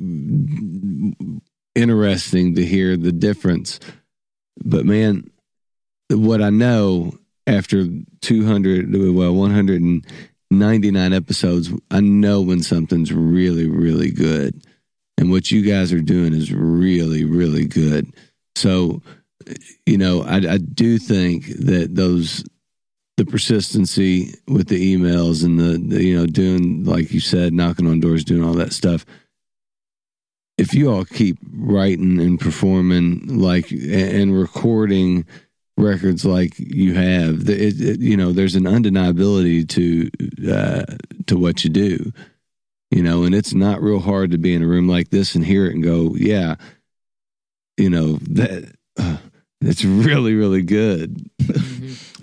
interesting 1.75 2.55
to 2.55 2.65
hear 2.65 2.97
the 2.97 3.11
difference. 3.11 3.79
But 4.63 4.85
man, 4.85 5.29
what 6.09 6.41
I 6.41 6.49
know 6.49 7.17
after 7.47 7.85
200, 8.21 8.91
well, 9.13 9.33
199 9.33 11.13
episodes, 11.13 11.71
I 11.91 11.99
know 11.99 12.41
when 12.41 12.63
something's 12.63 13.11
really, 13.11 13.67
really 13.67 14.11
good. 14.11 14.65
And 15.17 15.29
what 15.31 15.51
you 15.51 15.61
guys 15.61 15.93
are 15.93 16.01
doing 16.01 16.33
is 16.33 16.53
really, 16.53 17.23
really 17.25 17.65
good. 17.65 18.13
So, 18.55 19.01
you 19.85 19.97
know, 19.97 20.23
I, 20.23 20.37
I 20.37 20.57
do 20.57 20.97
think 20.97 21.47
that 21.47 21.95
those 21.95 22.43
the 23.17 23.25
persistency 23.25 24.33
with 24.47 24.67
the 24.67 24.95
emails 24.95 25.45
and 25.45 25.59
the, 25.59 25.77
the 25.77 26.03
you 26.03 26.17
know 26.17 26.25
doing 26.25 26.83
like 26.83 27.11
you 27.11 27.19
said 27.19 27.53
knocking 27.53 27.87
on 27.87 27.99
doors 27.99 28.23
doing 28.23 28.43
all 28.43 28.53
that 28.53 28.73
stuff 28.73 29.05
if 30.57 30.73
you 30.73 30.91
all 30.91 31.05
keep 31.05 31.37
writing 31.53 32.19
and 32.19 32.39
performing 32.39 33.21
like 33.27 33.71
and 33.71 34.37
recording 34.37 35.25
records 35.77 36.23
like 36.23 36.53
you 36.57 36.93
have 36.93 37.49
it, 37.49 37.81
it, 37.81 37.99
you 37.99 38.15
know 38.15 38.31
there's 38.31 38.55
an 38.55 38.63
undeniability 38.63 39.67
to 39.67 40.09
uh, 40.51 40.83
to 41.25 41.37
what 41.37 41.63
you 41.63 41.69
do 41.69 42.11
you 42.91 43.01
know 43.01 43.23
and 43.23 43.33
it's 43.33 43.53
not 43.53 43.81
real 43.81 43.99
hard 43.99 44.31
to 44.31 44.37
be 44.37 44.53
in 44.53 44.61
a 44.61 44.67
room 44.67 44.87
like 44.87 45.09
this 45.09 45.33
and 45.33 45.45
hear 45.45 45.65
it 45.65 45.73
and 45.73 45.83
go 45.83 46.13
yeah 46.15 46.55
you 47.77 47.89
know 47.89 48.13
that 48.29 48.71
uh, 48.97 49.17
it's 49.61 49.83
really 49.83 50.35
really 50.35 50.61
good 50.61 51.29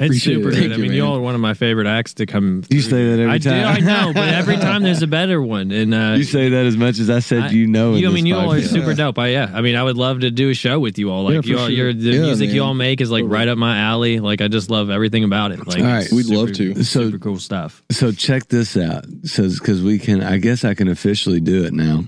It's 0.02 0.06
Appreciate 0.06 0.34
super 0.36 0.48
it. 0.48 0.52
good. 0.52 0.60
Thank 0.60 0.72
I 0.72 0.76
you, 0.76 0.80
mean, 0.82 0.90
man. 0.92 0.96
y'all 0.98 1.16
are 1.18 1.20
one 1.20 1.34
of 1.34 1.42
my 1.42 1.52
favorite 1.52 1.86
acts 1.86 2.14
to 2.14 2.24
come. 2.26 2.62
You 2.70 2.80
through. 2.80 2.90
say 2.90 3.04
that 3.10 3.20
every 3.20 3.26
I 3.34 3.36
time. 3.38 3.74
do. 3.76 3.90
I 3.90 4.04
know, 4.06 4.12
but 4.14 4.28
every 4.30 4.56
time 4.66 4.82
there's 4.82 5.02
a 5.02 5.06
better 5.06 5.42
one. 5.42 5.70
And 5.72 5.92
uh, 5.92 6.14
you 6.16 6.24
say 6.24 6.48
that 6.48 6.64
as 6.64 6.74
much 6.74 6.98
as 6.98 7.10
I 7.10 7.18
said 7.18 7.42
I- 7.42 7.48
you 7.50 7.66
know. 7.66 7.92
in 7.92 7.98
you, 7.98 8.08
I 8.08 8.10
this 8.10 8.14
mean, 8.14 8.24
you 8.26 8.34
all 8.34 8.50
are 8.50 8.58
podcast. 8.60 8.68
super 8.70 8.94
dope. 8.94 9.18
I 9.18 9.26
yeah. 9.28 9.50
I 9.52 9.60
mean, 9.60 9.76
I 9.76 9.82
would 9.82 9.98
love 9.98 10.20
to 10.20 10.30
do 10.30 10.48
a 10.48 10.54
show 10.54 10.80
with 10.80 10.98
you 10.98 11.10
all. 11.10 11.24
Like 11.24 11.34
Yeah, 11.34 11.40
for 11.42 11.46
you 11.48 11.58
all, 11.58 11.66
sure. 11.66 11.76
your 11.76 11.92
the 11.92 12.12
Yeah, 12.12 12.20
music 12.22 12.48
you 12.48 12.62
all 12.64 12.72
make 12.72 13.02
is 13.02 13.10
like 13.10 13.24
right 13.26 13.46
up 13.46 13.58
my 13.58 13.78
alley. 13.78 14.20
Like 14.20 14.40
I 14.40 14.48
just 14.48 14.70
love 14.70 14.88
everything 14.88 15.22
about 15.24 15.52
it. 15.52 15.66
Like 15.66 15.80
All 15.80 15.84
right. 15.84 16.04
it's 16.04 16.12
We'd 16.14 16.24
super- 16.24 16.36
love 16.38 16.52
to. 16.54 16.82
So- 16.82 17.02
super 17.04 17.18
cool 17.18 17.38
stuff. 17.38 17.82
So 17.90 18.10
check 18.10 18.46
this 18.48 18.78
out. 18.78 19.04
So 19.24 19.50
because 19.50 19.82
we 19.82 19.98
can, 19.98 20.22
I 20.22 20.38
guess 20.38 20.64
I 20.64 20.72
can 20.72 20.88
officially 20.88 21.40
do 21.40 21.64
it 21.64 21.74
now, 21.74 22.04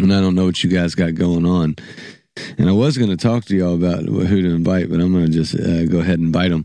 and 0.00 0.12
I 0.12 0.20
don't 0.20 0.34
know 0.34 0.44
what 0.44 0.62
you 0.62 0.68
guys 0.68 0.94
got 0.94 1.14
going 1.14 1.46
on. 1.46 1.76
And 2.36 2.68
I 2.68 2.72
was 2.72 2.96
going 2.96 3.10
to 3.10 3.16
talk 3.16 3.44
to 3.46 3.56
y'all 3.56 3.74
about 3.74 4.04
who 4.04 4.42
to 4.42 4.54
invite, 4.54 4.88
but 4.88 5.00
I'm 5.00 5.12
going 5.12 5.26
to 5.26 5.32
just 5.32 5.54
uh, 5.54 5.84
go 5.86 5.98
ahead 5.98 6.18
and 6.18 6.26
invite 6.26 6.50
them. 6.50 6.64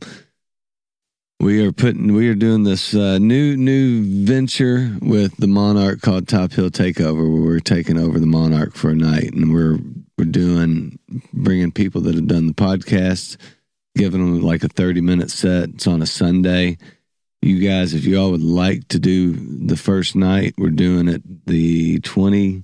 We 1.40 1.64
are 1.66 1.72
putting, 1.72 2.14
we 2.14 2.30
are 2.30 2.36
doing 2.36 2.64
this 2.64 2.96
uh, 2.96 3.20
new 3.20 3.56
new 3.56 4.26
venture 4.26 4.98
with 5.02 5.38
the 5.38 5.48
Monarch 5.48 6.02
called 6.02 6.28
Top 6.28 6.52
Hill 6.52 6.72
Takeover, 6.72 7.32
where 7.32 7.44
we're 7.44 7.60
taking 7.60 8.00
over 8.00 8.20
the 8.20 8.26
Monarch 8.26 8.74
for 8.74 8.90
a 8.90 8.96
night, 8.96 9.34
and 9.34 9.54
we're 9.54 9.78
we're 10.18 10.26
doing 10.26 10.98
bringing 11.34 11.72
people 11.72 12.02
that 12.02 12.16
have 12.16 12.28
done 12.28 12.48
the 12.48 12.54
podcast, 12.54 13.38
giving 13.96 14.20
them 14.20 14.42
like 14.42 14.64
a 14.64 14.68
30 14.68 15.02
minute 15.02 15.30
set. 15.30 15.70
It's 15.70 15.86
on 15.86 16.02
a 16.02 16.08
Sunday. 16.08 16.80
You 17.44 17.60
guys, 17.60 17.94
if 17.94 18.04
you 18.04 18.20
all 18.20 18.32
would 18.32 18.42
like 18.42 18.88
to 18.88 18.98
do 18.98 19.34
the 19.34 19.78
first 19.78 20.16
night, 20.16 20.56
we're 20.58 20.72
doing 20.72 21.08
it 21.08 21.46
the 21.46 22.00
20 22.00 22.64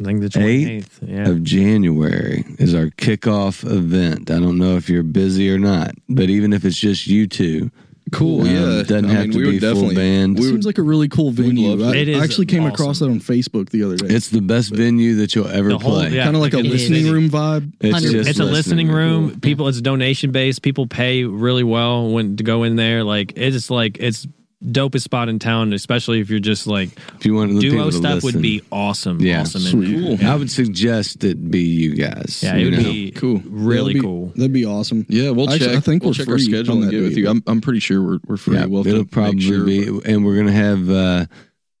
I 0.00 0.04
think 0.04 0.20
the 0.22 0.28
28th. 0.28 0.88
Yeah. 1.06 1.28
of 1.28 1.42
January 1.44 2.44
is 2.58 2.74
our 2.74 2.86
kickoff 2.86 3.64
event. 3.70 4.30
I 4.30 4.38
don't 4.40 4.56
know 4.58 4.76
if 4.76 4.88
you're 4.88 5.02
busy 5.02 5.52
or 5.52 5.58
not, 5.58 5.92
but 6.08 6.30
even 6.30 6.52
if 6.52 6.64
it's 6.64 6.78
just 6.78 7.06
you 7.06 7.26
two, 7.26 7.70
Cool. 8.12 8.40
um, 8.40 8.46
yeah. 8.46 8.82
doesn't 8.82 9.04
I 9.04 9.12
have 9.12 9.22
mean, 9.28 9.32
to 9.32 9.38
we 9.38 9.44
would 9.44 9.50
be 9.52 9.58
full 9.60 9.72
definitely- 9.74 9.94
band. 9.94 10.34
we 10.38 10.46
would- 10.46 10.50
Seems 10.54 10.66
like 10.66 10.78
a 10.78 10.82
really 10.82 11.08
cool 11.08 11.30
venue. 11.30 11.84
I, 11.84 11.94
it. 11.96 12.08
It 12.08 12.16
I 12.16 12.24
actually 12.24 12.46
came 12.46 12.64
across 12.64 12.98
that 13.00 13.06
on 13.10 13.20
Facebook 13.20 13.68
the 13.70 13.84
other 13.84 13.96
day. 13.96 14.12
it's 14.14 14.30
the 14.30 14.40
best 14.40 14.74
venue 14.74 15.14
that 15.16 15.34
you'll 15.34 15.46
ever 15.46 15.70
whole- 15.70 15.78
play. 15.80 16.10
yeah. 16.14 16.24
kind 16.24 16.34
of 16.34 16.42
like 16.42 16.54
a 16.54 16.58
it 16.58 16.66
is. 16.66 16.72
listening 16.72 17.12
room 17.12 17.28
vibe. 17.30 17.70
It's, 17.80 17.92
Hundred- 17.94 18.12
just 18.12 18.30
it's 18.30 18.40
a 18.40 18.44
listening 18.44 18.88
room. 18.88 19.38
People, 19.40 19.68
it's 19.68 19.80
donation 19.80 20.32
based. 20.32 20.62
People 20.62 20.86
pay 20.86 21.24
really 21.24 21.62
well 21.62 22.10
when 22.10 22.36
to 22.38 22.42
go 22.42 22.62
in 22.64 22.74
there. 22.76 23.04
Like 23.04 23.34
it's 23.36 23.70
like 23.70 23.98
it's 24.00 24.26
dopest 24.64 25.02
spot 25.02 25.28
in 25.28 25.38
town, 25.38 25.72
especially 25.72 26.20
if 26.20 26.28
you're 26.28 26.38
just 26.38 26.66
like 26.66 26.90
If 27.18 27.24
you 27.24 27.34
want 27.34 27.54
the 27.54 27.60
people 27.60 27.78
duo 27.78 27.90
stuff 27.90 28.22
listen. 28.22 28.38
would 28.38 28.42
be 28.42 28.62
awesome. 28.70 29.20
Yeah, 29.20 29.40
awesome. 29.40 29.60
sweet. 29.62 29.94
And, 29.94 30.18
Cool. 30.20 30.28
I 30.28 30.36
would 30.36 30.50
suggest 30.50 31.24
it 31.24 31.50
be 31.50 31.60
you 31.60 31.94
guys. 31.94 32.40
yeah, 32.42 32.56
it 32.56 32.64
would 32.64 32.72
know? 32.74 32.82
be 32.82 33.10
Cool. 33.12 33.42
really 33.46 33.92
That'd 33.94 34.02
be- 34.02 34.06
cool. 34.06 34.26
That'd 34.36 34.52
be 34.52 34.64
awesome. 34.66 35.06
Yeah, 35.08 35.30
we'll 35.30 35.48
Actually, 35.50 35.68
check. 35.68 35.76
I 35.76 35.80
think 35.80 36.02
we'll 36.02 36.10
we're 36.10 36.14
check 36.14 36.28
our 36.28 36.34
free 36.34 36.44
schedule 36.44 36.74
and 36.74 36.82
that 36.84 36.90
get 36.90 37.02
with 37.02 37.16
you. 37.16 37.28
I'm, 37.28 37.42
I'm 37.46 37.60
pretty 37.60 37.80
sure 37.80 38.02
we're, 38.02 38.18
we're 38.26 38.36
free. 38.36 38.56
Yeah, 38.56 38.66
we'll 38.66 38.86
it'll 38.86 39.04
probably 39.06 39.40
sure, 39.40 39.64
be, 39.64 39.90
but- 39.90 40.06
and 40.06 40.24
we're 40.24 40.36
gonna 40.36 40.52
have 40.52 40.90
uh, 40.90 41.24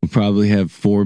we'll 0.00 0.08
probably 0.10 0.48
have 0.48 0.72
four 0.72 1.04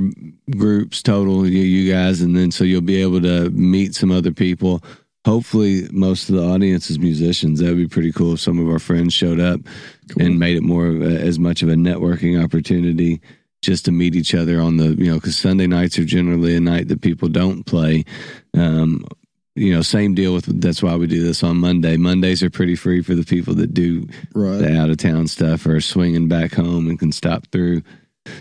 groups 0.51 1.03
total. 1.03 1.45
You, 1.49 1.59
you 1.61 1.93
guys, 1.93 2.21
and 2.21 2.37
then 2.37 2.51
so 2.53 2.63
you'll 2.65 2.81
be 2.83 3.03
able 3.03 3.21
to 3.23 3.51
meet 3.51 3.95
some 3.97 4.11
other 4.13 4.31
people. 4.33 4.83
Hopefully, 5.27 5.89
most 5.91 6.29
of 6.29 6.35
the 6.37 6.43
audience 6.45 6.91
is 6.91 6.99
musicians. 6.99 7.59
That 7.61 7.69
would 7.69 7.79
be 7.79 7.89
pretty 7.89 8.13
cool 8.13 8.35
if 8.35 8.41
some 8.41 8.59
of 8.59 8.69
our 8.69 8.79
friends 8.79 9.15
showed 9.15 9.41
up 9.41 9.59
and 10.19 10.39
made 10.39 10.57
it 10.57 10.63
more 10.63 10.87
of 10.87 11.03
a, 11.03 11.21
as 11.21 11.39
much 11.39 11.63
of 11.63 11.69
a 11.69 11.75
networking 11.75 12.43
opportunity 12.43 13.21
just 13.63 13.85
to 13.87 13.93
meet 13.93 14.15
each 14.15 14.35
other 14.35 14.61
on 14.61 14.77
the 14.77 14.89
you 14.95 15.11
know 15.11 15.15
because 15.15 15.37
Sunday 15.39 15.67
nights 15.67 15.99
are 15.99 16.05
generally 16.05 16.55
a 16.57 16.61
night 16.61 16.89
that 16.89 17.01
people 17.01 17.29
don't 17.29 17.65
play. 17.65 18.05
Um, 18.55 19.05
you 19.57 19.73
know, 19.73 19.83
same 19.83 20.15
deal 20.15 20.35
with 20.35 20.61
that's 20.61 20.83
why 20.83 20.97
we 20.97 21.07
do 21.07 21.23
this 21.23 21.43
on 21.45 21.59
Monday. 21.59 21.97
Mondays 21.97 22.43
are 22.43 22.51
pretty 22.51 22.75
free 22.75 23.03
for 23.03 23.15
the 23.15 23.23
people 23.25 23.55
that 23.55 23.73
do 23.73 24.07
Right. 24.35 24.59
the 24.59 24.77
out 24.77 24.91
of 24.91 24.97
town 24.97 25.29
stuff 25.29 25.65
or 25.65 25.81
swinging 25.81 26.27
back 26.29 26.53
home 26.55 26.89
and 26.89 26.99
can 26.99 27.13
stop 27.13 27.47
through. 27.53 27.83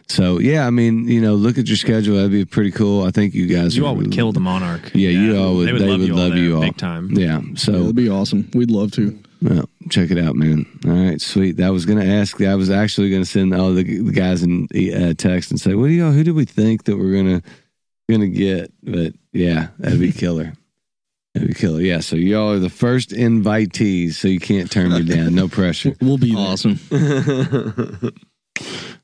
So 0.08 0.40
yeah, 0.40 0.66
I 0.66 0.72
mean, 0.72 1.08
you 1.08 1.22
know, 1.22 1.36
look 1.36 1.58
at 1.58 1.68
your 1.68 1.78
schedule. 1.78 2.16
That'd 2.16 2.32
be 2.32 2.46
pretty 2.46 2.72
cool. 2.72 3.04
I 3.06 3.12
think 3.12 3.34
you 3.36 3.46
guys 3.48 3.78
You 3.78 3.84
are- 3.86 3.90
all 3.90 3.96
would 3.98 4.12
kill 4.12 4.32
the 4.32 4.40
Monarch. 4.40 4.92
Yeah, 4.96 5.10
you 5.10 5.38
all 5.38 5.56
would- 5.58 5.68
They 5.68 5.74
would 5.74 5.82
they 5.84 5.88
love 5.90 6.00
would 6.00 6.08
you 6.08 6.14
all 6.16 6.20
love 6.20 6.32
there 6.32 6.40
you 6.44 6.56
all. 6.56 6.62
big 6.62 6.78
time. 6.78 7.12
Yeah. 7.12 7.42
Yeah, 7.42 7.42
So 7.56 7.72
that'd 7.74 7.96
be 7.96 8.10
awesome. 8.10 8.50
We'd 8.54 8.72
love 8.72 8.92
to. 8.94 9.18
Well, 9.44 9.70
check 9.90 10.10
it 10.10 10.18
out, 10.18 10.36
man. 10.36 10.66
All 10.86 10.92
right, 10.92 11.20
sweet. 11.20 11.58
That 11.58 11.74
was 11.74 11.86
gonna 11.86 12.06
ask. 12.06 12.42
I 12.42 12.56
was 12.56 12.70
actually 12.70 13.12
gonna 13.12 13.26
send 13.26 13.54
all 13.54 13.74
the, 13.74 13.84
the 13.84 14.12
guys 14.12 14.42
in 14.42 14.68
uh, 14.74 15.14
text 15.18 15.52
and 15.52 15.60
say, 15.60 15.76
"What 15.76 15.88
do 15.88 15.94
y'all? 15.94 16.12
Who 16.12 16.24
do 16.24 16.34
we 16.34 16.46
think 16.46 16.86
that 16.86 16.98
we're 16.98 17.16
gonna 17.16 17.42
gonna 18.10 18.28
get?" 18.28 18.72
But 18.82 19.14
yeah, 19.34 19.68
that'd 19.80 20.00
be 20.00 20.14
killer. 20.14 20.54
That'd 21.34 21.50
be 21.50 21.56
killer. 21.56 21.82
Yeah. 21.82 22.00
So 22.00 22.16
y'all 22.16 22.52
are 22.52 22.60
the 22.60 22.70
first 22.70 23.10
invitees, 23.10 24.14
so 24.14 24.30
you 24.30 24.40
can't 24.40 24.72
turn 24.72 24.92
me 24.92 25.04
down. 25.04 25.36
No 25.36 25.50
pressure. 25.50 25.96
We'll 26.00 26.18
be 26.18 26.36
awesome. 26.36 26.80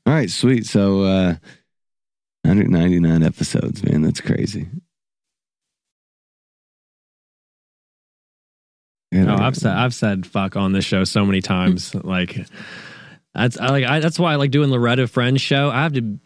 All 0.06 0.14
right, 0.14 0.30
sweet. 0.30 0.64
So 0.64 1.02
uh 1.02 1.34
199 2.44 3.22
episodes, 3.22 3.84
man. 3.84 4.00
That's 4.02 4.20
crazy. 4.22 4.68
Yeah, 9.10 9.24
No, 9.24 9.36
I've 9.36 9.56
said 9.56 9.72
I've 9.76 9.94
said 9.94 10.26
fuck 10.26 10.56
on 10.56 10.72
this 10.72 10.84
show 10.84 11.04
so 11.04 11.24
many 11.26 11.40
times. 11.40 11.94
like 12.04 12.36
that's 13.34 13.58
I 13.58 13.68
like 13.70 13.84
I, 13.84 14.00
that's 14.00 14.18
why 14.18 14.32
I 14.32 14.36
like 14.36 14.50
doing 14.50 14.70
Loretta 14.70 15.06
Friends 15.06 15.40
show. 15.40 15.68
I 15.70 15.82
have 15.82 15.94
to 15.94 16.18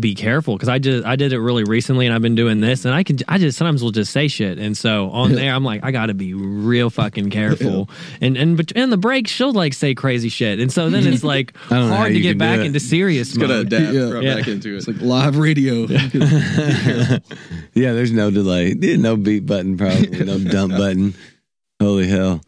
be 0.00 0.14
careful 0.14 0.56
because 0.56 0.70
I 0.70 0.78
just 0.78 1.04
I 1.06 1.16
did 1.16 1.34
it 1.34 1.38
really 1.38 1.64
recently 1.64 2.06
and 2.06 2.14
I've 2.14 2.22
been 2.22 2.34
doing 2.34 2.60
this 2.62 2.86
and 2.86 2.94
I 2.94 3.02
can 3.04 3.18
I 3.28 3.36
just 3.36 3.58
sometimes 3.58 3.82
will 3.82 3.90
just 3.90 4.10
say 4.10 4.26
shit 4.26 4.58
and 4.58 4.74
so 4.74 5.10
on 5.10 5.32
there 5.34 5.52
I'm 5.54 5.64
like 5.64 5.84
I 5.84 5.90
got 5.90 6.06
to 6.06 6.14
be 6.14 6.32
real 6.32 6.88
fucking 6.88 7.28
careful 7.28 7.90
and 8.22 8.38
and 8.38 8.56
but 8.56 8.72
in 8.72 8.88
the 8.88 8.96
break 8.96 9.28
she'll 9.28 9.52
like 9.52 9.74
say 9.74 9.94
crazy 9.94 10.30
shit 10.30 10.60
and 10.60 10.72
so 10.72 10.88
then 10.88 11.06
it's 11.06 11.22
like 11.22 11.54
I 11.70 11.74
don't 11.78 11.88
know 11.90 11.94
how 11.94 11.96
hard 12.00 12.14
to 12.14 12.20
get 12.20 12.38
back 12.38 12.60
into 12.60 12.80
serious 12.80 13.28
It's 13.28 13.36
gonna 13.36 13.52
mode. 13.52 13.66
adapt 13.72 13.92
Yeah. 13.92 14.10
right 14.10 14.22
Yeah. 14.22 14.34
back 14.36 14.48
into 14.48 14.72
it. 14.74 14.76
It's 14.78 14.88
like 14.88 15.00
live 15.02 15.36
radio. 15.36 15.82
yeah, 17.74 17.92
there's 17.92 18.12
no 18.12 18.30
delay. 18.30 18.72
No 18.74 19.16
beat 19.16 19.46
button, 19.46 19.76
probably 19.76 20.06
no 20.24 20.38
dump 20.38 20.72
button. 20.72 21.14
Holy 21.82 22.06
hell! 22.06 22.40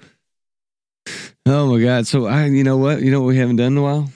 Oh 1.44 1.66
my 1.66 1.82
god! 1.82 2.06
So 2.06 2.26
I, 2.26 2.46
you 2.46 2.62
know 2.62 2.76
what? 2.76 3.02
You 3.02 3.10
know 3.10 3.20
what 3.20 3.26
we 3.26 3.36
haven't 3.36 3.56
done 3.56 3.72
in 3.72 3.78
a 3.78 3.82
while? 3.82 4.08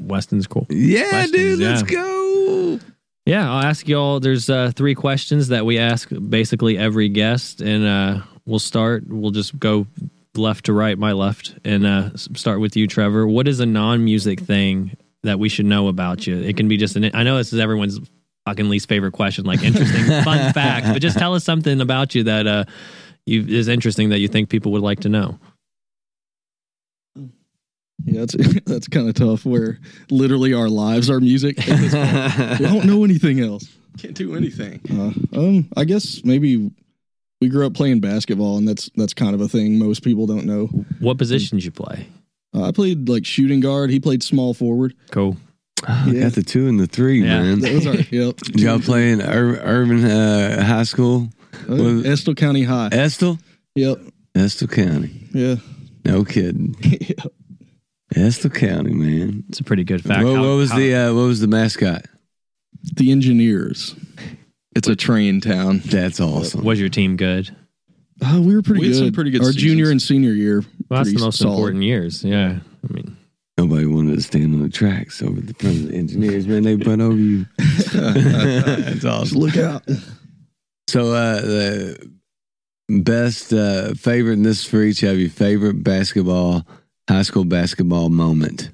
Weston's 0.00 0.48
cool. 0.48 0.66
Yeah, 0.68 1.10
Questions, 1.10 1.30
dude. 1.30 1.58
Let's 1.60 1.82
yeah. 1.82 1.96
go. 1.96 2.80
Yeah, 3.24 3.52
I'll 3.52 3.62
ask 3.62 3.86
y'all. 3.86 4.18
There's 4.18 4.50
uh, 4.50 4.72
three 4.74 4.96
questions 4.96 5.48
that 5.48 5.64
we 5.64 5.78
ask 5.78 6.10
basically 6.28 6.76
every 6.76 7.08
guest, 7.08 7.60
and 7.60 7.86
uh, 7.86 8.22
we'll 8.46 8.58
start. 8.58 9.04
We'll 9.06 9.30
just 9.30 9.56
go 9.60 9.86
left 10.34 10.64
to 10.64 10.72
right, 10.72 10.98
my 10.98 11.12
left, 11.12 11.54
and 11.64 11.86
uh, 11.86 12.16
start 12.16 12.58
with 12.58 12.76
you, 12.76 12.88
Trevor. 12.88 13.28
What 13.28 13.46
is 13.46 13.60
a 13.60 13.66
non-music 13.66 14.40
thing 14.40 14.96
that 15.22 15.38
we 15.38 15.48
should 15.48 15.66
know 15.66 15.86
about 15.86 16.26
you? 16.26 16.38
It 16.38 16.56
can 16.56 16.66
be 16.66 16.78
just 16.78 16.96
an. 16.96 17.12
I 17.14 17.22
know 17.22 17.36
this 17.36 17.52
is 17.52 17.60
everyone's 17.60 18.00
fucking 18.44 18.68
least 18.68 18.88
favorite 18.88 19.12
question, 19.12 19.44
like 19.44 19.62
interesting 19.62 20.04
fun 20.24 20.52
fact, 20.52 20.88
but 20.88 21.00
just 21.00 21.16
tell 21.16 21.34
us 21.34 21.44
something 21.44 21.80
about 21.80 22.16
you 22.16 22.24
that 22.24 22.48
uh, 22.48 22.64
you 23.26 23.44
is 23.46 23.68
interesting 23.68 24.10
that 24.10 24.18
you 24.18 24.28
think 24.28 24.48
people 24.48 24.72
would 24.72 24.82
like 24.82 25.00
to 25.00 25.08
know. 25.08 25.38
Yeah, 28.04 28.20
that's 28.26 28.34
that's 28.66 28.88
kind 28.88 29.08
of 29.08 29.14
tough. 29.14 29.44
Where 29.44 29.78
literally 30.10 30.52
our 30.52 30.68
lives 30.68 31.08
are 31.10 31.20
music. 31.20 31.58
at 31.68 31.78
this 31.78 31.94
point. 31.94 32.60
we 32.60 32.66
don't 32.66 32.86
know 32.86 33.04
anything 33.04 33.40
else. 33.40 33.66
Can't 33.98 34.14
do 34.14 34.34
anything. 34.34 34.80
Uh, 34.90 35.38
um, 35.38 35.68
I 35.76 35.84
guess 35.84 36.24
maybe 36.24 36.70
we 37.40 37.48
grew 37.48 37.66
up 37.66 37.74
playing 37.74 38.00
basketball, 38.00 38.58
and 38.58 38.66
that's 38.68 38.90
that's 38.96 39.14
kind 39.14 39.34
of 39.34 39.40
a 39.40 39.48
thing 39.48 39.78
most 39.78 40.02
people 40.02 40.26
don't 40.26 40.44
know. 40.46 40.66
What 41.00 41.18
positions 41.18 41.64
you 41.64 41.70
play? 41.70 42.08
Uh, 42.54 42.64
I 42.68 42.72
played 42.72 43.08
like 43.08 43.24
shooting 43.24 43.60
guard. 43.60 43.90
He 43.90 44.00
played 44.00 44.22
small 44.22 44.54
forward. 44.54 44.94
Cool. 45.10 45.36
Oh, 45.86 46.04
Yeah. 46.10 46.22
Got 46.22 46.32
the 46.32 46.42
two 46.42 46.66
and 46.66 46.80
the 46.80 46.86
three, 46.86 47.22
Yeah. 47.22 47.42
man. 47.42 47.58
That 47.60 47.74
was 47.74 47.86
our 47.86 47.94
yep. 47.94 48.36
Did 48.36 48.60
y'all 48.60 48.78
play 48.80 49.10
in 49.12 49.20
Ur- 49.20 49.60
Urban 49.62 50.02
uh, 50.02 50.64
High 50.64 50.84
School? 50.84 51.28
Was- 51.68 52.06
Estill 52.06 52.34
County 52.34 52.62
High. 52.64 52.88
Estill? 52.92 53.38
Yep. 53.74 53.98
Estill 54.34 54.68
County. 54.68 55.28
Yeah. 55.32 55.56
No 56.04 56.24
kidding. 56.24 56.74
Yep. 56.82 57.32
Estill 58.16 58.50
County, 58.50 58.92
man. 58.92 59.44
It's 59.48 59.58
a 59.60 59.64
pretty 59.64 59.82
good 59.84 60.02
fact. 60.04 60.24
What, 60.24 60.36
How- 60.36 60.42
what 60.42 60.56
was 60.56 60.70
how- 60.70 60.78
the 60.78 60.94
uh, 60.94 61.14
what 61.14 61.22
was 61.22 61.40
the 61.40 61.48
mascot? 61.48 62.04
The 62.96 63.10
engineers. 63.10 63.94
It's 64.76 64.88
a 64.88 64.94
train 64.96 65.40
town. 65.40 65.80
That's 65.86 66.20
awesome. 66.20 66.64
was 66.64 66.78
your 66.80 66.88
team 66.90 67.16
good? 67.16 67.54
Uh, 68.24 68.40
we 68.40 68.54
were 68.54 68.62
pretty 68.62 68.80
We 68.80 68.86
had 68.88 68.92
good. 68.92 68.98
some 69.06 69.12
pretty 69.12 69.30
good 69.30 69.40
Our 69.40 69.46
seasons. 69.52 69.62
junior 69.62 69.90
and 69.90 70.00
senior 70.02 70.32
year. 70.32 70.64
Well, 70.88 71.02
that's 71.02 71.12
the 71.14 71.20
most 71.24 71.38
solid. 71.38 71.54
important 71.54 71.82
years. 71.84 72.22
Yeah, 72.24 72.58
I 72.88 72.92
mean. 72.92 73.16
Nobody 73.56 73.86
wanted 73.86 74.16
to 74.16 74.20
stand 74.22 74.52
on 74.54 74.62
the 74.62 74.68
tracks 74.68 75.22
over 75.22 75.40
the 75.40 75.54
front 75.54 75.76
of 75.76 75.88
the 75.88 75.96
engineers, 75.96 76.46
man. 76.46 76.62
They 76.64 76.74
run 76.76 77.00
over 77.00 77.16
you. 77.16 77.46
That's 77.58 79.04
awesome. 79.04 79.24
Just 79.24 79.34
look 79.36 79.56
out. 79.56 79.82
So, 80.94 81.12
uh, 81.12 81.40
the 81.40 82.12
best 82.88 83.52
uh, 83.52 83.94
favorite, 83.94 84.34
and 84.34 84.46
this 84.46 84.60
is 84.60 84.64
for 84.64 84.80
each 84.80 85.02
of 85.02 85.18
you, 85.18 85.28
favorite 85.28 85.82
basketball, 85.82 86.64
high 87.08 87.22
school 87.22 87.44
basketball 87.44 88.10
moment. 88.10 88.70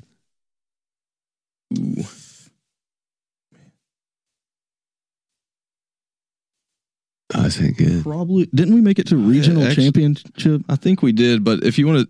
Ooh. 1.79 2.05
Oh, 7.35 7.47
I 7.47 7.49
think 7.49 7.79
good. 7.79 8.03
Probably 8.03 8.51
didn't 8.55 8.75
we 8.75 8.83
make 8.83 8.99
it 8.99 9.07
to 9.07 9.17
regional 9.17 9.63
actually- 9.65 9.85
championship? 9.85 10.61
I 10.69 10.77
think 10.77 11.01
we 11.01 11.13
did, 11.13 11.43
but 11.43 11.65
if 11.65 11.79
you 11.79 11.87
want 11.87 12.01
to 12.07 12.09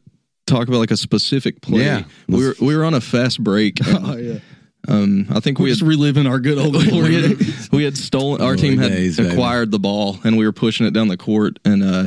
talk 0.53 0.67
about 0.67 0.79
like 0.79 0.91
a 0.91 0.97
specific 0.97 1.61
play, 1.63 1.85
Yeah. 1.85 2.03
we 2.27 2.45
were 2.45 2.57
we 2.61 2.75
were 2.77 2.85
on 2.85 2.95
a 2.95 3.01
fast 3.01 3.45
break. 3.45 3.79
Oh 3.87 4.17
yeah. 4.17 4.41
Um, 4.89 5.27
I 5.31 5.41
think 5.41 5.59
We're 5.59 5.65
we 5.65 5.71
had 5.71 5.79
just 5.79 5.89
reliving 5.89 6.27
our 6.27 6.39
good 6.41 6.59
old 6.59 6.73
glory 6.73 7.09
we, 7.11 7.23
had, 7.23 7.39
days. 7.39 7.69
we 7.71 7.85
had 7.85 7.97
stolen. 7.97 8.41
Our 8.41 8.57
Glory 8.57 8.71
team 8.71 8.79
had 8.79 8.93
days, 8.93 9.17
baby. 9.17 9.31
acquired 9.31 9.71
the 9.71 9.79
ball, 9.79 10.19
and 10.25 10.37
we 10.37 10.47
were 10.47 10.53
pushing 10.53 10.87
it 10.87 10.93
down 10.93 11.09
the 11.09 11.17
court. 11.17 11.59
And 11.65 11.83
uh, 11.83 12.05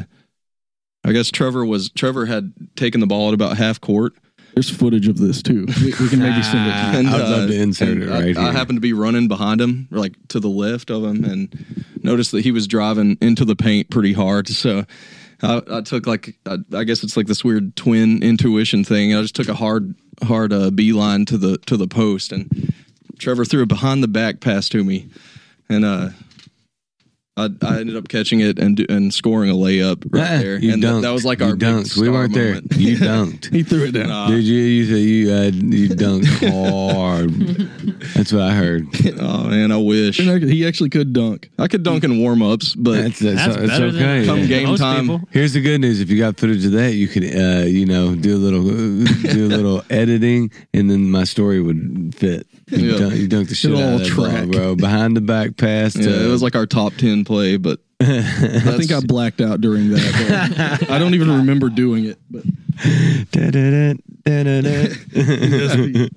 I 1.06 1.12
guess 1.12 1.30
Trevor 1.30 1.66
was 1.66 1.90
Trevor 1.90 2.26
had 2.26 2.54
taken 2.76 3.00
the 3.00 3.08
ball 3.08 3.30
at 3.30 3.34
about 3.34 3.58
half 3.58 3.80
court. 3.80 4.14
There's 4.54 4.70
footage 4.70 5.08
of 5.08 5.18
this 5.18 5.42
too. 5.42 5.66
We, 5.82 5.94
we 6.00 6.10
can 6.10 6.20
maybe 6.20 6.44
send 6.44 6.68
it 6.68 6.74
to 6.74 6.92
you. 6.92 6.94
And, 7.00 7.08
I'd 7.10 7.30
love 7.30 7.50
to 7.50 7.56
insert 7.60 7.98
it 7.98 8.08
right 8.08 8.38
I, 8.38 8.42
here. 8.44 8.52
happened 8.52 8.78
to 8.78 8.82
be 8.82 8.94
running 8.94 9.28
behind 9.28 9.60
him, 9.60 9.88
like 9.90 10.14
to 10.30 10.40
the 10.40 10.50
left 10.50 10.92
of 10.92 11.04
him, 11.04 11.24
and 11.24 11.96
noticed 12.04 12.32
that 12.34 12.42
he 12.42 12.52
was 12.52 12.68
driving 12.68 13.18
into 13.20 13.46
the 13.46 13.56
paint 13.56 13.90
pretty 13.90 14.14
hard. 14.14 14.48
So 14.48 14.86
I, 15.44 15.62
I 15.70 15.82
took 15.82 16.08
like 16.08 16.38
I, 16.46 16.58
I 16.74 16.84
guess 16.86 17.04
it's 17.04 17.18
like 17.18 17.28
this 17.28 17.44
weird 17.44 17.76
twin 17.76 18.24
intuition 18.24 18.84
thing. 18.84 19.14
I 19.14 19.22
just 19.22 19.36
took 19.36 19.50
a 19.50 19.54
hard 19.54 19.94
hard 20.24 20.54
uh, 20.54 20.72
beeline 20.72 21.26
to 21.26 21.38
the 21.38 21.58
to 21.60 21.78
the 21.78 21.88
post, 21.88 22.32
and 22.32 22.74
Trevor 23.20 23.46
threw 23.46 23.64
a 23.64 23.66
behind 23.66 24.02
the 24.02 24.08
back 24.08 24.40
pass 24.40 24.70
to 24.70 24.84
me, 24.84 25.10
and 25.70 25.84
uh, 25.84 26.10
I, 27.36 27.50
I 27.64 27.80
ended 27.80 27.98
up 27.98 28.10
catching 28.10 28.42
it 28.42 28.60
and 28.60 28.78
do, 28.78 28.86
and 28.90 29.12
scoring 29.12 29.50
a 29.50 29.56
layup 29.56 30.06
right 30.14 30.22
Ah, 30.24 30.38
there, 30.38 30.60
You 30.60 30.74
and 30.74 30.84
th- 30.84 31.02
that 31.02 31.10
was 31.10 31.26
like 31.26 31.40
You 31.40 31.46
our 31.48 31.56
big 31.56 31.68
dunked. 31.68 31.98
We 31.98 32.04
star 32.06 32.12
weren't 32.12 32.36
moment. 32.36 32.70
there. 32.70 32.80
You 32.80 32.98
dunked. 33.00 33.52
He 33.52 33.64
threw 33.64 33.86
it 33.86 33.92
down. 33.94 34.08
Nah. 34.10 34.28
Did 34.30 34.44
you? 34.44 34.58
You 34.60 34.86
said 34.86 34.98
you 35.00 35.30
had 35.30 35.56
you 35.56 35.90
dunked 35.90 36.28
hard. 36.94 37.32
That's 38.14 38.32
what 38.32 38.44
I 38.44 38.52
heard. 38.54 38.86
oh 39.20 39.46
man, 39.46 39.72
I 39.72 39.78
wish 39.78 40.18
He 40.18 40.66
actually 40.68 40.92
could 40.92 41.12
dunk. 41.12 41.50
I 41.58 41.68
could 41.68 41.82
dunk 41.82 42.04
in 42.04 42.20
warm 42.20 42.44
ups, 42.44 42.76
but 42.76 43.02
That's 43.02 43.20
that's, 43.20 43.46
That's 43.48 43.58
it's 43.58 43.74
okay. 43.74 44.20
than 44.20 44.26
Come 44.28 44.48
game 44.48 44.76
time. 44.76 45.02
people. 45.08 45.22
Here's 45.32 45.54
the 45.54 45.62
good 45.62 45.82
news: 45.82 46.02
if 46.02 46.12
you 46.12 46.20
got 46.20 46.38
footage 46.38 46.64
of 46.66 46.74
that, 46.74 46.94
you 46.94 47.08
could, 47.08 47.24
uh, 47.24 47.66
you 47.66 47.88
know, 47.88 48.14
do 48.16 48.36
a 48.36 48.38
little, 48.38 48.64
do 48.64 49.48
a 49.48 49.50
little 49.50 49.82
editing, 49.90 50.52
and 50.72 50.88
then 50.90 51.10
my 51.10 51.24
story 51.24 51.60
would 51.62 52.14
fit. 52.16 52.46
You, 52.68 52.92
Yeah. 52.92 52.98
dunk, 52.98 53.16
you 53.16 53.28
dunked 53.28 53.50
the 53.50 53.56
shit 53.56 53.72
It'll 53.72 53.84
out 53.84 53.94
all 53.94 54.02
of 54.26 54.32
that 54.32 54.44
ball, 54.46 54.52
bro. 54.52 54.76
Behind 54.76 55.18
the 55.18 55.22
back 55.22 55.58
pass. 55.58 55.94
To, 55.94 56.02
yeah, 56.04 56.26
it 56.26 56.30
was 56.30 56.42
like 56.42 56.56
our 56.56 56.66
top 56.66 56.94
ten 56.96 57.26
play. 57.26 57.58
But 57.58 57.80
I 58.00 58.22
think 58.78 58.92
I 58.92 59.02
blacked 59.02 59.42
out 59.42 59.60
during 59.62 59.90
that. 59.90 60.88
I 60.90 60.98
don't 61.00 61.14
even 61.14 61.30
remember 61.30 61.70
doing 61.70 62.06
it. 62.06 62.18
But. 62.32 62.44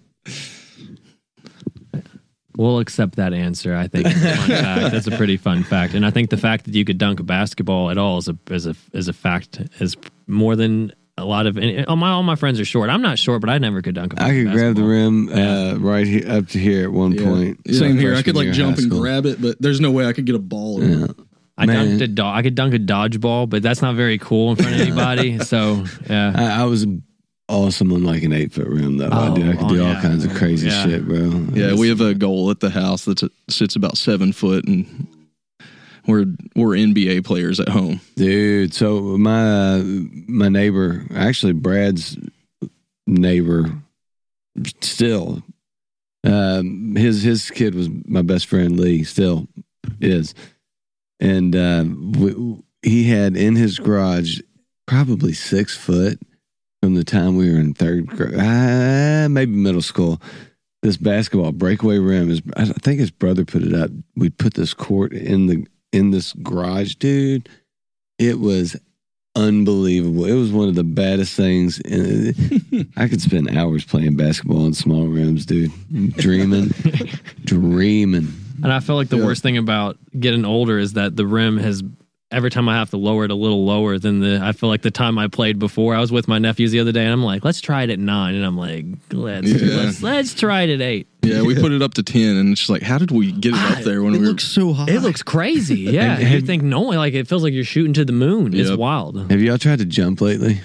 We'll 2.56 2.78
accept 2.78 3.16
that 3.16 3.34
answer. 3.34 3.76
I 3.76 3.86
think 3.86 4.06
it's 4.06 4.16
a 4.16 4.36
fun 4.36 4.48
fact. 4.64 4.92
That's 4.92 5.06
a 5.06 5.10
pretty 5.10 5.36
fun 5.36 5.62
fact, 5.62 5.92
and 5.92 6.06
I 6.06 6.10
think 6.10 6.30
the 6.30 6.38
fact 6.38 6.64
that 6.64 6.74
you 6.74 6.86
could 6.86 6.96
dunk 6.96 7.20
a 7.20 7.22
basketball 7.22 7.90
at 7.90 7.98
all 7.98 8.16
is 8.16 8.28
a 8.28 8.38
is 8.50 8.66
a 8.66 8.74
is 8.94 9.08
a 9.08 9.12
fact 9.12 9.60
is 9.78 9.94
more 10.26 10.56
than 10.56 10.90
a 11.18 11.24
lot 11.24 11.46
of. 11.46 11.56
and 11.56 11.86
All 11.86 11.96
my 11.96 12.10
all 12.10 12.22
my 12.22 12.36
friends 12.36 12.60
are 12.60 12.64
short. 12.64 12.90
I'm 12.90 13.02
not 13.02 13.18
short, 13.18 13.40
but 13.40 13.50
I 13.50 13.58
never 13.58 13.80
could 13.82 13.94
dunk 13.94 14.14
a 14.14 14.22
I 14.22 14.30
could 14.32 14.52
grab 14.52 14.74
the 14.76 14.82
basketball. 14.82 14.88
rim 14.88 15.28
uh, 15.32 15.74
right 15.78 16.06
here, 16.06 16.24
up 16.30 16.48
to 16.48 16.58
here 16.58 16.84
at 16.84 16.92
one 16.92 17.12
yeah. 17.12 17.24
point. 17.24 17.60
same 17.74 17.96
here. 17.98 18.14
I 18.14 18.22
could 18.22 18.36
like 18.36 18.52
jump 18.52 18.78
and 18.78 18.90
grab 18.90 19.26
it, 19.26 19.40
but 19.40 19.60
there's 19.60 19.80
no 19.80 19.90
way 19.90 20.06
I 20.06 20.12
could 20.12 20.26
get 20.26 20.34
a 20.34 20.38
ball. 20.40 20.82
in 20.82 21.04
it. 21.04 21.10
I 21.58 21.64
Man. 21.64 21.98
dunked 21.98 22.02
a 22.02 22.06
do- 22.08 22.22
I 22.22 22.42
could 22.42 22.54
dunk 22.54 22.74
a 22.74 22.78
dodgeball, 22.78 23.48
but 23.48 23.62
that's 23.62 23.80
not 23.80 23.94
very 23.94 24.18
cool 24.18 24.50
in 24.50 24.56
front 24.56 24.74
of 24.74 24.80
anybody. 24.86 25.38
so 25.38 25.84
yeah, 26.08 26.32
I, 26.36 26.62
I 26.62 26.64
was 26.64 26.86
awesome 27.48 27.92
on 27.92 28.04
like 28.04 28.22
an 28.24 28.32
eight 28.34 28.52
foot 28.52 28.66
rim 28.66 28.98
though. 28.98 29.08
I, 29.10 29.32
did, 29.34 29.48
I 29.48 29.52
could 29.56 29.64
Oh, 29.64 29.68
do 29.70 29.82
all 29.82 29.92
yeah. 29.92 30.02
kinds 30.02 30.24
of 30.26 30.34
crazy 30.34 30.68
Yeah. 30.68 30.84
shit, 30.84 31.06
bro. 31.06 31.46
yeah, 31.54 31.74
we 31.74 31.88
have 31.88 32.00
a 32.02 32.12
goal 32.12 32.50
at 32.50 32.60
the 32.60 32.68
house 32.70 33.06
that 33.06 33.22
sits 33.48 33.74
about 33.74 33.96
seven 33.96 34.32
foot, 34.34 34.66
and 34.66 35.06
we're 36.06 36.26
we're 36.54 36.76
NBA 36.76 37.24
players 37.24 37.60
at 37.60 37.68
home. 37.68 38.00
Dude, 38.16 38.74
so 38.74 39.16
my 39.18 39.80
my 39.82 40.48
neighbor, 40.48 41.04
actually 41.14 41.52
Brad's 41.52 42.16
neighbor, 43.06 43.70
still, 44.80 45.42
um, 46.24 46.96
his 46.96 47.22
his 47.22 47.50
kid 47.50 47.74
was 47.74 47.88
my 48.06 48.22
best 48.22 48.46
friend 48.46 48.78
Lee, 48.78 49.04
still 49.04 49.48
is, 50.00 50.34
and 51.20 51.54
uh, 51.54 51.84
we, 52.18 52.56
he 52.82 53.08
had 53.08 53.36
in 53.36 53.56
his 53.56 53.78
garage 53.78 54.40
probably 54.86 55.32
six 55.32 55.76
foot 55.76 56.20
from 56.82 56.94
the 56.94 57.04
time 57.04 57.36
we 57.36 57.50
were 57.50 57.58
in 57.58 57.74
third 57.74 58.06
grade, 58.06 58.38
uh, 58.38 59.28
maybe 59.28 59.52
middle 59.52 59.82
school. 59.82 60.20
This 60.82 60.96
basketball 60.96 61.52
breakaway 61.52 61.98
rim 61.98 62.30
is. 62.30 62.42
I 62.56 62.66
think 62.66 63.00
his 63.00 63.10
brother 63.10 63.44
put 63.44 63.62
it 63.62 63.74
up. 63.74 63.90
We 64.14 64.30
put 64.30 64.54
this 64.54 64.72
court 64.72 65.12
in 65.12 65.46
the 65.46 65.66
in 65.96 66.10
this 66.10 66.32
garage, 66.34 66.94
dude. 66.96 67.48
It 68.18 68.38
was 68.40 68.76
unbelievable. 69.34 70.24
It 70.24 70.34
was 70.34 70.50
one 70.50 70.68
of 70.68 70.74
the 70.74 70.84
baddest 70.84 71.34
things. 71.36 71.80
And 71.80 72.88
I 72.96 73.08
could 73.08 73.20
spend 73.20 73.56
hours 73.56 73.84
playing 73.84 74.16
basketball 74.16 74.66
in 74.66 74.74
small 74.74 75.06
rooms, 75.06 75.44
dude. 75.46 75.70
Dreaming, 76.16 76.68
dreaming. 77.44 78.28
and 78.62 78.72
I 78.72 78.80
feel 78.80 78.96
like 78.96 79.08
the 79.08 79.18
Yeah. 79.18 79.24
worst 79.24 79.42
thing 79.42 79.56
about 79.58 79.98
getting 80.18 80.44
older 80.44 80.78
is 80.78 80.94
that 80.94 81.16
the 81.16 81.26
rim 81.26 81.58
has. 81.58 81.82
Every 82.32 82.50
time 82.50 82.68
I 82.68 82.74
have 82.74 82.90
to 82.90 82.96
lower 82.96 83.24
it 83.24 83.30
a 83.30 83.36
little 83.36 83.64
lower 83.64 84.00
than 84.00 84.18
the, 84.18 84.40
I 84.42 84.50
feel 84.50 84.68
like 84.68 84.82
the 84.82 84.90
time 84.90 85.16
I 85.16 85.28
played 85.28 85.60
before. 85.60 85.94
I 85.94 86.00
was 86.00 86.10
with 86.10 86.26
my 86.26 86.38
nephews 86.38 86.72
the 86.72 86.80
other 86.80 86.90
day, 86.90 87.04
and 87.04 87.12
I'm 87.12 87.22
like, 87.22 87.44
"Let's 87.44 87.60
try 87.60 87.84
it 87.84 87.90
at 87.90 88.00
nine. 88.00 88.34
and 88.34 88.44
I'm 88.44 88.56
like, 88.58 88.84
"Let's 89.12 89.46
Yeah. 89.46 89.76
let's 89.76 90.02
let's 90.02 90.34
try 90.34 90.62
it 90.62 90.70
at 90.70 90.80
eight. 90.80 91.06
Yeah, 91.26 91.42
we 91.42 91.54
put 91.54 91.72
it 91.72 91.82
up 91.82 91.94
to 91.94 92.02
ten, 92.02 92.36
and 92.36 92.50
it's 92.52 92.60
just 92.60 92.70
like, 92.70 92.82
how 92.82 92.98
did 92.98 93.10
we 93.10 93.32
get 93.32 93.52
it 93.54 93.58
up 93.58 93.78
ah, 93.78 93.82
there 93.84 94.02
when 94.02 94.14
It 94.14 94.18
we 94.18 94.24
were? 94.24 94.30
looks 94.30 94.44
so 94.44 94.72
high. 94.72 94.86
It 94.88 95.00
looks 95.02 95.22
crazy. 95.22 95.80
Yeah, 95.96 96.18
And- 96.18 96.28
you 96.30 96.40
think 96.40 96.62
no, 96.62 96.82
like 96.82 97.14
it 97.14 97.26
feels 97.28 97.42
like 97.42 97.52
you're 97.52 97.64
shooting 97.64 97.92
to 97.94 98.04
the 98.04 98.12
moon. 98.12 98.54
It's 98.54 98.70
Yep. 98.70 98.78
wild. 98.78 99.30
Have 99.30 99.40
y'all 99.42 99.58
tried 99.58 99.78
to 99.80 99.84
jump 99.84 100.20
lately? 100.20 100.60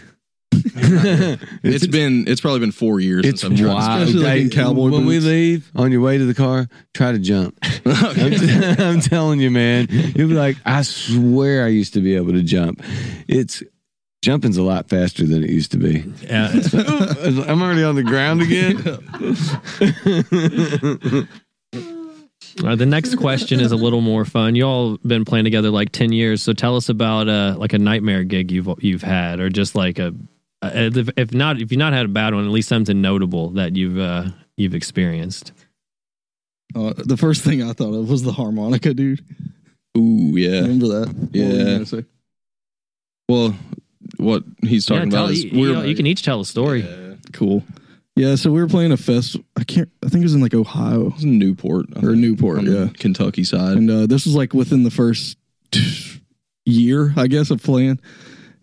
it's 0.83 1.87
been 1.87 2.25
it's 2.27 2.41
probably 2.41 2.59
been 2.59 2.71
four 2.71 2.99
years 2.99 3.25
It's 3.25 3.41
since 3.41 3.53
I've 3.53 3.59
tried. 3.59 3.73
wild. 3.73 4.01
Especially, 4.03 4.23
like, 4.25 4.41
in 4.41 4.49
cowboy 4.49 4.89
when 4.89 5.05
we 5.05 5.15
boots. 5.17 5.25
leave 5.25 5.71
on 5.75 5.91
your 5.91 6.01
way 6.01 6.17
to 6.17 6.25
the 6.25 6.33
car, 6.33 6.67
try 6.93 7.11
to 7.11 7.19
jump. 7.19 7.57
I'm, 7.85 8.31
t- 8.31 8.75
I'm 8.83 8.99
telling 9.01 9.39
you, 9.39 9.49
man. 9.51 9.87
You'll 9.89 10.27
be 10.29 10.33
like, 10.35 10.57
I 10.65 10.81
swear 10.83 11.65
I 11.65 11.69
used 11.69 11.93
to 11.93 12.01
be 12.01 12.15
able 12.15 12.33
to 12.33 12.43
jump. 12.43 12.81
It's 13.27 13.63
jumping's 14.21 14.57
a 14.57 14.63
lot 14.63 14.87
faster 14.89 15.25
than 15.25 15.43
it 15.43 15.49
used 15.49 15.71
to 15.71 15.77
be. 15.77 16.03
Yeah, 16.23 16.51
I'm 17.47 17.61
already 17.61 17.83
on 17.83 17.95
the 17.95 18.03
ground 18.03 18.41
again. 18.41 18.77
Uh, 22.65 22.75
the 22.75 22.85
next 22.85 23.15
question 23.15 23.61
is 23.61 23.71
a 23.71 23.77
little 23.77 24.01
more 24.01 24.25
fun. 24.25 24.55
You 24.55 24.65
all 24.65 24.97
been 25.05 25.23
playing 25.23 25.45
together 25.45 25.69
like 25.69 25.91
ten 25.93 26.11
years, 26.11 26.43
so 26.43 26.51
tell 26.51 26.75
us 26.75 26.89
about 26.89 27.29
uh, 27.29 27.55
like 27.57 27.71
a 27.71 27.79
nightmare 27.79 28.25
gig 28.25 28.51
you've 28.51 28.67
you've 28.79 29.01
had, 29.01 29.39
or 29.39 29.49
just 29.49 29.73
like 29.73 29.99
a, 29.99 30.13
a 30.61 30.87
if, 30.87 31.09
if 31.15 31.33
not 31.33 31.61
if 31.61 31.71
you've 31.71 31.79
not 31.79 31.93
had 31.93 32.05
a 32.05 32.09
bad 32.09 32.35
one, 32.35 32.43
at 32.43 32.51
least 32.51 32.67
something 32.67 32.99
notable 33.01 33.51
that 33.51 33.77
you've 33.77 33.97
uh, 33.97 34.25
you've 34.57 34.75
experienced. 34.75 35.53
Uh, 36.75 36.93
the 36.97 37.15
first 37.17 37.41
thing 37.41 37.63
I 37.63 37.71
thought 37.71 37.93
of 37.93 38.09
was 38.09 38.21
the 38.23 38.33
harmonica, 38.33 38.93
dude. 38.93 39.23
Ooh, 39.97 40.33
yeah. 40.35 40.59
Remember 40.61 40.87
that? 40.87 41.07
What 41.07 41.31
were 41.33 41.37
you 41.37 41.43
Yeah. 41.57 41.63
gonna 41.63 41.85
say? 41.85 42.05
Well, 43.29 43.55
what 44.17 44.43
he's 44.63 44.85
talking 44.85 45.05
yeah, 45.11 45.17
tell, 45.17 45.23
about 45.25 45.33
is 45.33 45.43
you, 45.43 45.49
you, 45.51 45.59
we're 45.61 45.73
know, 45.73 45.83
you 45.83 45.95
can 45.95 46.05
each 46.07 46.23
tell 46.23 46.39
a 46.41 46.45
story. 46.45 46.81
Yeah. 46.81 47.15
Cool. 47.33 47.63
Yeah, 48.15 48.35
so 48.35 48.51
we 48.51 48.59
were 48.61 48.67
playing 48.67 48.91
a 48.91 48.97
fest. 48.97 49.37
I 49.57 49.63
can't. 49.63 49.89
I 50.03 50.09
think 50.09 50.21
it 50.21 50.25
was 50.25 50.35
in 50.35 50.41
like 50.41 50.53
Ohio 50.53 51.07
It 51.07 51.13
was 51.13 51.23
in 51.23 51.39
Newport 51.39 51.85
I 51.95 51.99
or 51.99 52.01
think, 52.11 52.17
Newport. 52.17 52.57
on 52.59 52.65
Yeah, 52.65 52.85
the 52.85 52.93
Kentucky 52.97 53.43
side. 53.45 53.77
and 53.77 53.89
uh, 53.89 54.05
this 54.05 54.25
was 54.25 54.35
like 54.35 54.53
within 54.53 54.83
the 54.83 54.91
first 54.91 55.37
year, 56.65 57.13
I 57.15 57.27
guess, 57.27 57.51
of 57.51 57.63
playing, 57.63 57.99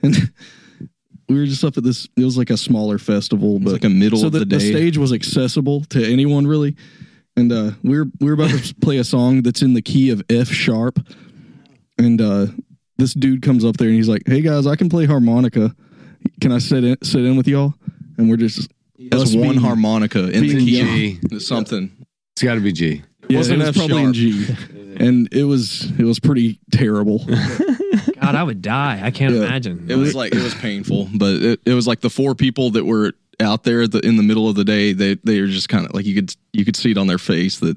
and 0.02 0.14
we 1.28 1.38
were 1.38 1.46
just 1.46 1.64
up 1.64 1.76
at 1.78 1.82
this. 1.84 2.08
It 2.16 2.24
was 2.24 2.36
like 2.36 2.50
a 2.50 2.56
smaller 2.56 2.98
festival, 2.98 3.58
but 3.58 3.64
was 3.64 3.72
like 3.72 3.84
a 3.84 3.88
middle 3.88 4.18
so 4.18 4.26
of 4.26 4.32
the, 4.32 4.40
the 4.40 4.44
day. 4.44 4.58
the 4.58 4.70
stage 4.70 4.98
was 4.98 5.12
accessible 5.12 5.84
to 5.86 6.04
anyone 6.04 6.46
really, 6.46 6.76
and 7.36 7.50
uh, 7.50 7.70
we 7.82 7.98
were 7.98 8.06
we 8.20 8.26
were 8.26 8.34
about 8.34 8.50
to 8.50 8.74
play 8.82 8.98
a 8.98 9.04
song 9.04 9.42
that's 9.42 9.62
in 9.62 9.72
the 9.72 9.82
key 9.82 10.10
of 10.10 10.22
F 10.28 10.48
sharp, 10.48 10.98
and 11.96 12.20
uh, 12.20 12.46
this 12.98 13.14
dude 13.14 13.42
comes 13.42 13.64
up 13.64 13.76
there 13.76 13.88
and 13.88 13.96
he's 13.96 14.08
like, 14.08 14.22
"Hey 14.26 14.40
guys, 14.42 14.66
I 14.66 14.76
can 14.76 14.88
play 14.88 15.06
harmonica. 15.06 15.74
Can 16.40 16.52
I 16.52 16.58
sit 16.58 16.84
in 16.84 16.96
sit 17.02 17.24
in 17.24 17.36
with 17.36 17.46
y'all?" 17.48 17.74
And 18.16 18.28
we're 18.28 18.36
just 18.36 18.70
That's 18.98 19.34
one 19.34 19.50
being- 19.50 19.60
harmonica 19.60 20.24
in 20.30 20.42
the 20.46 20.54
being 20.54 20.58
key. 20.58 21.18
G. 21.30 21.38
Something. 21.38 21.90
It's 22.34 22.42
got 22.42 22.54
to 22.54 22.60
be 22.60 22.72
G. 22.72 23.02
yeah, 23.28 23.38
Wasn't 23.38 23.60
it 23.62 23.66
was 23.66 23.68
F 23.68 23.74
probably 23.76 24.02
in. 24.04 24.12
G, 24.12 24.46
and 24.96 25.28
it 25.32 25.44
was 25.44 25.90
it 25.98 26.04
was 26.04 26.18
pretty 26.20 26.58
terrible. 26.72 27.24
God, 28.20 28.34
I 28.34 28.42
would 28.42 28.60
die. 28.62 29.00
I 29.02 29.10
can't 29.10 29.34
Yeah. 29.34 29.42
imagine. 29.46 29.86
It 29.88 29.96
was 29.96 30.14
like 30.14 30.34
it 30.34 30.42
was 30.42 30.54
painful, 30.54 31.08
but 31.14 31.34
it, 31.36 31.60
it 31.66 31.74
was 31.74 31.86
like 31.86 32.00
the 32.00 32.10
four 32.10 32.34
people 32.34 32.70
that 32.72 32.84
were 32.84 33.12
out 33.40 33.62
there 33.62 33.86
the, 33.86 34.00
in 34.00 34.16
the 34.16 34.22
middle 34.22 34.48
of 34.48 34.56
the 34.56 34.64
day. 34.64 34.92
They 34.92 35.14
they 35.24 35.40
were 35.40 35.46
just 35.46 35.68
kind 35.68 35.86
of 35.86 35.94
like 35.94 36.04
you 36.04 36.14
could 36.14 36.34
you 36.52 36.64
could 36.64 36.76
see 36.76 36.90
it 36.90 36.98
on 36.98 37.06
their 37.06 37.18
face 37.18 37.58
that 37.60 37.76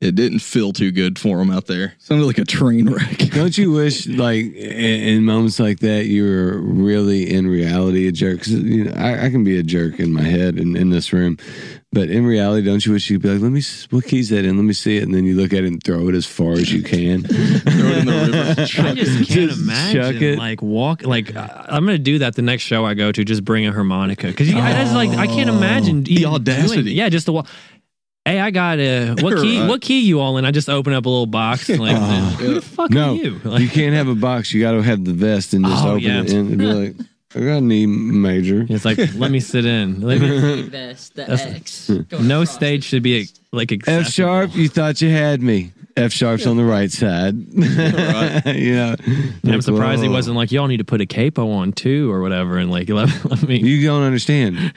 it 0.00 0.14
didn't 0.14 0.38
feel 0.38 0.72
too 0.72 0.92
good 0.92 1.18
for 1.18 1.38
them 1.38 1.50
out 1.50 1.66
there. 1.66 1.94
Sounded 1.98 2.24
like 2.26 2.38
a 2.38 2.44
train 2.44 2.88
wreck. 2.88 3.18
Don't 3.32 3.58
you 3.58 3.72
wish, 3.72 4.06
like, 4.06 4.44
in, 4.44 4.52
in 4.54 5.24
moments 5.24 5.58
like 5.58 5.80
that, 5.80 6.06
you 6.06 6.22
were 6.24 6.58
really 6.58 7.28
in 7.32 7.48
reality 7.48 8.06
a 8.06 8.12
jerk? 8.12 8.38
'Cause, 8.38 8.50
you 8.52 8.84
know, 8.84 8.92
I, 8.96 9.26
I 9.26 9.30
can 9.30 9.42
be 9.42 9.58
a 9.58 9.62
jerk 9.64 9.98
in 9.98 10.12
my 10.12 10.22
head 10.22 10.54
and 10.54 10.76
in 10.76 10.90
this 10.90 11.12
room, 11.12 11.36
but 11.92 12.10
in 12.10 12.24
reality, 12.26 12.64
don't 12.64 12.86
you 12.86 12.92
wish 12.92 13.10
you'd 13.10 13.22
be 13.22 13.28
like, 13.30 13.40
let 13.42 13.50
me, 13.50 13.58
s- 13.58 13.88
what 13.90 14.04
key's 14.04 14.28
that 14.28 14.44
in? 14.44 14.56
Let 14.56 14.64
me 14.64 14.72
see 14.72 14.98
it. 14.98 15.02
And 15.02 15.12
then 15.12 15.24
you 15.24 15.34
look 15.34 15.52
at 15.52 15.64
it 15.64 15.66
and 15.66 15.82
throw 15.82 16.08
it 16.08 16.14
as 16.14 16.26
far 16.26 16.52
as 16.52 16.72
you 16.72 16.82
can. 16.84 17.22
Throw 17.68 17.88
it 17.88 17.98
in 17.98 18.06
the 18.06 18.12
river. 18.12 18.60
I 18.88 18.94
just 18.94 19.14
can't 19.16 19.26
Just 19.26 19.60
imagine 19.62 20.22
it. 20.22 20.38
like 20.38 20.62
walk 20.62 21.02
like 21.02 21.34
I- 21.34 21.66
I'm 21.70 21.84
gonna 21.84 21.98
do 21.98 22.18
that 22.20 22.36
the 22.36 22.42
next 22.42 22.62
show 22.62 22.84
I 22.86 22.94
go 22.94 23.10
to. 23.10 23.24
Just 23.24 23.44
bring 23.44 23.66
a 23.66 23.72
harmonica 23.72 24.28
because 24.28 24.52
I 24.54 24.72
just 24.84 24.94
like 24.94 25.10
I 25.10 25.26
can't 25.26 25.50
oh. 25.50 25.56
imagine 25.56 26.04
The 26.04 26.26
audacity. 26.26 26.82
doing- 26.84 26.96
yeah, 26.96 27.08
just 27.08 27.26
the 27.26 27.32
walk. 27.32 27.48
Hey, 28.28 28.40
I 28.40 28.50
got 28.50 28.78
a 28.78 29.14
what 29.20 29.38
key? 29.38 29.60
Right. 29.60 29.68
What 29.68 29.80
key 29.80 30.00
you 30.00 30.20
all 30.20 30.36
in? 30.36 30.44
I 30.44 30.50
just 30.50 30.68
open 30.68 30.92
up 30.92 31.06
a 31.06 31.08
little 31.08 31.24
box. 31.26 31.68
And 31.70 31.80
Like, 31.82 31.96
who 32.38 32.54
the 32.54 32.60
fuck 32.60 32.90
no, 32.90 33.12
are 33.12 33.14
you? 33.14 33.40
Like, 33.42 33.62
you 33.62 33.68
can't 33.70 33.94
have 33.94 34.06
a 34.08 34.14
box. 34.14 34.52
You 34.52 34.60
got 34.60 34.72
to 34.72 34.82
have 34.82 35.04
the 35.04 35.14
vest 35.14 35.54
and 35.54 35.64
just 35.64 35.82
Oh, 35.84 35.92
open 35.92 36.02
yeah. 36.02 36.20
it 36.20 36.32
in 36.32 36.46
and 36.48 36.58
be 36.58 36.64
like, 36.66 36.96
I 37.34 37.38
got 37.40 37.56
an 37.58 37.72
E 37.72 37.86
major. 37.86 38.66
it's 38.68 38.84
like 38.84 38.98
let 39.14 39.30
me 39.30 39.40
sit 39.40 39.64
in. 39.64 40.00
Let 40.06 40.20
me- 40.20 40.62
vest, 40.62 41.14
the 41.14 41.30
X. 41.30 41.90
no 42.20 42.44
stage 42.44 42.84
should 42.84 43.02
be 43.02 43.28
like 43.52 43.72
F 43.88 44.06
sharp, 44.08 44.54
you 44.54 44.68
thought 44.68 45.00
you 45.00 45.10
had 45.10 45.40
me. 45.42 45.72
F 45.96 46.12
sharp's 46.12 46.46
on 46.46 46.56
the 46.56 46.64
right 46.64 46.90
side. 46.92 47.34
you 47.54 48.74
know, 48.76 48.94
And 49.42 49.52
I'm 49.52 49.62
surprised 49.62 50.02
he 50.02 50.08
wasn't 50.08 50.36
like 50.36 50.52
y'all 50.52 50.68
need 50.68 50.76
to 50.76 50.84
put 50.84 51.00
a 51.00 51.06
capo 51.06 51.50
on 51.50 51.72
too 51.72 52.10
or 52.10 52.20
whatever 52.20 52.56
and 52.58 52.70
like 52.70 52.88
let, 52.88 53.08
let 53.24 53.42
me. 53.42 53.58
You 53.58 53.86
don't 53.86 54.02
understand. 54.04 54.72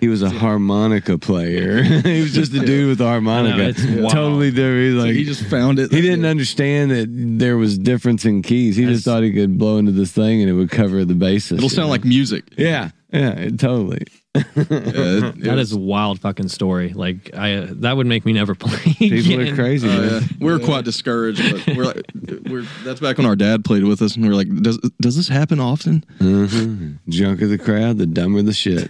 He 0.00 0.08
was 0.08 0.22
a 0.22 0.30
harmonica 0.30 1.18
player. 1.18 1.82
he 1.82 2.20
was 2.22 2.32
just 2.32 2.52
a 2.54 2.60
dude 2.60 2.88
with 2.88 3.00
a 3.00 3.04
harmonica. 3.04 3.80
Know, 3.90 4.08
totally 4.08 4.50
different. 4.50 4.82
He's 4.84 4.94
So 5.00 5.06
like 5.06 5.14
he 5.16 5.24
just 5.24 5.44
found 5.44 5.78
it. 5.78 5.90
he 5.90 6.00
didn't 6.00 6.24
understand 6.26 6.90
that 6.90 7.06
there 7.10 7.56
was 7.56 7.78
difference 7.78 8.24
in 8.24 8.42
keys. 8.42 8.76
He 8.76 8.84
just 8.86 9.04
thought 9.04 9.22
he 9.22 9.32
could 9.32 9.58
blow 9.58 9.78
into 9.78 9.92
this 9.92 10.12
thing 10.12 10.40
and 10.40 10.50
it 10.50 10.54
would 10.54 10.70
cover 10.70 11.04
the 11.04 11.14
bases. 11.14 11.58
It'll 11.58 11.68
sound 11.68 11.90
like 11.90 12.04
music. 12.04 12.44
yeah, 12.56 12.90
yeah, 13.12 13.30
it- 13.32 13.58
totally. 13.58 14.04
Yeah, 14.34 14.42
it- 14.56 15.24
it 15.24 15.40
That 15.42 15.56
was- 15.56 15.70
is 15.70 15.76
a 15.76 15.78
wild 15.78 16.20
fucking 16.20 16.48
story. 16.48 16.92
Like 16.92 17.30
I, 17.34 17.54
uh, 17.54 17.66
that 17.70 17.96
would 17.96 18.06
make 18.06 18.24
me 18.24 18.32
never 18.32 18.54
play. 18.54 18.78
People 18.98 19.40
are 19.40 19.54
crazy. 19.54 19.88
Man. 19.88 20.08
yeah. 20.08 20.20
We 20.38 20.52
were 20.52 20.60
quite 20.60 20.84
discouraged, 20.84 21.42
but 21.66 21.76
we're 21.76 21.84
like, 21.84 22.02
we're 22.48 22.64
that's 22.84 23.00
back 23.00 23.18
when 23.18 23.26
our 23.26 23.34
dad 23.36 23.64
played 23.64 23.82
with 23.84 24.00
us, 24.02 24.14
and 24.14 24.24
we 24.24 24.30
are 24.30 24.36
like, 24.36 24.48
does 24.62 24.78
does 25.00 25.16
this 25.16 25.26
happen 25.28 25.58
often? 25.58 26.04
Mhm. 26.20 26.98
Drunker 27.08 27.48
the 27.48 27.58
crowd, 27.58 27.98
the 27.98 28.06
dumber 28.06 28.42
the 28.42 28.52
shit. 28.52 28.88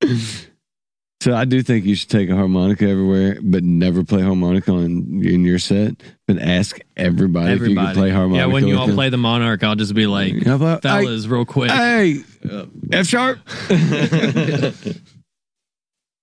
so 1.20 1.34
I 1.34 1.44
do 1.44 1.62
think 1.62 1.84
you 1.84 1.94
should 1.94 2.08
take 2.08 2.30
a 2.30 2.34
harmonica 2.34 2.88
everywhere, 2.88 3.38
but 3.42 3.62
never 3.62 4.02
play 4.04 4.22
harmonica 4.22 4.72
on 4.72 4.84
in 5.22 5.44
your 5.44 5.58
set. 5.58 5.94
But 6.26 6.38
ask 6.38 6.78
everybody, 6.96 7.52
if 7.52 7.58
you 7.58 7.64
Everybody. 7.66 7.86
can 7.88 7.94
play 7.94 8.10
harmonica. 8.10 8.38
yeah, 8.48 8.52
when 8.52 8.66
you 8.66 8.78
all 8.78 8.86
them. 8.86 8.96
play 8.96 9.08
the 9.10 9.16
Monarch, 9.18 9.62
I'll 9.62 9.74
just 9.76 9.94
be 9.94 10.06
like, 10.06 10.44
How 10.44 10.54
about- 10.56 10.82
fellas, 10.82 11.26
real 11.26 11.44
quick. 11.44 11.70
Hey, 11.70 12.22
F 12.92 13.06
sharp. 13.06 13.38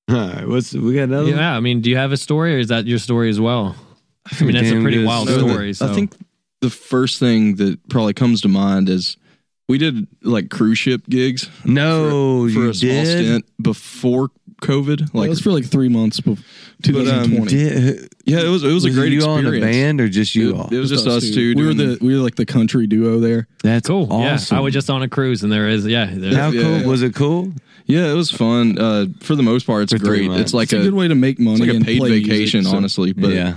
All 0.10 0.16
right, 0.16 0.48
what's 0.48 0.74
we 0.74 0.94
got 0.96 1.04
another? 1.04 1.26
one? 1.32 1.36
yeah, 1.38 1.56
I 1.56 1.60
mean, 1.60 1.82
do 1.82 1.90
you 1.90 1.98
have 1.98 2.14
a 2.14 2.18
story, 2.18 2.56
or 2.56 2.60
is 2.60 2.70
that 2.70 2.86
your 2.88 2.98
story 3.00 3.30
as 3.30 3.42
well? 3.42 3.76
I 4.40 4.44
mean, 4.44 4.54
that's 4.54 4.70
a 4.72 4.82
pretty 4.82 4.98
good 4.98 5.06
wild 5.06 5.28
story. 5.30 5.50
story. 5.50 5.74
So 5.74 5.90
I 5.92 5.94
think 5.94 6.14
the 6.62 6.70
first 6.70 7.20
thing 7.20 7.56
that 7.58 7.78
probably 7.90 8.14
comes 8.14 8.40
to 8.42 8.48
mind 8.48 8.88
is 8.88 9.18
we 9.68 9.78
did 9.78 10.08
like 10.22 10.50
cruise 10.50 10.78
ship 10.78 11.02
gigs 11.10 11.50
No, 11.66 12.44
for 12.44 12.50
you 12.50 12.70
a 12.70 12.74
small 12.74 12.90
did. 13.04 13.06
stint 13.26 13.46
before 13.62 14.30
COVID. 14.62 15.02
Like, 15.02 15.14
Like, 15.14 15.28
it 15.28 15.30
was 15.30 15.40
for 15.42 15.52
like 15.52 15.66
three 15.66 15.90
months 15.90 16.20
before 16.20 16.44
But, 16.82 16.90
um, 17.08 17.30
2020. 17.30 17.50
Did, 17.56 18.10
yeah, 18.26 18.40
it 18.42 18.48
was 18.50 18.64
it 18.64 18.72
was, 18.74 18.86
a 18.86 18.92
great 18.92 19.12
you 19.12 19.18
experience. 19.20 19.46
all 19.48 19.54
in 19.54 19.64
a 19.64 19.66
band 19.66 20.02
or 20.02 20.08
just 20.10 20.36
you 20.36 20.50
It, 20.52 20.56
all? 20.56 20.68
it 20.72 20.78
was 20.80 20.90
just 20.90 21.06
us 21.08 21.30
two. 21.30 21.54
We 21.56 21.66
were 21.66 21.74
doing- 21.74 21.98
the 21.98 21.98
we 22.06 22.16
were 22.16 22.22
like 22.24 22.36
the 22.36 22.46
country 22.46 22.88
duo 22.88 23.20
there. 23.20 23.48
That's 23.64 23.88
cool. 23.88 24.08
Awesome. 24.12 24.56
Yeah, 24.56 24.60
I 24.60 24.64
was 24.64 24.74
just 24.74 24.90
on 24.90 25.02
a 25.04 25.08
cruise, 25.10 25.44
and 25.44 25.52
there 25.52 25.68
is, 25.70 25.86
yeah, 25.86 26.10
there- 26.12 26.36
How 26.36 26.50
Yeah, 26.50 26.62
cool 26.62 26.78
yeah. 26.80 26.86
was 26.88 27.02
it? 27.04 27.14
Cool. 27.16 27.54
yeah, 27.86 28.12
it 28.12 28.16
was 28.16 28.32
fun. 28.32 28.78
Uh, 28.80 29.06
for 29.22 29.36
the 29.36 29.44
most 29.44 29.66
part, 29.68 29.84
it's 29.84 29.94
For 29.94 30.00
three 30.00 30.20
great. 30.20 30.28
months. 30.30 30.42
It's 30.42 30.54
like 30.54 30.66
It's 30.66 30.74
a, 30.74 30.80
a, 30.80 30.84
good 30.84 30.94
way 30.94 31.08
to 31.08 31.16
make 31.16 31.40
money 31.40 31.54
it's 31.56 31.62
like 31.62 31.70
a 31.72 31.76
and 31.76 31.86
paid 31.86 32.00
play 32.00 32.10
music, 32.10 32.28
vacation, 32.28 32.64
so- 32.64 32.76
honestly. 32.76 33.14
But 33.14 33.32
yeah, 33.34 33.56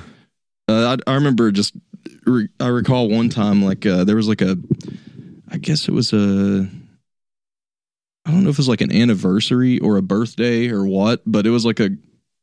Uh, 0.69 0.97
I, 1.07 1.11
I 1.11 1.15
remember 1.15 1.51
just 1.51 1.75
re- 2.27 2.49
I 2.61 2.69
recall 2.69 3.09
one 3.09 3.29
time 3.29 3.63
like 3.65 3.85
uh, 3.87 4.05
there 4.05 4.17
was 4.17 4.29
like 4.29 4.41
a 4.43 4.57
I 5.51 5.59
guess 5.59 5.89
it 5.89 5.93
was 5.93 6.13
a 6.13 6.69
I 8.27 8.33
don't 8.33 8.45
know 8.45 8.51
if 8.51 8.57
it 8.57 8.59
was 8.59 8.69
like 8.69 8.81
an 8.83 8.93
anniversary 8.93 9.79
or 9.79 9.97
a 9.97 10.03
birthday 10.03 10.69
or 10.71 10.87
what, 10.87 11.23
but 11.27 11.47
it 11.47 11.51
was 11.51 11.65
like 11.65 11.81
a 11.81 11.91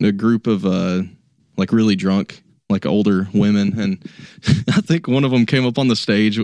a 0.02 0.12
group 0.12 0.46
of 0.48 0.66
uh 0.66 1.02
like 1.58 1.72
really 1.72 1.96
drunk 1.96 2.44
like 2.70 2.86
older 2.86 3.28
women 3.34 3.80
and 3.80 4.04
I 4.70 4.82
think 4.82 5.08
one 5.08 5.24
of 5.24 5.32
them 5.32 5.46
came 5.46 5.66
up 5.66 5.80
on 5.80 5.88
the 5.88 5.96
stage 5.96 6.38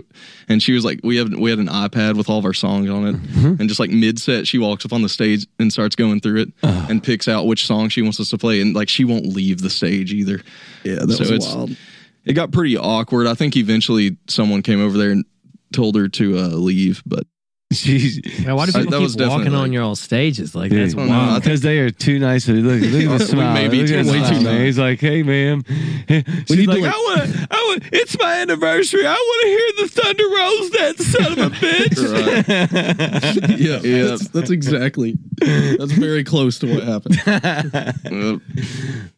and 0.48 0.62
she 0.62 0.72
was 0.72 0.84
like 0.84 1.00
we 1.04 1.16
have 1.18 1.32
we 1.34 1.50
had 1.50 1.58
an 1.58 1.68
iPad 1.68 2.16
with 2.16 2.28
all 2.30 2.38
of 2.38 2.44
our 2.46 2.54
songs 2.54 2.88
on 2.90 3.06
it 3.06 3.14
Mm-hmm. 3.16 3.60
and 3.60 3.68
just 3.68 3.78
like 3.78 3.90
mid 3.90 4.18
set 4.18 4.48
she 4.48 4.58
walks 4.58 4.84
up 4.86 4.92
on 4.92 5.02
the 5.02 5.08
stage 5.08 5.46
and 5.58 5.72
starts 5.72 5.94
going 5.96 6.20
through 6.20 6.40
it 6.40 6.48
Oh. 6.62 6.86
and 6.88 7.02
picks 7.02 7.28
out 7.28 7.46
which 7.46 7.66
song 7.66 7.90
she 7.90 8.00
wants 8.02 8.18
us 8.18 8.30
to 8.30 8.38
play 8.38 8.60
and 8.60 8.74
like 8.74 8.88
she 8.88 9.04
won't 9.04 9.26
leave 9.26 9.60
the 9.60 9.70
stage 9.70 10.12
either. 10.12 10.40
Yeah, 10.82 10.94
that 11.04 11.12
So 11.12 11.20
was 11.20 11.30
it's- 11.30 11.54
wild. 11.54 11.76
It 12.24 12.32
got 12.32 12.52
pretty 12.52 12.76
awkward. 12.78 13.26
I 13.26 13.34
think 13.34 13.54
eventually 13.56 14.16
someone 14.28 14.62
came 14.62 14.80
over 14.80 14.96
there 14.96 15.10
and 15.10 15.26
told 15.74 15.94
her 15.94 16.08
to 16.08 16.38
uh, 16.38 16.46
leave, 16.48 17.02
but 17.04 17.26
she's 17.74 18.20
Yeah, 18.44 18.52
why 18.54 18.64
do 18.66 18.72
Uh, 18.72 18.78
people 18.78 18.90
that 18.92 19.00
was 19.00 19.14
keep 19.14 19.26
walking 19.28 19.44
definitely 19.44 19.64
on 19.64 19.72
your 19.72 19.82
old 19.84 19.98
stages? 19.98 20.54
Like 20.54 20.70
that's 20.70 20.94
I 20.94 20.96
don't 20.96 21.08
know. 21.08 21.14
I 21.14 21.26
wild. 21.28 21.42
because 21.42 21.60
they 21.60 21.78
are 21.80 21.90
too 21.90 22.18
nice. 22.18 22.48
Look, 22.48 22.64
look 22.64 22.82
at 22.82 22.92
the 22.92 23.06
We 23.08 23.18
smile. 23.18 23.52
may 23.54 23.68
be 23.68 23.78
Look 23.80 23.88
too- 23.88 23.98
at 23.98 24.06
the 24.06 24.12
way 24.12 24.18
too 24.28 24.34
man. 24.34 24.42
nice. 24.44 24.60
He's 24.62 24.78
like, 24.78 25.00
hey, 25.00 25.22
ma'am. 25.22 25.62
She's 26.48 26.66
like, 26.66 26.80
like- 26.80 26.94
I 26.94 26.96
want, 26.96 27.30
I 27.50 27.56
want. 27.68 27.82
It's 27.92 28.16
my 28.18 28.36
anniversary. 28.40 29.06
I 29.06 29.12
want 29.12 29.42
to 29.42 29.48
hear 29.48 29.72
the 29.78 29.88
thunder 29.88 30.28
rolls. 30.28 30.70
That 30.70 30.98
son 30.98 31.32
of 31.32 31.38
a 31.38 31.50
bitch. 31.56 31.98
yeah, 33.58 33.80
Yeah. 33.82 34.04
That's, 34.08 34.28
that's 34.28 34.50
exactly. 34.50 35.16
That's 35.38 35.92
very 35.92 36.24
close 36.24 36.58
to 36.60 36.66
what 36.72 36.82
happened. 36.84 37.18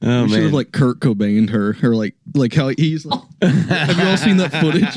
oh 0.03 0.25
we 0.25 0.29
should 0.31 0.43
have 0.45 0.53
like 0.53 0.73
Kurt 0.73 1.01
Cobained 1.01 1.51
her, 1.51 1.77
or 1.83 1.95
like 1.95 2.15
like 2.35 2.55
how 2.55 2.69
he's. 2.69 3.05
Like, 3.07 3.21
have 3.43 3.99
you 3.99 4.05
all 4.05 4.17
seen 4.17 4.37
that 4.39 4.53
footage? 4.53 4.97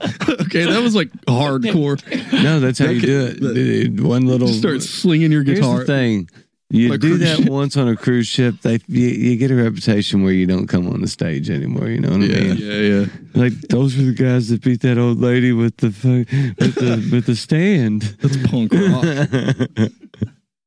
okay, 0.42 0.64
that 0.64 0.80
was 0.82 0.94
like 0.94 1.10
hardcore. 1.26 2.00
no, 2.42 2.60
that's 2.60 2.78
how 2.78 2.90
you 2.90 3.00
do 3.00 3.26
it. 3.26 3.40
But- 3.40 3.54
Dude, 3.54 4.00
one 4.02 4.26
little. 4.26 4.48
Just 4.48 4.60
start 4.60 4.82
slinging 4.82 5.32
your 5.32 5.42
Here's 5.42 5.60
guitar. 5.60 5.78
the 5.80 5.84
thing. 5.86 6.28
You 6.70 6.88
Like 6.88 7.00
do 7.00 7.08
cruise 7.10 7.20
that 7.20 7.36
ship. 7.44 7.48
once 7.48 7.76
on 7.76 7.88
a 7.88 7.94
cruise 7.94 8.26
ship, 8.26 8.56
they 8.62 8.80
you, 8.88 9.06
you 9.06 9.36
get 9.36 9.50
a 9.50 9.54
reputation 9.54 10.24
where 10.24 10.32
you 10.32 10.46
don't 10.46 10.66
come 10.66 10.88
on 10.88 11.02
the 11.02 11.06
stage 11.06 11.48
anymore. 11.50 11.88
You 11.88 12.00
know 12.00 12.08
what 12.10 12.22
I 12.22 12.24
yeah, 12.24 12.40
mean? 12.40 12.56
yeah, 12.56 12.74
yeah. 13.00 13.06
Like 13.34 13.52
those 13.68 13.96
were 13.96 14.04
the 14.04 14.12
guys 14.14 14.48
that 14.48 14.62
beat 14.62 14.80
that 14.80 14.98
old 14.98 15.20
lady 15.20 15.52
with 15.52 15.76
the 15.76 15.92
fu- 15.92 16.24
with 16.58 16.74
the 16.74 17.08
with 17.12 17.26
the 17.26 17.36
stand. 17.36 18.02
That's 18.20 18.36
punk 18.48 18.72
rock. 18.72 19.90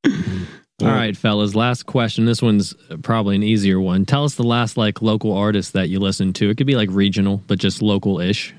All 0.82 0.88
right, 0.89 1.17
fellas. 1.17 1.55
Last 1.55 1.88
question. 1.88 2.25
This 2.25 2.41
one's 2.41 2.75
probably 3.01 3.36
an 3.36 3.41
easier 3.43 3.80
one. 3.80 4.05
Tell 4.05 4.23
us 4.23 4.36
the 4.36 4.43
last 4.43 4.78
like 4.78 5.01
local 5.01 5.34
artist 5.34 5.73
that 5.73 5.89
you 5.89 5.99
listened 5.99 6.36
to. 6.36 6.49
It 6.51 6.55
could 6.57 6.67
be 6.67 6.75
like 6.75 6.89
regional, 6.91 7.41
but 7.47 7.57
just 7.57 7.82
local-ish. 7.82 8.53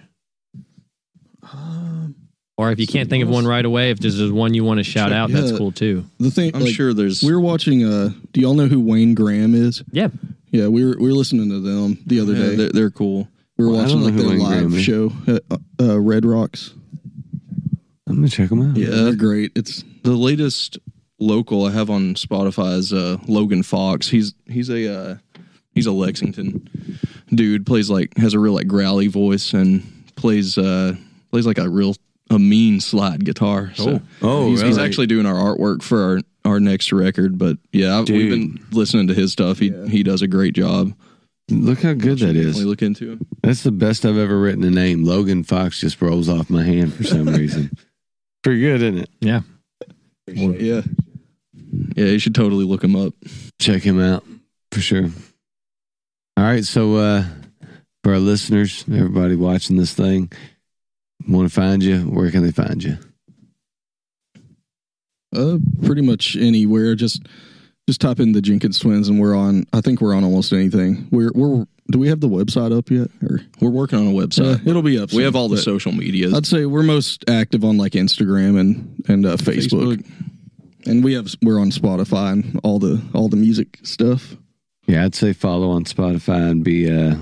Or 2.59 2.73
if 2.73 2.81
you 2.81 2.87
can't 2.89 3.09
think 3.09 3.23
of 3.23 3.31
one 3.31 3.47
right 3.47 3.65
away, 3.65 3.91
if 3.93 4.01
there's 4.01 4.17
just 4.19 4.33
one 4.33 4.53
you 4.53 4.65
want 4.65 4.79
to 4.79 4.85
shout 4.85 5.13
out, 5.13 5.31
that's 5.31 5.53
Yeah. 5.53 5.59
cool 5.59 5.71
too. 5.73 6.05
The 6.19 6.31
thing, 6.31 6.51
I'm 6.55 6.63
like, 6.63 6.75
sure 6.75 6.93
there's. 6.93 7.23
we 7.23 7.33
were 7.33 7.41
watching. 7.41 7.85
Uh, 7.85 8.11
do 8.33 8.41
y'all 8.41 8.55
know 8.55 8.67
who 8.67 8.81
Wayne 8.81 9.15
Graham 9.15 9.55
is? 9.55 9.83
Yeah, 9.93 10.09
Yeah, 10.51 10.67
we 10.67 10.85
were 10.85 10.97
we 10.99 11.07
were 11.09 11.15
listening 11.15 11.49
to 11.51 11.61
them 11.61 11.99
the 12.05 12.19
other 12.21 12.33
yeah, 12.35 12.43
day. 12.51 12.57
they're, 12.57 12.69
they're 12.71 12.91
cool. 12.91 13.29
we 13.57 13.65
were 13.65 13.71
Well, 13.71 13.81
I 13.81 13.83
watching 13.85 13.97
don't 14.03 14.05
like 14.07 14.15
know 14.15 14.23
who 14.25 14.29
their 14.29 14.39
Wayne 14.39 14.49
Graham 14.49 14.71
live 14.71 14.79
is. 14.79 14.85
show 14.85 15.13
at 15.29 15.43
uh, 15.81 16.01
Red 16.01 16.25
Rocks. 16.25 16.75
I'm 18.09 18.17
gonna 18.17 18.29
check 18.29 18.49
them 18.49 18.71
out. 18.71 18.77
Yeah, 18.77 18.89
they're 18.91 19.15
great. 19.15 19.53
It's 19.55 19.85
The 20.03 20.13
latest 20.17 20.79
local 21.21 21.65
I 21.67 21.71
have 21.73 21.91
on 21.91 22.15
Spotify 22.15 22.77
is 22.77 22.93
uh, 22.93 23.19
Logan 23.29 23.63
Fox. 23.63 24.09
He's 24.09 24.35
he's 24.49 24.69
a 24.71 24.93
uh, 24.93 25.17
he's 25.75 25.87
a 25.87 25.93
Lexington 25.93 26.69
dude. 27.33 27.67
Plays 27.67 27.89
like 27.91 28.17
has 28.17 28.35
a 28.35 28.39
real 28.41 28.55
like 28.55 28.67
growly 28.67 29.07
voice 29.09 29.53
and 29.53 29.83
plays 30.17 30.59
uh, 30.59 30.97
plays 31.31 31.47
like 31.47 31.59
a 31.59 31.69
real 31.69 31.95
a 32.31 32.39
mean 32.39 32.81
slide 32.81 33.25
guitar. 33.25 33.73
So 33.75 34.01
Oh, 34.23 34.49
he's, 34.51 34.61
he's 34.63 34.77
really? 34.77 34.87
actually 34.87 35.07
doing 35.07 35.27
our 35.27 35.35
artwork 35.35 35.83
for 35.83 36.03
our 36.03 36.21
our 36.45 36.61
next 36.61 36.93
record. 36.93 37.39
But 37.39 37.59
yeah, 37.73 37.99
I've, 37.99 38.09
we've 38.09 38.31
been 38.31 38.65
listening 38.71 39.09
to 39.09 39.15
his 39.15 39.33
stuff. 39.33 39.59
He 39.59 39.71
he 39.89 40.03
does 40.03 40.23
a 40.23 40.29
great 40.29 40.55
job. 40.55 40.95
Look 41.51 41.81
how 41.81 41.95
good 41.95 42.19
that 42.19 42.37
is. 42.37 42.47
Definitely 42.57 42.65
look 42.65 42.83
into 42.83 43.13
him. 43.13 43.27
That's 43.43 43.63
the 43.63 43.73
best 43.73 44.05
I've 44.05 44.19
ever 44.19 44.39
written 44.39 44.65
a 44.65 44.71
name. 44.71 45.05
Logan 45.05 45.45
Fox 45.45 45.81
just 45.81 46.01
rolls 46.03 46.29
off 46.29 46.51
my 46.51 46.63
hand 46.63 46.93
for 46.93 47.05
some 47.05 47.27
reason. 47.27 47.71
Pretty 48.43 48.61
good, 48.61 48.83
isn't 48.83 48.99
it? 48.99 49.11
yeah. 49.21 49.41
yeah. 50.27 50.83
Yeah, 51.97 52.05
you 52.07 52.19
should 52.19 52.35
totally 52.35 52.65
look 52.65 52.85
him 52.85 52.97
up. 52.97 53.15
Check 53.59 53.83
him 53.83 54.01
out 54.01 54.25
for 54.73 54.81
sure. 54.81 55.07
All 56.37 56.45
right, 56.45 56.65
so 56.65 56.97
uh 56.97 57.25
for 58.05 58.13
our 58.13 58.19
listeners, 58.21 58.85
everybody 58.93 59.35
watching 59.35 59.77
this 59.77 59.93
thing, 59.93 60.31
want 61.27 61.49
to 61.49 61.55
find 61.55 61.83
you? 61.83 62.01
Where 62.03 62.31
can 62.31 62.43
they 62.43 62.53
find 62.53 62.83
you? 62.83 62.99
Uh, 65.35 65.59
pretty 65.85 66.03
much 66.03 66.37
anywhere. 66.37 66.95
Just 66.95 67.23
just 67.89 68.01
type 68.01 68.21
in 68.21 68.33
the 68.33 68.41
Jenkins 68.41 68.79
Twins, 68.79 69.09
and 69.09 69.21
we're 69.21 69.35
on. 69.35 69.65
I 69.73 69.81
think 69.81 70.01
we're 70.01 70.15
on 70.15 70.25
almost 70.25 70.53
anything. 70.53 71.09
We're 71.11 71.31
we're. 71.35 71.67
Do 71.91 71.99
we 71.99 72.09
have 72.09 72.21
the 72.21 72.29
website 72.29 72.77
up 72.77 72.91
yet? 72.91 73.09
Or 73.23 73.41
We're 73.63 73.71
working 73.71 73.99
on 73.99 74.09
a 74.09 74.11
uh, 74.11 74.27
website. 74.27 74.67
it'll 74.67 74.83
be 74.83 74.99
up. 74.99 75.09
Soon, 75.09 75.17
we 75.17 75.23
have 75.23 75.35
all 75.35 75.49
the 75.49 75.57
social 75.57 75.91
medias. 75.91 76.35
I'd 76.35 76.45
say 76.45 76.67
we're 76.67 76.83
most 76.83 77.25
active 77.31 77.65
on 77.65 77.79
like 77.79 77.93
Instagram 77.93 78.61
and 78.61 79.05
and 79.09 79.25
uh, 79.25 79.37
Facebook. 79.39 80.07
and 80.87 81.03
we 81.03 81.15
have 81.15 81.35
we're 81.43 81.59
on 81.59 81.71
Spotify 81.71 82.33
and 82.33 82.61
all 82.63 82.79
the 82.79 83.01
all 83.15 83.29
the 83.29 83.37
music 83.39 83.79
stuff. 83.85 84.37
Yeah, 84.89 85.05
I'd 85.05 85.15
say 85.15 85.33
follow 85.35 85.71
on 85.71 85.85
Spotify 85.85 86.51
and 86.51 86.65
be 86.65 86.91
uh 86.91 87.15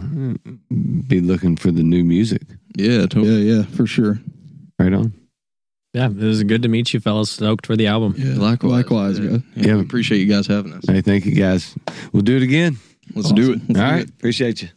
be 1.08 1.20
looking 1.20 1.56
for 1.56 1.70
the 1.70 1.82
new 1.82 2.04
music. 2.04 2.42
Yeah, 2.76 3.00
totally. 3.06 3.42
Yeah, 3.42 3.56
yeah, 3.56 3.62
for 3.64 3.86
sure. 3.86 4.18
Right 4.78 4.92
on. 4.92 5.12
Yeah, 5.92 6.06
it 6.06 6.16
was 6.16 6.42
good 6.44 6.62
to 6.62 6.68
meet 6.68 6.92
you, 6.94 7.00
fellas. 7.00 7.30
Stoked 7.30 7.66
for 7.66 7.74
the 7.74 7.86
album. 7.86 8.14
Yeah, 8.18 8.34
Likewise. 8.34 8.70
likewise, 8.72 9.18
Yeah. 9.18 9.38
Yeah, 9.56 9.66
Yeah. 9.76 9.80
appreciate 9.80 10.18
you 10.18 10.26
guys 10.26 10.46
having 10.46 10.74
us. 10.74 10.84
Hey, 10.86 11.00
thank 11.00 11.24
you 11.26 11.34
guys. 11.34 11.74
We'll 12.12 12.22
do 12.22 12.36
it 12.36 12.42
again. 12.42 12.76
Let's 13.14 13.32
do 13.32 13.52
it. 13.52 13.60
Awesome. 13.70 13.76
All 13.76 13.90
right. 13.92 14.08
Appreciate 14.08 14.62
you. 14.62 14.68